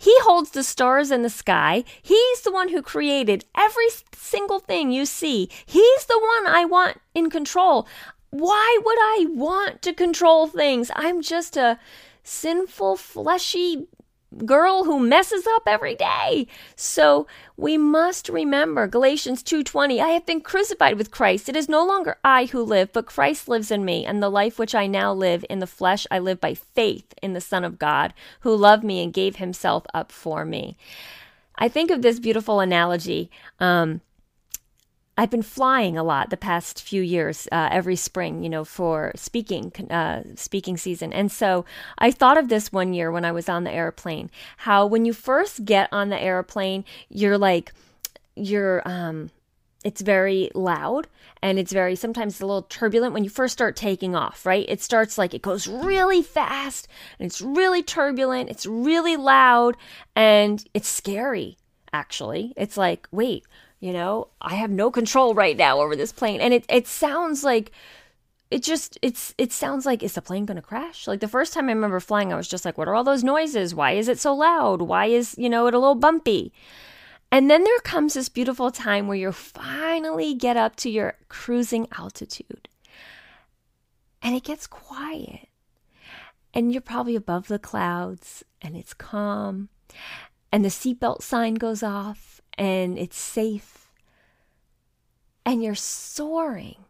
He 0.00 0.18
holds 0.20 0.52
the 0.52 0.64
stars 0.64 1.10
in 1.10 1.20
the 1.20 1.28
sky. 1.28 1.84
He's 2.00 2.40
the 2.40 2.50
one 2.50 2.70
who 2.70 2.80
created 2.80 3.44
every 3.54 3.88
single 4.16 4.58
thing 4.58 4.90
you 4.90 5.04
see. 5.04 5.50
He's 5.66 6.06
the 6.06 6.18
one 6.18 6.46
I 6.46 6.64
want 6.64 6.98
in 7.14 7.28
control. 7.28 7.86
Why 8.30 8.78
would 8.82 8.98
I 8.98 9.26
want 9.28 9.82
to 9.82 9.92
control 9.92 10.46
things? 10.46 10.90
I'm 10.96 11.20
just 11.20 11.58
a 11.58 11.78
sinful, 12.22 12.96
fleshy 12.96 13.88
girl 14.44 14.84
who 14.84 15.00
messes 15.00 15.46
up 15.46 15.62
every 15.66 15.94
day. 15.94 16.46
So 16.76 17.26
we 17.56 17.76
must 17.76 18.28
remember 18.28 18.86
Galatians 18.86 19.42
2:20, 19.42 20.00
I 20.00 20.08
have 20.08 20.26
been 20.26 20.40
crucified 20.40 20.96
with 20.96 21.10
Christ. 21.10 21.48
It 21.48 21.56
is 21.56 21.68
no 21.68 21.84
longer 21.84 22.18
I 22.24 22.46
who 22.46 22.62
live, 22.62 22.92
but 22.92 23.06
Christ 23.06 23.48
lives 23.48 23.70
in 23.70 23.84
me, 23.84 24.06
and 24.06 24.22
the 24.22 24.30
life 24.30 24.58
which 24.58 24.74
I 24.74 24.86
now 24.86 25.12
live 25.12 25.44
in 25.50 25.58
the 25.58 25.66
flesh 25.66 26.06
I 26.10 26.18
live 26.18 26.40
by 26.40 26.54
faith 26.54 27.12
in 27.22 27.32
the 27.32 27.40
Son 27.40 27.64
of 27.64 27.78
God, 27.78 28.14
who 28.40 28.54
loved 28.54 28.84
me 28.84 29.02
and 29.02 29.12
gave 29.12 29.36
himself 29.36 29.84
up 29.92 30.12
for 30.12 30.44
me. 30.44 30.76
I 31.56 31.68
think 31.68 31.90
of 31.90 32.00
this 32.00 32.18
beautiful 32.18 32.60
analogy 32.60 33.30
um, 33.58 34.00
I've 35.16 35.30
been 35.30 35.42
flying 35.42 35.98
a 35.98 36.02
lot 36.02 36.30
the 36.30 36.36
past 36.36 36.82
few 36.82 37.02
years, 37.02 37.46
uh, 37.52 37.68
every 37.70 37.96
spring, 37.96 38.42
you 38.42 38.48
know, 38.48 38.64
for 38.64 39.12
speaking, 39.16 39.72
uh, 39.90 40.22
speaking 40.34 40.76
season. 40.76 41.12
And 41.12 41.30
so 41.30 41.64
I 41.98 42.10
thought 42.10 42.38
of 42.38 42.48
this 42.48 42.72
one 42.72 42.94
year 42.94 43.10
when 43.10 43.24
I 43.24 43.32
was 43.32 43.48
on 43.48 43.64
the 43.64 43.72
airplane, 43.72 44.30
how 44.58 44.86
when 44.86 45.04
you 45.04 45.12
first 45.12 45.64
get 45.64 45.88
on 45.92 46.08
the 46.08 46.18
airplane, 46.20 46.84
you're 47.10 47.36
like, 47.36 47.72
you're, 48.34 48.80
um, 48.86 49.30
it's 49.84 50.00
very 50.00 50.50
loud 50.54 51.06
and 51.42 51.58
it's 51.58 51.72
very 51.72 51.96
sometimes 51.96 52.40
a 52.40 52.46
little 52.46 52.62
turbulent 52.62 53.14
when 53.14 53.24
you 53.24 53.30
first 53.30 53.52
start 53.52 53.76
taking 53.76 54.14
off, 54.14 54.44
right? 54.44 54.66
It 54.68 54.82
starts 54.82 55.16
like 55.16 55.32
it 55.34 55.42
goes 55.42 55.66
really 55.66 56.22
fast 56.22 56.86
and 57.18 57.26
it's 57.26 57.40
really 57.40 57.82
turbulent, 57.82 58.50
it's 58.50 58.66
really 58.66 59.16
loud, 59.16 59.76
and 60.14 60.62
it's 60.74 60.88
scary, 60.88 61.56
actually. 61.92 62.52
It's 62.56 62.76
like, 62.76 63.08
wait, 63.10 63.44
you 63.80 63.94
know, 63.94 64.28
I 64.40 64.56
have 64.56 64.70
no 64.70 64.90
control 64.90 65.34
right 65.34 65.56
now 65.56 65.80
over 65.80 65.96
this 65.96 66.12
plane. 66.12 66.40
And 66.40 66.52
it, 66.52 66.64
it 66.68 66.86
sounds 66.86 67.42
like 67.42 67.72
it 68.50 68.62
just 68.62 68.98
it's 69.00 69.34
it 69.38 69.52
sounds 69.52 69.86
like 69.86 70.02
is 70.02 70.14
the 70.14 70.22
plane 70.22 70.44
going 70.44 70.56
to 70.56 70.62
crash? 70.62 71.06
Like 71.06 71.20
the 71.20 71.28
first 71.28 71.54
time 71.54 71.68
i 71.68 71.72
remember 71.72 72.00
flying 72.00 72.32
i 72.32 72.36
was 72.36 72.48
just 72.48 72.64
like 72.64 72.76
what 72.76 72.88
are 72.88 72.94
all 72.94 73.04
those 73.04 73.24
noises? 73.24 73.74
Why 73.74 73.92
is 73.92 74.08
it 74.08 74.18
so 74.18 74.34
loud? 74.34 74.82
Why 74.82 75.06
is 75.06 75.34
you 75.38 75.48
know 75.48 75.66
it 75.66 75.74
a 75.74 75.78
little 75.78 75.94
bumpy? 75.94 76.52
And 77.32 77.48
then 77.48 77.64
there 77.64 77.78
comes 77.78 78.14
this 78.14 78.28
beautiful 78.28 78.70
time 78.70 79.06
where 79.06 79.16
you 79.16 79.32
finally 79.32 80.34
get 80.34 80.56
up 80.56 80.74
to 80.76 80.90
your 80.90 81.16
cruising 81.28 81.86
altitude. 81.96 82.68
And 84.20 84.34
it 84.34 84.42
gets 84.42 84.66
quiet. 84.66 85.48
And 86.52 86.72
you're 86.72 86.80
probably 86.80 87.14
above 87.14 87.46
the 87.46 87.60
clouds 87.60 88.44
and 88.60 88.76
it's 88.76 88.92
calm. 88.92 89.68
And 90.50 90.64
the 90.64 90.70
seatbelt 90.70 91.22
sign 91.22 91.54
goes 91.54 91.84
off 91.84 92.39
and 92.60 92.98
it's 92.98 93.18
safe 93.18 93.90
and 95.46 95.64
you're 95.64 95.74
soaring 95.74 96.84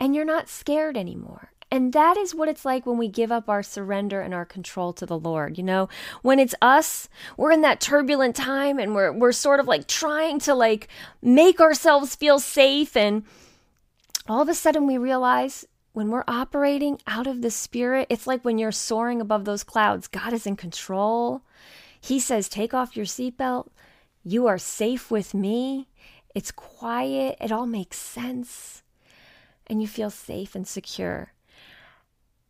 and 0.00 0.16
you're 0.16 0.24
not 0.24 0.48
scared 0.48 0.96
anymore. 0.96 1.52
And 1.70 1.92
that 1.92 2.16
is 2.16 2.34
what 2.34 2.48
it's 2.48 2.64
like 2.64 2.84
when 2.84 2.98
we 2.98 3.06
give 3.06 3.30
up 3.30 3.48
our 3.48 3.62
surrender 3.62 4.20
and 4.20 4.34
our 4.34 4.44
control 4.44 4.92
to 4.94 5.06
the 5.06 5.16
Lord. 5.16 5.56
You 5.56 5.62
know, 5.62 5.88
when 6.22 6.40
it's 6.40 6.56
us, 6.60 7.08
we're 7.36 7.52
in 7.52 7.60
that 7.60 7.80
turbulent 7.80 8.34
time 8.34 8.80
and 8.80 8.92
we're 8.92 9.12
we're 9.12 9.30
sort 9.30 9.60
of 9.60 9.68
like 9.68 9.86
trying 9.86 10.40
to 10.40 10.54
like 10.54 10.88
make 11.22 11.60
ourselves 11.60 12.16
feel 12.16 12.40
safe 12.40 12.96
and 12.96 13.22
all 14.28 14.42
of 14.42 14.48
a 14.48 14.54
sudden 14.54 14.88
we 14.88 14.98
realize 14.98 15.64
when 15.92 16.10
we're 16.10 16.24
operating 16.26 17.00
out 17.06 17.28
of 17.28 17.42
the 17.42 17.50
spirit, 17.50 18.08
it's 18.10 18.26
like 18.26 18.44
when 18.44 18.58
you're 18.58 18.72
soaring 18.72 19.20
above 19.20 19.44
those 19.44 19.62
clouds, 19.62 20.08
God 20.08 20.32
is 20.32 20.46
in 20.46 20.56
control. 20.56 21.42
He 22.00 22.18
says, 22.18 22.48
"Take 22.48 22.74
off 22.74 22.96
your 22.96 23.06
seatbelt. 23.06 23.68
You 24.22 24.46
are 24.46 24.58
safe 24.58 25.10
with 25.10 25.34
me. 25.34 25.88
It's 26.34 26.50
quiet. 26.50 27.36
It 27.40 27.52
all 27.52 27.66
makes 27.66 27.96
sense. 27.96 28.82
And 29.66 29.80
you 29.80 29.88
feel 29.88 30.10
safe 30.10 30.54
and 30.54 30.66
secure. 30.66 31.32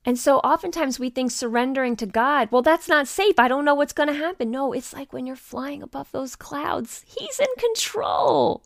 And 0.05 0.19
so 0.19 0.39
oftentimes 0.39 0.99
we 0.99 1.11
think 1.11 1.31
surrendering 1.31 1.95
to 1.97 2.07
God, 2.07 2.49
well, 2.51 2.63
that's 2.63 2.89
not 2.89 3.07
safe. 3.07 3.39
I 3.39 3.49
don't 3.49 3.67
know 3.67 3.75
what's 3.75 3.93
going 3.93 4.09
to 4.09 4.15
happen. 4.15 4.51
No, 4.51 4.73
it's 4.73 4.95
like 4.95 5.13
when 5.13 5.27
you're 5.27 5.37
flying 5.37 5.83
above 5.83 6.11
those 6.11 6.37
clouds, 6.37 7.05
He's 7.07 7.39
in 7.39 7.47
control. 7.59 8.65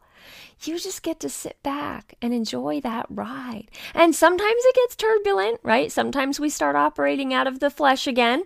You 0.62 0.78
just 0.78 1.02
get 1.02 1.20
to 1.20 1.28
sit 1.28 1.62
back 1.62 2.14
and 2.22 2.32
enjoy 2.32 2.80
that 2.80 3.07
ride. 3.11 3.70
And 3.94 4.14
sometimes 4.14 4.62
it 4.64 4.74
gets 4.76 4.96
turbulent, 4.96 5.61
right? 5.62 5.90
Sometimes 5.90 6.38
we 6.38 6.48
start 6.48 6.76
operating 6.76 7.34
out 7.34 7.46
of 7.48 7.59
the 7.59 7.70
flesh 7.70 8.07
again. 8.07 8.44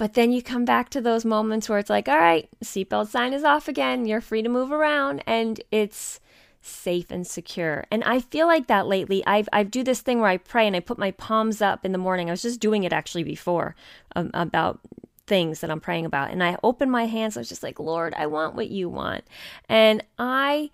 But 0.00 0.14
then 0.14 0.32
you 0.32 0.42
come 0.42 0.64
back 0.64 0.88
to 0.90 1.02
those 1.02 1.26
moments 1.26 1.68
where 1.68 1.78
it's 1.78 1.90
like, 1.90 2.08
all 2.08 2.16
right, 2.16 2.48
seatbelt 2.64 3.08
sign 3.08 3.34
is 3.34 3.44
off 3.44 3.68
again. 3.68 4.06
You're 4.06 4.22
free 4.22 4.40
to 4.40 4.48
move 4.48 4.72
around 4.72 5.22
and 5.26 5.60
it's 5.70 6.20
safe 6.62 7.10
and 7.10 7.26
secure. 7.26 7.84
And 7.90 8.02
I 8.04 8.20
feel 8.20 8.46
like 8.46 8.66
that 8.68 8.86
lately. 8.86 9.22
I've 9.26 9.46
I 9.52 9.62
do 9.62 9.84
this 9.84 10.00
thing 10.00 10.20
where 10.20 10.30
I 10.30 10.38
pray 10.38 10.66
and 10.66 10.74
I 10.74 10.80
put 10.80 10.96
my 10.96 11.10
palms 11.10 11.60
up 11.60 11.84
in 11.84 11.92
the 11.92 11.98
morning. 11.98 12.30
I 12.30 12.32
was 12.32 12.40
just 12.40 12.60
doing 12.60 12.84
it 12.84 12.94
actually 12.94 13.24
before 13.24 13.76
um, 14.16 14.30
about 14.32 14.80
things 15.26 15.60
that 15.60 15.70
I'm 15.70 15.80
praying 15.80 16.06
about. 16.06 16.30
And 16.30 16.42
I 16.42 16.56
open 16.64 16.90
my 16.90 17.04
hands. 17.04 17.36
I 17.36 17.40
was 17.40 17.50
just 17.50 17.62
like, 17.62 17.78
Lord, 17.78 18.14
I 18.16 18.26
want 18.26 18.54
what 18.54 18.70
you 18.70 18.88
want. 18.88 19.24
And 19.68 20.02
I 20.18 20.70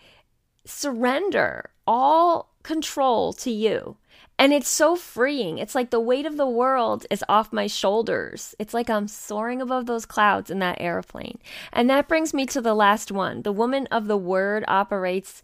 surrender 0.64 1.70
all 1.86 2.50
control 2.62 3.32
to 3.32 3.50
you. 3.50 3.96
And 4.38 4.52
it's 4.52 4.68
so 4.68 4.96
freeing. 4.96 5.56
It's 5.58 5.74
like 5.74 5.90
the 5.90 6.00
weight 6.00 6.26
of 6.26 6.36
the 6.36 6.46
world 6.46 7.06
is 7.10 7.24
off 7.28 7.52
my 7.52 7.66
shoulders. 7.66 8.54
It's 8.58 8.74
like 8.74 8.90
I'm 8.90 9.08
soaring 9.08 9.62
above 9.62 9.86
those 9.86 10.04
clouds 10.04 10.50
in 10.50 10.58
that 10.58 10.80
airplane. 10.80 11.38
And 11.72 11.88
that 11.88 12.08
brings 12.08 12.34
me 12.34 12.44
to 12.46 12.60
the 12.60 12.74
last 12.74 13.10
one. 13.10 13.42
The 13.42 13.52
woman 13.52 13.86
of 13.90 14.08
the 14.08 14.18
word 14.18 14.64
operates 14.68 15.42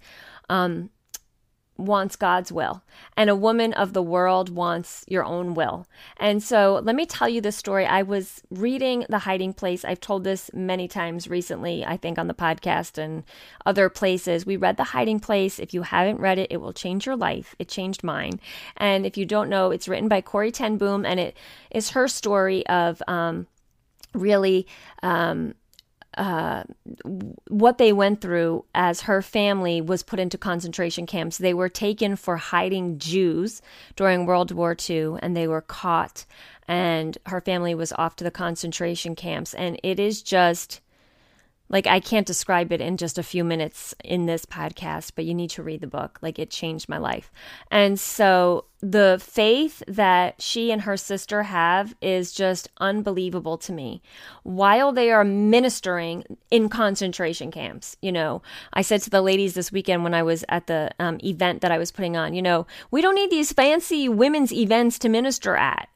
um, 0.51 0.91
wants 1.83 2.17
God's 2.17 2.51
will, 2.53 2.83
and 3.17 3.29
a 3.29 3.37
woman 3.37 3.73
of 3.73 3.93
the 3.93 4.03
world 4.03 4.49
wants 4.49 5.05
your 5.09 5.25
own 5.25 5.55
will. 5.55 5.87
And 6.17 6.43
so, 6.43 6.81
let 6.83 6.97
me 6.97 7.07
tell 7.07 7.29
you 7.29 7.41
the 7.41 7.53
story. 7.53 7.85
I 7.87 8.03
was 8.03 8.43
reading 8.51 9.05
The 9.09 9.21
Hiding 9.21 9.53
Place. 9.53 9.85
I've 9.85 10.01
told 10.01 10.25
this 10.25 10.51
many 10.55 10.89
times 10.89 11.29
recently, 11.29 11.85
I 11.85 11.97
think, 11.97 12.19
on 12.19 12.29
the 12.29 12.35
podcast 12.35 12.99
and 12.99 13.25
other 13.67 13.89
places. 13.89 14.47
We 14.47 14.57
read 14.57 14.77
The 14.77 14.85
Hiding 14.85 15.21
Place. 15.21 15.59
If 15.59 15.75
you 15.75 15.83
haven't 15.83 16.21
read 16.21 16.39
it, 16.39 16.51
it 16.51 16.61
will 16.61 16.73
change 16.73 17.07
your 17.07 17.17
life. 17.17 17.55
It 17.59 17.69
changed 17.69 18.05
mine. 18.05 18.41
And 18.77 19.05
if 19.05 19.17
you 19.17 19.27
don't 19.27 19.51
know, 19.51 19.71
it's 19.71 19.89
written 19.89 20.09
by 20.09 20.21
Corrie 20.21 20.53
ten 20.53 20.79
Boom, 20.79 21.05
and 21.05 21.21
it 21.21 21.37
is 21.71 21.91
her 21.91 22.09
story 22.09 22.67
of 22.67 23.03
um, 23.09 23.47
really. 24.15 24.67
Um, 25.03 25.55
uh, 26.19 26.65
what 27.49 27.79
they 27.79 27.93
went 27.93 28.21
through 28.21 28.65
as 28.75 29.03
her 29.03 29.23
family 29.23 29.81
was 29.81 30.03
put 30.03 30.21
into 30.21 30.37
concentration 30.37 31.07
camps. 31.07 31.39
They 31.39 31.55
were 31.55 31.69
taken 31.69 32.17
for 32.17 32.37
hiding 32.37 32.99
Jews 32.99 33.63
during 33.97 34.27
World 34.27 34.53
War 34.53 34.77
II 34.79 35.15
and 35.21 35.37
they 35.37 35.49
were 35.49 35.63
caught, 35.63 36.27
and 36.69 37.17
her 37.27 37.41
family 37.41 37.75
was 37.75 37.93
off 37.95 38.17
to 38.17 38.25
the 38.25 38.31
concentration 38.31 39.15
camps. 39.15 39.55
And 39.55 39.81
it 39.83 39.99
is 39.99 40.23
just 40.23 40.81
like 41.73 41.87
I 41.87 41.99
can't 41.99 42.27
describe 42.27 42.71
it 42.71 42.81
in 42.81 42.99
just 42.99 43.19
a 43.19 43.23
few 43.23 43.43
minutes 43.43 43.95
in 44.05 44.27
this 44.27 44.45
podcast, 44.45 45.13
but 45.17 45.25
you 45.25 45.35
need 45.35 45.51
to 45.51 45.63
read 45.63 45.81
the 45.81 45.87
book. 45.87 46.19
Like 46.21 46.39
it 46.39 46.51
changed 46.51 46.89
my 46.89 46.99
life. 46.99 47.33
And 47.71 47.99
so 47.99 48.67
the 48.81 49.19
faith 49.23 49.83
that 49.89 50.43
she 50.43 50.71
and 50.71 50.83
her 50.83 50.97
sister 50.97 51.45
have 51.45 51.95
is 52.03 52.33
just 52.33 52.69
unbelievable 52.79 53.57
to 53.57 53.73
me. 53.73 54.03
While 54.43 54.93
they 54.93 55.11
are 55.11 55.25
ministering 55.25 56.25
in 56.51 56.69
concentration 56.69 57.51
camps, 57.51 57.97
you 58.03 58.13
know, 58.13 58.43
I 58.73 58.83
said 58.83 59.01
to 59.03 59.11
the 59.11 59.23
ladies 59.23 59.55
this 59.55 59.73
weekend 59.73 60.03
when 60.03 60.15
I 60.15 60.23
was 60.23 60.45
at 60.49 60.67
the 60.67 60.91
um, 60.99 61.19
event 61.25 61.63
that 61.63 61.73
I 61.73 61.79
was 61.79 61.91
putting 61.93 62.17
on, 62.17 62.35
you 62.35 62.43
know, 62.43 62.67
we 62.91 63.01
don't 63.01 63.15
need 63.15 63.31
these 63.31 63.53
fancy 63.53 64.09
women's 64.09 64.53
events 64.53 64.99
to 65.01 65.09
minister 65.09 65.57
at. 65.57 65.89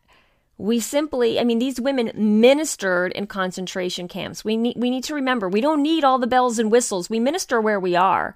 We 0.58 0.80
simply, 0.80 1.38
I 1.38 1.44
mean, 1.44 1.58
these 1.58 1.80
women 1.80 2.10
ministered 2.14 3.12
in 3.12 3.26
concentration 3.26 4.08
camps. 4.08 4.44
We 4.44 4.56
need, 4.56 4.76
we 4.78 4.88
need 4.88 5.04
to 5.04 5.14
remember, 5.14 5.48
we 5.48 5.60
don't 5.60 5.82
need 5.82 6.02
all 6.02 6.18
the 6.18 6.26
bells 6.26 6.58
and 6.58 6.70
whistles. 6.72 7.10
We 7.10 7.20
minister 7.20 7.60
where 7.60 7.78
we 7.78 7.94
are 7.94 8.34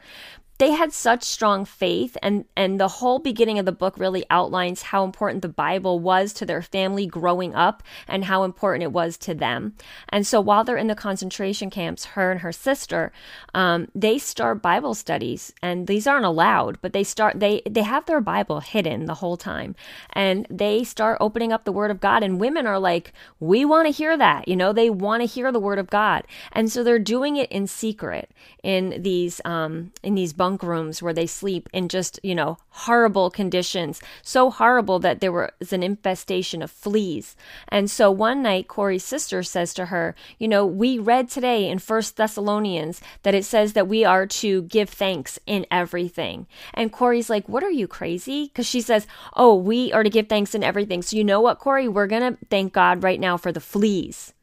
they 0.61 0.73
had 0.73 0.93
such 0.93 1.25
strong 1.25 1.65
faith 1.65 2.19
and 2.23 2.45
and 2.55 2.79
the 2.79 2.87
whole 3.01 3.19
beginning 3.19 3.59
of 3.59 3.65
the 3.65 3.73
book 3.73 3.97
really 3.97 4.27
outlines 4.29 4.83
how 4.83 5.05
important 5.05 5.41
the 5.41 5.49
bible 5.49 5.99
was 5.99 6.35
to 6.35 6.45
their 6.45 6.61
family 6.61 7.07
growing 7.07 7.55
up 7.55 7.83
and 8.07 8.27
how 8.27 8.45
important 8.45 8.83
it 8.83 8.93
was 8.93 9.17
to 9.17 9.35
them. 9.35 9.75
And 10.11 10.27
so 10.27 10.39
while 10.39 10.63
they're 10.63 10.77
in 10.77 10.87
the 10.87 10.95
concentration 10.95 11.71
camps 11.71 12.05
her 12.05 12.31
and 12.31 12.41
her 12.41 12.53
sister 12.53 13.11
um, 13.55 13.89
they 13.95 14.19
start 14.19 14.61
bible 14.61 14.95
studies 14.95 15.51
and 15.63 15.87
these 15.87 16.07
aren't 16.07 16.27
allowed 16.27 16.79
but 16.83 16.93
they 16.93 17.05
start 17.05 17.41
they 17.41 17.63
they 17.69 17.83
have 17.83 18.05
their 18.05 18.21
bible 18.21 18.61
hidden 18.61 19.07
the 19.07 19.15
whole 19.15 19.39
time. 19.39 19.75
And 20.13 20.47
they 20.51 20.85
start 20.85 21.17
opening 21.23 21.55
up 21.55 21.65
the 21.65 21.73
word 21.73 21.91
of 21.91 22.01
god 22.01 22.23
and 22.23 22.39
women 22.39 22.67
are 22.67 22.79
like 22.79 23.15
we 23.39 23.65
want 23.65 23.87
to 23.87 23.93
hear 23.93 24.15
that 24.19 24.47
you 24.47 24.57
know? 24.57 24.75
They 24.75 24.91
want 24.91 25.23
to 25.23 25.27
hear 25.27 25.51
the 25.51 25.59
word 25.59 25.79
of 25.79 25.89
god. 25.89 26.25
And 26.53 26.71
so 26.71 26.85
they're 26.85 26.99
doing 26.99 27.37
it 27.37 27.51
in 27.51 27.67
secret 27.67 28.31
in 28.63 29.01
these 29.03 29.41
um 29.47 29.93
in 30.03 30.15
these 30.15 30.35
bunk 30.51 30.63
rooms 30.65 31.01
where 31.01 31.13
they 31.13 31.29
sleep 31.29 31.69
in 31.73 31.89
just, 31.89 32.19
you 32.25 32.35
know, 32.35 32.59
horrible 32.71 33.31
conditions. 33.31 34.01
So 34.21 34.51
horrible 34.51 34.99
that 34.99 35.21
there 35.21 35.31
was 35.31 35.73
an 35.73 35.85
infestation 35.85 36.61
of 36.61 36.73
fleas. 36.73 37.37
And 37.69 37.89
so 37.89 38.11
one 38.11 38.43
night, 38.43 38.67
Corrie's 38.67 39.05
sister 39.05 39.45
says 39.45 39.73
to 39.75 39.87
her, 39.87 40.17
You 40.41 40.49
know, 40.49 40.67
we 40.67 40.99
read 40.99 41.31
today 41.31 41.69
in 41.69 41.79
First 41.79 42.17
Thessalonians 42.17 43.01
that 43.23 43.35
it 43.35 43.45
says 43.45 43.75
that 43.75 43.87
we 43.87 44.05
are 44.05 44.27
to 44.27 44.63
give 44.63 44.91
thanks 44.91 45.39
in 45.47 45.67
everything. 45.71 46.49
And 46.75 46.93
Corrie's 46.93 47.31
like, 47.31 47.49
What 47.49 47.63
are 47.63 47.71
you 47.71 47.87
crazy? 47.87 48.47
Because 48.47 48.67
she 48.67 48.81
says, 48.81 49.07
Oh, 49.35 49.55
we 49.55 49.93
are 49.93 50.03
to 50.03 50.11
give 50.11 50.29
thanks 50.29 50.53
in 50.53 50.65
everything. 50.65 51.03
So 51.03 51.17
you 51.17 51.23
know 51.23 51.41
what, 51.41 51.61
Corrie? 51.61 51.87
We're 51.87 52.09
going 52.09 52.35
to 52.35 52.39
thank 52.51 52.73
God 52.73 53.05
right 53.05 53.21
now 53.21 53.37
for 53.37 53.53
the 53.53 53.61
fleas. 53.61 54.35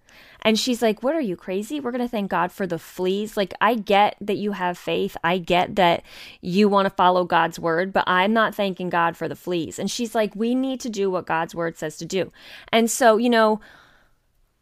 And 0.41 0.59
she's 0.59 0.81
like, 0.81 1.03
What 1.03 1.15
are 1.15 1.21
you 1.21 1.35
crazy? 1.35 1.79
We're 1.79 1.91
going 1.91 2.03
to 2.03 2.07
thank 2.07 2.29
God 2.29 2.51
for 2.51 2.67
the 2.67 2.79
fleas. 2.79 3.35
Like, 3.37 3.53
I 3.59 3.75
get 3.75 4.15
that 4.21 4.37
you 4.37 4.53
have 4.53 4.77
faith. 4.77 5.17
I 5.23 5.37
get 5.37 5.75
that 5.75 6.03
you 6.41 6.69
want 6.69 6.85
to 6.85 6.89
follow 6.89 7.23
God's 7.25 7.59
word, 7.59 7.91
but 7.91 8.03
I'm 8.07 8.33
not 8.33 8.55
thanking 8.55 8.89
God 8.89 9.17
for 9.17 9.27
the 9.27 9.35
fleas. 9.35 9.79
And 9.79 9.89
she's 9.89 10.15
like, 10.15 10.35
We 10.35 10.55
need 10.55 10.79
to 10.81 10.89
do 10.89 11.09
what 11.09 11.25
God's 11.25 11.55
word 11.55 11.77
says 11.77 11.97
to 11.97 12.05
do. 12.05 12.31
And 12.71 12.89
so, 12.89 13.17
you 13.17 13.29
know, 13.29 13.59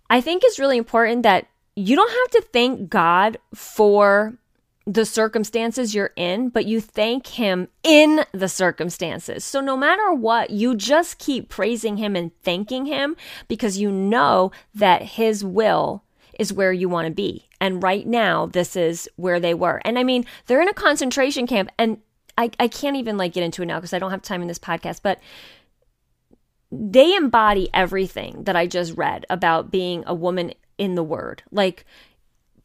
I 0.09 0.21
think 0.21 0.43
it's 0.43 0.59
really 0.59 0.78
important 0.78 1.23
that 1.23 1.47
you 1.76 1.95
don't 1.95 2.09
have 2.09 2.41
to 2.41 2.49
thank 2.51 2.89
God 2.89 3.38
for 3.53 4.38
the 4.86 5.05
circumstances 5.05 5.95
you're 5.95 6.11
in, 6.15 6.49
but 6.49 6.65
you 6.65 6.79
thank 6.79 7.27
Him 7.27 7.67
in 7.83 8.23
the 8.33 8.47
circumstances. 8.47 9.43
So 9.43 9.59
no 9.59 9.75
matter 9.75 10.13
what, 10.13 10.51
you 10.51 10.75
just 10.75 11.17
keep 11.17 11.49
praising 11.49 11.97
Him 11.97 12.15
and 12.15 12.31
thanking 12.43 12.86
Him 12.86 13.15
because 13.47 13.79
you 13.79 13.91
know 13.91 14.51
that 14.73 15.01
His 15.01 15.43
will 15.43 16.03
is 16.38 16.53
where 16.53 16.73
you 16.73 16.88
want 16.88 17.07
to 17.07 17.13
be. 17.13 17.47
And 17.59 17.81
right 17.81 18.05
now, 18.05 18.45
this 18.45 18.75
is 18.75 19.09
where 19.15 19.39
they 19.39 19.53
were. 19.53 19.81
And 19.86 19.97
I 19.97 20.03
mean, 20.03 20.25
they're 20.45 20.61
in 20.61 20.69
a 20.69 20.73
concentration 20.73 21.47
camp, 21.47 21.71
and 21.79 21.97
I, 22.38 22.51
I 22.59 22.67
can't 22.67 22.97
even 22.97 23.17
like 23.17 23.33
get 23.33 23.43
into 23.43 23.63
it 23.63 23.65
now 23.65 23.79
because 23.79 23.93
I 23.93 23.99
don't 23.99 24.11
have 24.11 24.21
time 24.21 24.41
in 24.41 24.47
this 24.47 24.59
podcast, 24.59 24.99
but 25.01 25.19
they 26.71 27.15
embody 27.15 27.69
everything 27.73 28.43
that 28.43 28.55
I 28.55 28.67
just 28.67 28.95
read 28.97 29.25
about 29.29 29.71
being 29.71 30.03
a 30.05 30.13
woman 30.13 30.53
in 30.77 30.95
the 30.95 31.03
word. 31.03 31.41
Like, 31.51 31.86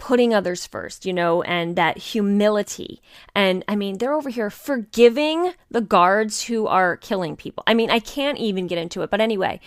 putting 0.00 0.34
others 0.34 0.66
first, 0.66 1.06
you 1.06 1.12
know, 1.12 1.42
and 1.42 1.76
that 1.76 1.98
humility. 1.98 3.00
And 3.34 3.64
I 3.68 3.76
mean, 3.76 3.98
they're 3.98 4.14
over 4.14 4.30
here 4.30 4.50
forgiving 4.50 5.52
the 5.70 5.80
guards 5.80 6.42
who 6.44 6.66
are 6.66 6.96
killing 6.96 7.36
people. 7.36 7.62
I 7.66 7.74
mean, 7.74 7.90
I 7.90 8.00
can't 8.00 8.38
even 8.38 8.66
get 8.66 8.78
into 8.78 9.02
it. 9.02 9.10
But 9.10 9.20
anyway, 9.20 9.60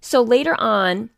so 0.00 0.22
later 0.22 0.56
on, 0.58 1.10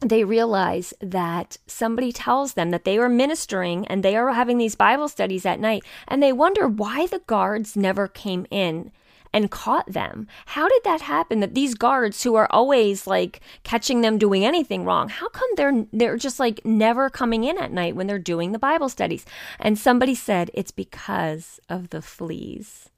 they 0.00 0.24
realize 0.24 0.92
that 1.00 1.56
somebody 1.66 2.12
tells 2.12 2.54
them 2.54 2.70
that 2.70 2.84
they 2.84 2.98
are 2.98 3.08
ministering 3.08 3.86
and 3.86 4.02
they 4.02 4.16
are 4.16 4.32
having 4.32 4.58
these 4.58 4.74
Bible 4.74 5.08
studies 5.08 5.46
at 5.46 5.60
night, 5.60 5.84
and 6.08 6.22
they 6.22 6.32
wonder 6.32 6.66
why 6.68 7.06
the 7.06 7.20
guards 7.20 7.76
never 7.76 8.08
came 8.08 8.46
in 8.50 8.90
and 9.32 9.50
caught 9.50 9.90
them. 9.90 10.26
How 10.46 10.68
did 10.68 10.84
that 10.84 11.00
happen 11.00 11.40
that 11.40 11.54
these 11.54 11.74
guards 11.74 12.22
who 12.22 12.34
are 12.34 12.50
always 12.50 13.06
like 13.06 13.40
catching 13.62 14.00
them 14.00 14.18
doing 14.18 14.44
anything 14.44 14.84
wrong, 14.84 15.08
how 15.08 15.28
come 15.28 15.48
they're 15.56 15.86
they're 15.92 16.16
just 16.16 16.38
like 16.38 16.64
never 16.64 17.08
coming 17.10 17.44
in 17.44 17.58
at 17.58 17.72
night 17.72 17.96
when 17.96 18.06
they're 18.06 18.18
doing 18.18 18.52
the 18.52 18.58
Bible 18.58 18.88
studies? 18.88 19.24
And 19.58 19.78
somebody 19.78 20.14
said 20.14 20.50
it's 20.54 20.70
because 20.70 21.60
of 21.68 21.90
the 21.90 22.02
fleas. 22.02 22.90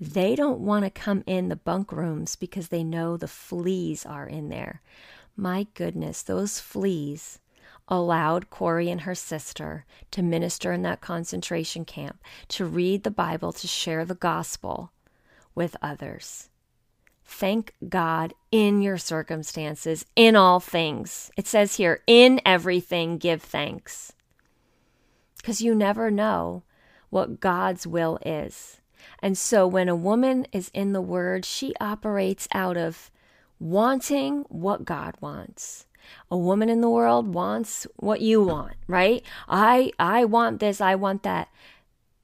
They 0.00 0.34
don't 0.34 0.60
want 0.60 0.86
to 0.86 0.90
come 0.90 1.22
in 1.26 1.50
the 1.50 1.56
bunk 1.56 1.92
rooms 1.92 2.34
because 2.34 2.68
they 2.68 2.82
know 2.82 3.16
the 3.16 3.28
fleas 3.28 4.06
are 4.06 4.26
in 4.26 4.48
there. 4.48 4.80
My 5.36 5.66
goodness, 5.74 6.22
those 6.22 6.58
fleas 6.58 7.38
allowed 7.86 8.48
Corrie 8.48 8.88
and 8.88 9.02
her 9.02 9.14
sister 9.14 9.84
to 10.12 10.22
minister 10.22 10.72
in 10.72 10.82
that 10.82 11.00
concentration 11.00 11.84
camp, 11.84 12.22
to 12.48 12.64
read 12.64 13.02
the 13.02 13.10
Bible, 13.10 13.52
to 13.52 13.66
share 13.66 14.04
the 14.04 14.14
gospel 14.14 14.92
with 15.60 15.76
others. 15.82 16.48
Thank 17.22 17.74
God 17.86 18.32
in 18.50 18.80
your 18.80 18.96
circumstances, 18.96 20.06
in 20.16 20.34
all 20.34 20.58
things. 20.58 21.30
It 21.36 21.46
says 21.46 21.76
here, 21.76 22.02
in 22.06 22.40
everything, 22.46 23.18
give 23.18 23.42
thanks. 23.42 24.14
Because 25.36 25.60
you 25.60 25.74
never 25.74 26.10
know 26.10 26.62
what 27.10 27.40
God's 27.40 27.86
will 27.86 28.18
is. 28.24 28.80
And 29.22 29.36
so 29.36 29.66
when 29.66 29.90
a 29.90 29.94
woman 29.94 30.46
is 30.50 30.70
in 30.72 30.94
the 30.94 31.02
Word, 31.02 31.44
she 31.44 31.74
operates 31.78 32.48
out 32.54 32.78
of 32.78 33.10
wanting 33.58 34.46
what 34.48 34.86
God 34.86 35.14
wants. 35.20 35.84
A 36.30 36.38
woman 36.38 36.70
in 36.70 36.80
the 36.80 36.88
world 36.88 37.34
wants 37.34 37.86
what 37.96 38.22
you 38.22 38.40
want, 38.42 38.76
right? 38.86 39.22
I 39.46 39.92
I 39.98 40.24
want 40.24 40.58
this, 40.58 40.80
I 40.80 40.94
want 40.94 41.22
that. 41.24 41.48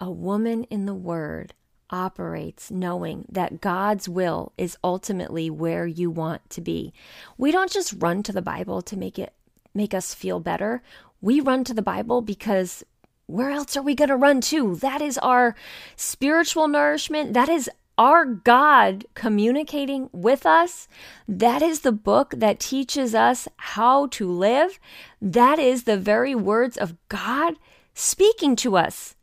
A 0.01 0.11
woman 0.11 0.64
in 0.64 0.87
the 0.87 0.95
word 0.95 1.53
operates 1.91 2.70
knowing 2.70 3.26
that 3.28 3.61
God's 3.61 4.09
will 4.09 4.53
is 4.59 4.76
ultimately 4.82 5.51
where 5.51 5.87
you 5.87 6.11
want 6.11 6.49
to 6.51 6.61
be. 6.61 6.93
We 7.39 7.53
don't 7.53 7.70
just 7.70 7.95
run 7.99 8.22
to 8.24 8.32
the 8.32 8.43
Bible 8.43 8.82
to 8.82 8.97
make 8.97 9.18
it 9.18 9.32
make 9.74 9.93
us 9.93 10.14
feel 10.14 10.41
better. 10.41 10.82
We 11.20 11.41
run 11.41 11.64
to 11.64 11.74
the 11.74 11.82
Bible 11.82 12.22
because 12.22 12.82
where 13.26 13.51
else 13.51 13.76
are 13.76 13.82
we 13.82 13.95
going 13.95 14.09
to 14.09 14.16
run 14.16 14.41
to? 14.43 14.76
That 14.76 15.03
is 15.03 15.18
our 15.18 15.55
spiritual 15.97 16.68
nourishment. 16.68 17.34
That 17.34 17.49
is 17.49 17.68
our 17.99 18.24
God 18.24 19.07
communicating 19.14 20.09
with 20.12 20.47
us. 20.47 20.87
That 21.26 21.62
is 21.62 21.80
the 21.80 21.93
book 21.93 22.34
that 22.37 22.61
teaches 22.61 23.14
us 23.14 23.49
how 23.57 24.07
to 24.09 24.30
live. 24.30 24.78
That 25.20 25.59
is 25.59 25.84
the 25.84 25.97
very 25.97 26.34
words 26.34 26.76
of 26.76 26.95
God 27.09 27.55
speaking 27.95 28.55
to 28.57 28.76
us. 28.76 29.14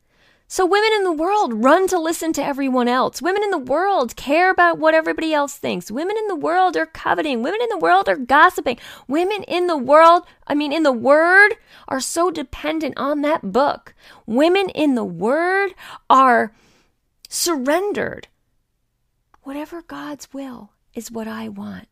So 0.54 0.68
women 0.68 0.92
in 0.98 1.04
the 1.04 1.12
world 1.12 1.64
run 1.64 1.88
to 1.88 1.98
listen 1.98 2.32
to 2.34 2.46
everyone 2.46 2.88
else. 2.88 3.24
Women 3.24 3.42
in 3.42 3.50
the 3.50 3.58
world 3.58 4.16
care 4.16 4.52
about 4.52 4.78
what 4.78 4.94
everybody 4.94 5.34
else 5.34 5.58
thinks. 5.58 5.90
Women 5.90 6.16
in 6.16 6.28
the 6.28 6.36
world 6.36 6.78
are 6.78 6.86
coveting. 6.86 7.42
Women 7.42 7.60
in 7.64 7.70
the 7.70 7.80
world 7.80 8.08
are 8.08 8.18
gossiping. 8.18 8.78
Women 9.08 9.42
in 9.48 9.66
the 9.66 9.76
world, 9.76 10.28
I 10.46 10.54
mean, 10.54 10.72
in 10.72 10.84
the 10.84 10.92
word, 10.92 11.56
are 11.88 12.00
so 12.00 12.30
dependent 12.30 12.94
on 13.00 13.22
that 13.22 13.52
book. 13.52 13.96
Women 14.28 14.70
in 14.70 14.94
the 14.94 15.04
word 15.04 15.74
are 16.08 16.54
surrendered. 17.30 18.28
Whatever 19.42 19.82
God's 19.82 20.32
will 20.34 20.70
is 20.94 21.10
what 21.10 21.28
I 21.28 21.50
want. 21.50 21.88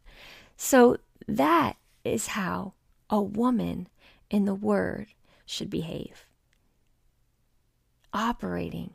So 0.55 0.97
that 1.28 1.78
is 2.03 2.28
how 2.28 2.74
a 3.09 3.24
woman 3.24 3.88
in 4.30 4.45
the 4.45 4.53
word 4.53 5.07
should 5.47 5.72
behave 5.72 6.28
operating 8.14 8.93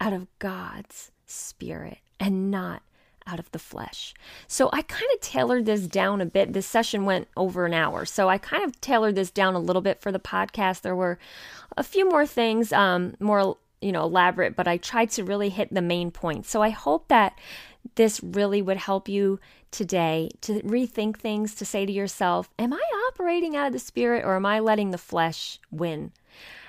out 0.00 0.12
of 0.12 0.26
God's 0.38 1.10
spirit 1.26 1.98
and 2.20 2.50
not 2.50 2.82
out 3.26 3.38
of 3.38 3.50
the 3.52 3.58
flesh. 3.58 4.14
So 4.46 4.68
I 4.72 4.82
kind 4.82 5.10
of 5.14 5.20
tailored 5.20 5.66
this 5.66 5.86
down 5.86 6.20
a 6.20 6.26
bit. 6.26 6.52
This 6.52 6.66
session 6.66 7.04
went 7.04 7.28
over 7.36 7.64
an 7.64 7.72
hour. 7.72 8.04
So 8.04 8.28
I 8.28 8.38
kind 8.38 8.64
of 8.64 8.80
tailored 8.80 9.14
this 9.14 9.30
down 9.30 9.54
a 9.54 9.60
little 9.60 9.82
bit 9.82 10.00
for 10.00 10.12
the 10.12 10.18
podcast. 10.18 10.82
There 10.82 10.96
were 10.96 11.18
a 11.76 11.82
few 11.82 12.08
more 12.08 12.26
things, 12.26 12.72
um, 12.72 13.14
more, 13.20 13.56
you 13.80 13.92
know, 13.92 14.02
elaborate, 14.02 14.56
but 14.56 14.68
I 14.68 14.76
tried 14.76 15.10
to 15.12 15.24
really 15.24 15.48
hit 15.48 15.72
the 15.72 15.82
main 15.82 16.10
point. 16.10 16.46
So 16.46 16.62
I 16.62 16.70
hope 16.70 17.08
that 17.08 17.38
this 17.94 18.22
really 18.22 18.62
would 18.62 18.78
help 18.78 19.08
you 19.08 19.40
today 19.70 20.30
to 20.42 20.60
rethink 20.60 21.16
things, 21.16 21.54
to 21.56 21.64
say 21.64 21.84
to 21.84 21.92
yourself, 21.92 22.50
Am 22.58 22.72
I 22.72 22.82
operating 23.08 23.56
out 23.56 23.66
of 23.66 23.72
the 23.72 23.78
spirit 23.78 24.24
or 24.24 24.36
am 24.36 24.46
I 24.46 24.60
letting 24.60 24.90
the 24.90 24.98
flesh 24.98 25.58
win? 25.70 26.12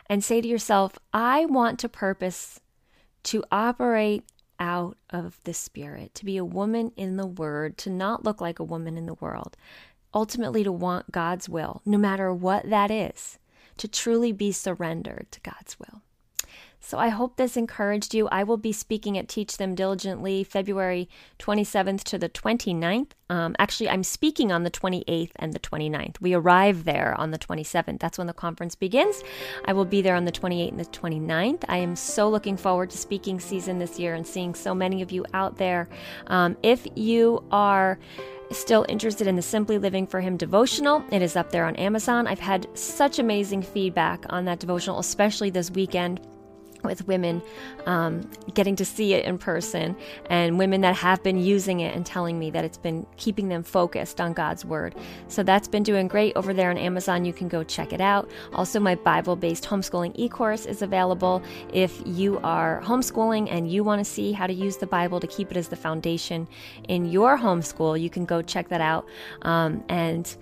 And 0.10 0.24
say 0.24 0.42
to 0.42 0.48
yourself, 0.48 0.98
I 1.14 1.46
want 1.46 1.80
to 1.80 1.90
purpose 1.90 2.60
to 3.24 3.44
operate 3.52 4.24
out 4.60 4.98
of 5.10 5.40
the 5.44 5.54
Spirit, 5.54 6.14
to 6.16 6.26
be 6.26 6.38
a 6.38 6.46
woman 6.46 6.92
in 6.96 7.18
the 7.18 7.26
Word, 7.26 7.78
to 7.80 7.90
not 7.90 8.24
look 8.24 8.40
like 8.40 8.60
a 8.60 8.64
woman 8.64 8.98
in 8.98 9.06
the 9.06 9.16
world, 9.16 9.58
ultimately 10.14 10.64
to 10.64 10.72
want 10.72 11.12
God's 11.12 11.50
will, 11.50 11.82
no 11.86 11.98
matter 11.98 12.34
what 12.34 12.70
that 12.70 12.92
is, 12.92 13.38
to 13.78 13.88
truly 13.88 14.32
be 14.32 14.52
surrendered 14.52 15.28
to 15.32 15.42
God's 15.42 15.78
will. 15.80 16.02
So 16.86 17.00
I 17.00 17.10
hope 17.10 17.36
this 17.36 17.58
encouraged 17.58 18.14
you. 18.14 18.28
I 18.28 18.44
will 18.44 18.58
be 18.58 18.72
speaking 18.72 19.18
at 19.18 19.28
Teach 19.28 19.58
Them 19.58 19.74
Diligently 19.74 20.44
February 20.44 21.10
27th 21.40 22.04
to 22.04 22.20
the 22.20 22.30
29th. 22.30 23.10
Um, 23.28 23.56
actually, 23.58 23.90
I'm 23.90 24.04
speaking 24.04 24.52
on 24.52 24.62
the 24.62 24.70
28th 24.70 25.32
and 25.38 25.52
the 25.52 25.60
29th. 25.60 26.22
We 26.22 26.36
arrive 26.36 26.84
there 26.84 27.16
on 27.20 27.32
the 27.32 27.40
27th. 27.40 28.00
That's 28.00 28.20
when 28.20 28.28
the 28.28 28.34
conference 28.34 28.76
begins. 28.76 29.24
I 29.66 29.74
will 29.74 29.86
be 29.86 30.04
there 30.04 30.14
on 30.14 30.26
the 30.26 30.32
28th 30.32 30.70
and 30.70 30.80
the 30.80 30.86
29th. 30.86 31.64
I 31.68 31.78
am 31.78 31.96
so 31.96 32.30
looking 32.30 32.56
forward 32.56 32.92
to 32.92 33.00
speaking 33.00 33.40
season 33.40 33.80
this 33.80 33.98
year 33.98 34.14
and 34.14 34.28
seeing 34.28 34.54
so 34.54 34.76
many 34.76 35.02
of 35.02 35.12
you 35.12 35.26
out 35.34 35.58
there. 35.58 35.90
Um, 36.28 36.56
if 36.62 36.86
you 36.94 37.44
are 37.50 37.98
still 38.52 38.86
interested 38.88 39.26
in 39.26 39.36
the 39.36 39.42
Simply 39.42 39.80
Living 39.80 40.06
for 40.06 40.22
Him 40.22 40.38
devotional, 40.38 41.04
it 41.12 41.24
is 41.24 41.36
up 41.36 41.50
there 41.50 41.66
on 41.66 41.76
Amazon. 41.78 42.28
I've 42.28 42.38
had 42.38 42.68
such 42.78 43.18
amazing 43.18 43.64
feedback 43.64 44.24
on 44.30 44.46
that 44.46 44.60
devotional, 44.60 45.00
especially 45.00 45.50
this 45.50 45.72
weekend 45.72 46.22
with 46.86 47.08
women 47.08 47.42
um, 47.86 48.30
getting 48.54 48.76
to 48.76 48.86
see 48.86 49.14
it 49.14 49.26
in 49.26 49.38
person 49.38 49.96
and 50.30 50.58
women 50.58 50.82
that 50.82 50.96
have 50.96 51.22
been 51.24 51.38
using 51.38 51.80
it 51.80 51.96
and 51.96 52.06
telling 52.06 52.38
me 52.40 52.50
that 52.52 52.64
it's 52.64 52.78
been 52.78 53.06
keeping 53.18 53.50
them 53.50 53.64
focused 53.64 54.22
on 54.22 54.34
God's 54.34 54.66
Word. 54.66 54.96
So 55.28 55.44
that's 55.44 55.68
been 55.68 55.84
doing 55.84 56.08
great 56.08 56.34
over 56.36 56.54
there 56.54 56.70
on 56.70 56.78
Amazon. 56.78 57.26
You 57.26 57.34
can 57.34 57.48
go 57.48 57.64
check 57.64 57.94
it 57.94 58.02
out. 58.02 58.30
Also, 58.54 58.80
my 58.80 58.96
Bible 58.96 59.36
based 59.36 59.66
homeschooling 59.66 60.14
e 60.16 60.30
course 60.30 60.66
is 60.66 60.82
available. 60.82 61.42
If 61.74 62.02
you 62.06 62.40
are 62.44 62.82
homeschooling 62.84 63.52
and 63.52 63.70
you 63.70 63.84
want 63.84 64.00
to 64.04 64.06
see 64.06 64.32
how 64.32 64.48
to 64.48 64.54
use 64.54 64.78
the 64.78 64.88
Bible 64.88 65.20
to 65.20 65.28
keep 65.28 65.52
it 65.52 65.58
as 65.58 65.68
the 65.68 65.76
foundation 65.76 66.48
in 66.88 67.06
your 67.06 67.38
homeschool, 67.38 68.00
you 68.00 68.10
can 68.10 68.26
go 68.26 68.42
check 68.42 68.70
that 68.70 68.82
out. 68.82 69.08
Um, 69.42 69.84
and 69.90 70.36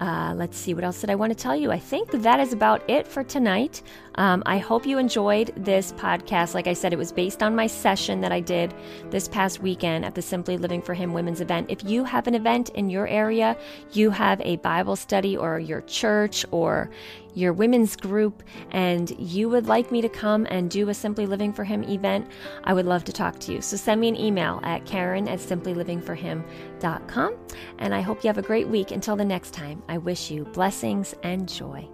uh, 0.00 0.32
let's 0.34 0.56
see, 0.56 0.72
what 0.72 0.82
else 0.82 1.00
did 1.00 1.10
I 1.10 1.14
want 1.14 1.30
to 1.30 1.36
tell 1.36 1.54
you? 1.54 1.70
I 1.70 1.78
think 1.78 2.10
that 2.10 2.40
is 2.40 2.54
about 2.54 2.88
it 2.88 3.06
for 3.06 3.22
tonight. 3.22 3.82
Um, 4.16 4.42
I 4.46 4.58
hope 4.58 4.86
you 4.86 4.98
enjoyed 4.98 5.52
this 5.56 5.92
podcast. 5.92 6.54
Like 6.54 6.66
I 6.66 6.72
said, 6.72 6.92
it 6.92 6.98
was 6.98 7.12
based 7.12 7.42
on 7.42 7.54
my 7.54 7.66
session 7.66 8.20
that 8.20 8.32
I 8.32 8.40
did 8.40 8.74
this 9.10 9.28
past 9.28 9.60
weekend 9.60 10.04
at 10.04 10.14
the 10.14 10.22
Simply 10.22 10.56
Living 10.56 10.82
for 10.82 10.94
Him 10.94 11.12
women's 11.12 11.40
event. 11.40 11.70
If 11.70 11.84
you 11.84 12.04
have 12.04 12.26
an 12.26 12.34
event 12.34 12.70
in 12.70 12.90
your 12.90 13.06
area, 13.06 13.56
you 13.92 14.10
have 14.10 14.40
a 14.42 14.56
Bible 14.56 14.96
study 14.96 15.36
or 15.36 15.58
your 15.58 15.80
church 15.82 16.44
or 16.50 16.90
your 17.34 17.52
women's 17.52 17.96
group, 17.96 18.42
and 18.70 19.10
you 19.18 19.48
would 19.48 19.66
like 19.66 19.90
me 19.92 20.00
to 20.00 20.08
come 20.08 20.46
and 20.50 20.70
do 20.70 20.88
a 20.88 20.94
Simply 20.94 21.26
Living 21.26 21.52
for 21.52 21.64
Him 21.64 21.84
event, 21.84 22.26
I 22.64 22.72
would 22.72 22.86
love 22.86 23.04
to 23.04 23.12
talk 23.12 23.38
to 23.40 23.52
you. 23.52 23.60
So 23.60 23.76
send 23.76 24.00
me 24.00 24.08
an 24.08 24.16
email 24.16 24.60
at 24.62 24.84
Karen 24.86 25.28
at 25.28 25.38
simplylivingforhim.com. 25.38 27.36
And 27.78 27.94
I 27.94 28.00
hope 28.00 28.24
you 28.24 28.28
have 28.28 28.38
a 28.38 28.42
great 28.42 28.68
week. 28.68 28.90
Until 28.90 29.16
the 29.16 29.24
next 29.24 29.52
time, 29.54 29.82
I 29.88 29.98
wish 29.98 30.30
you 30.30 30.44
blessings 30.44 31.14
and 31.22 31.48
joy. 31.48 31.88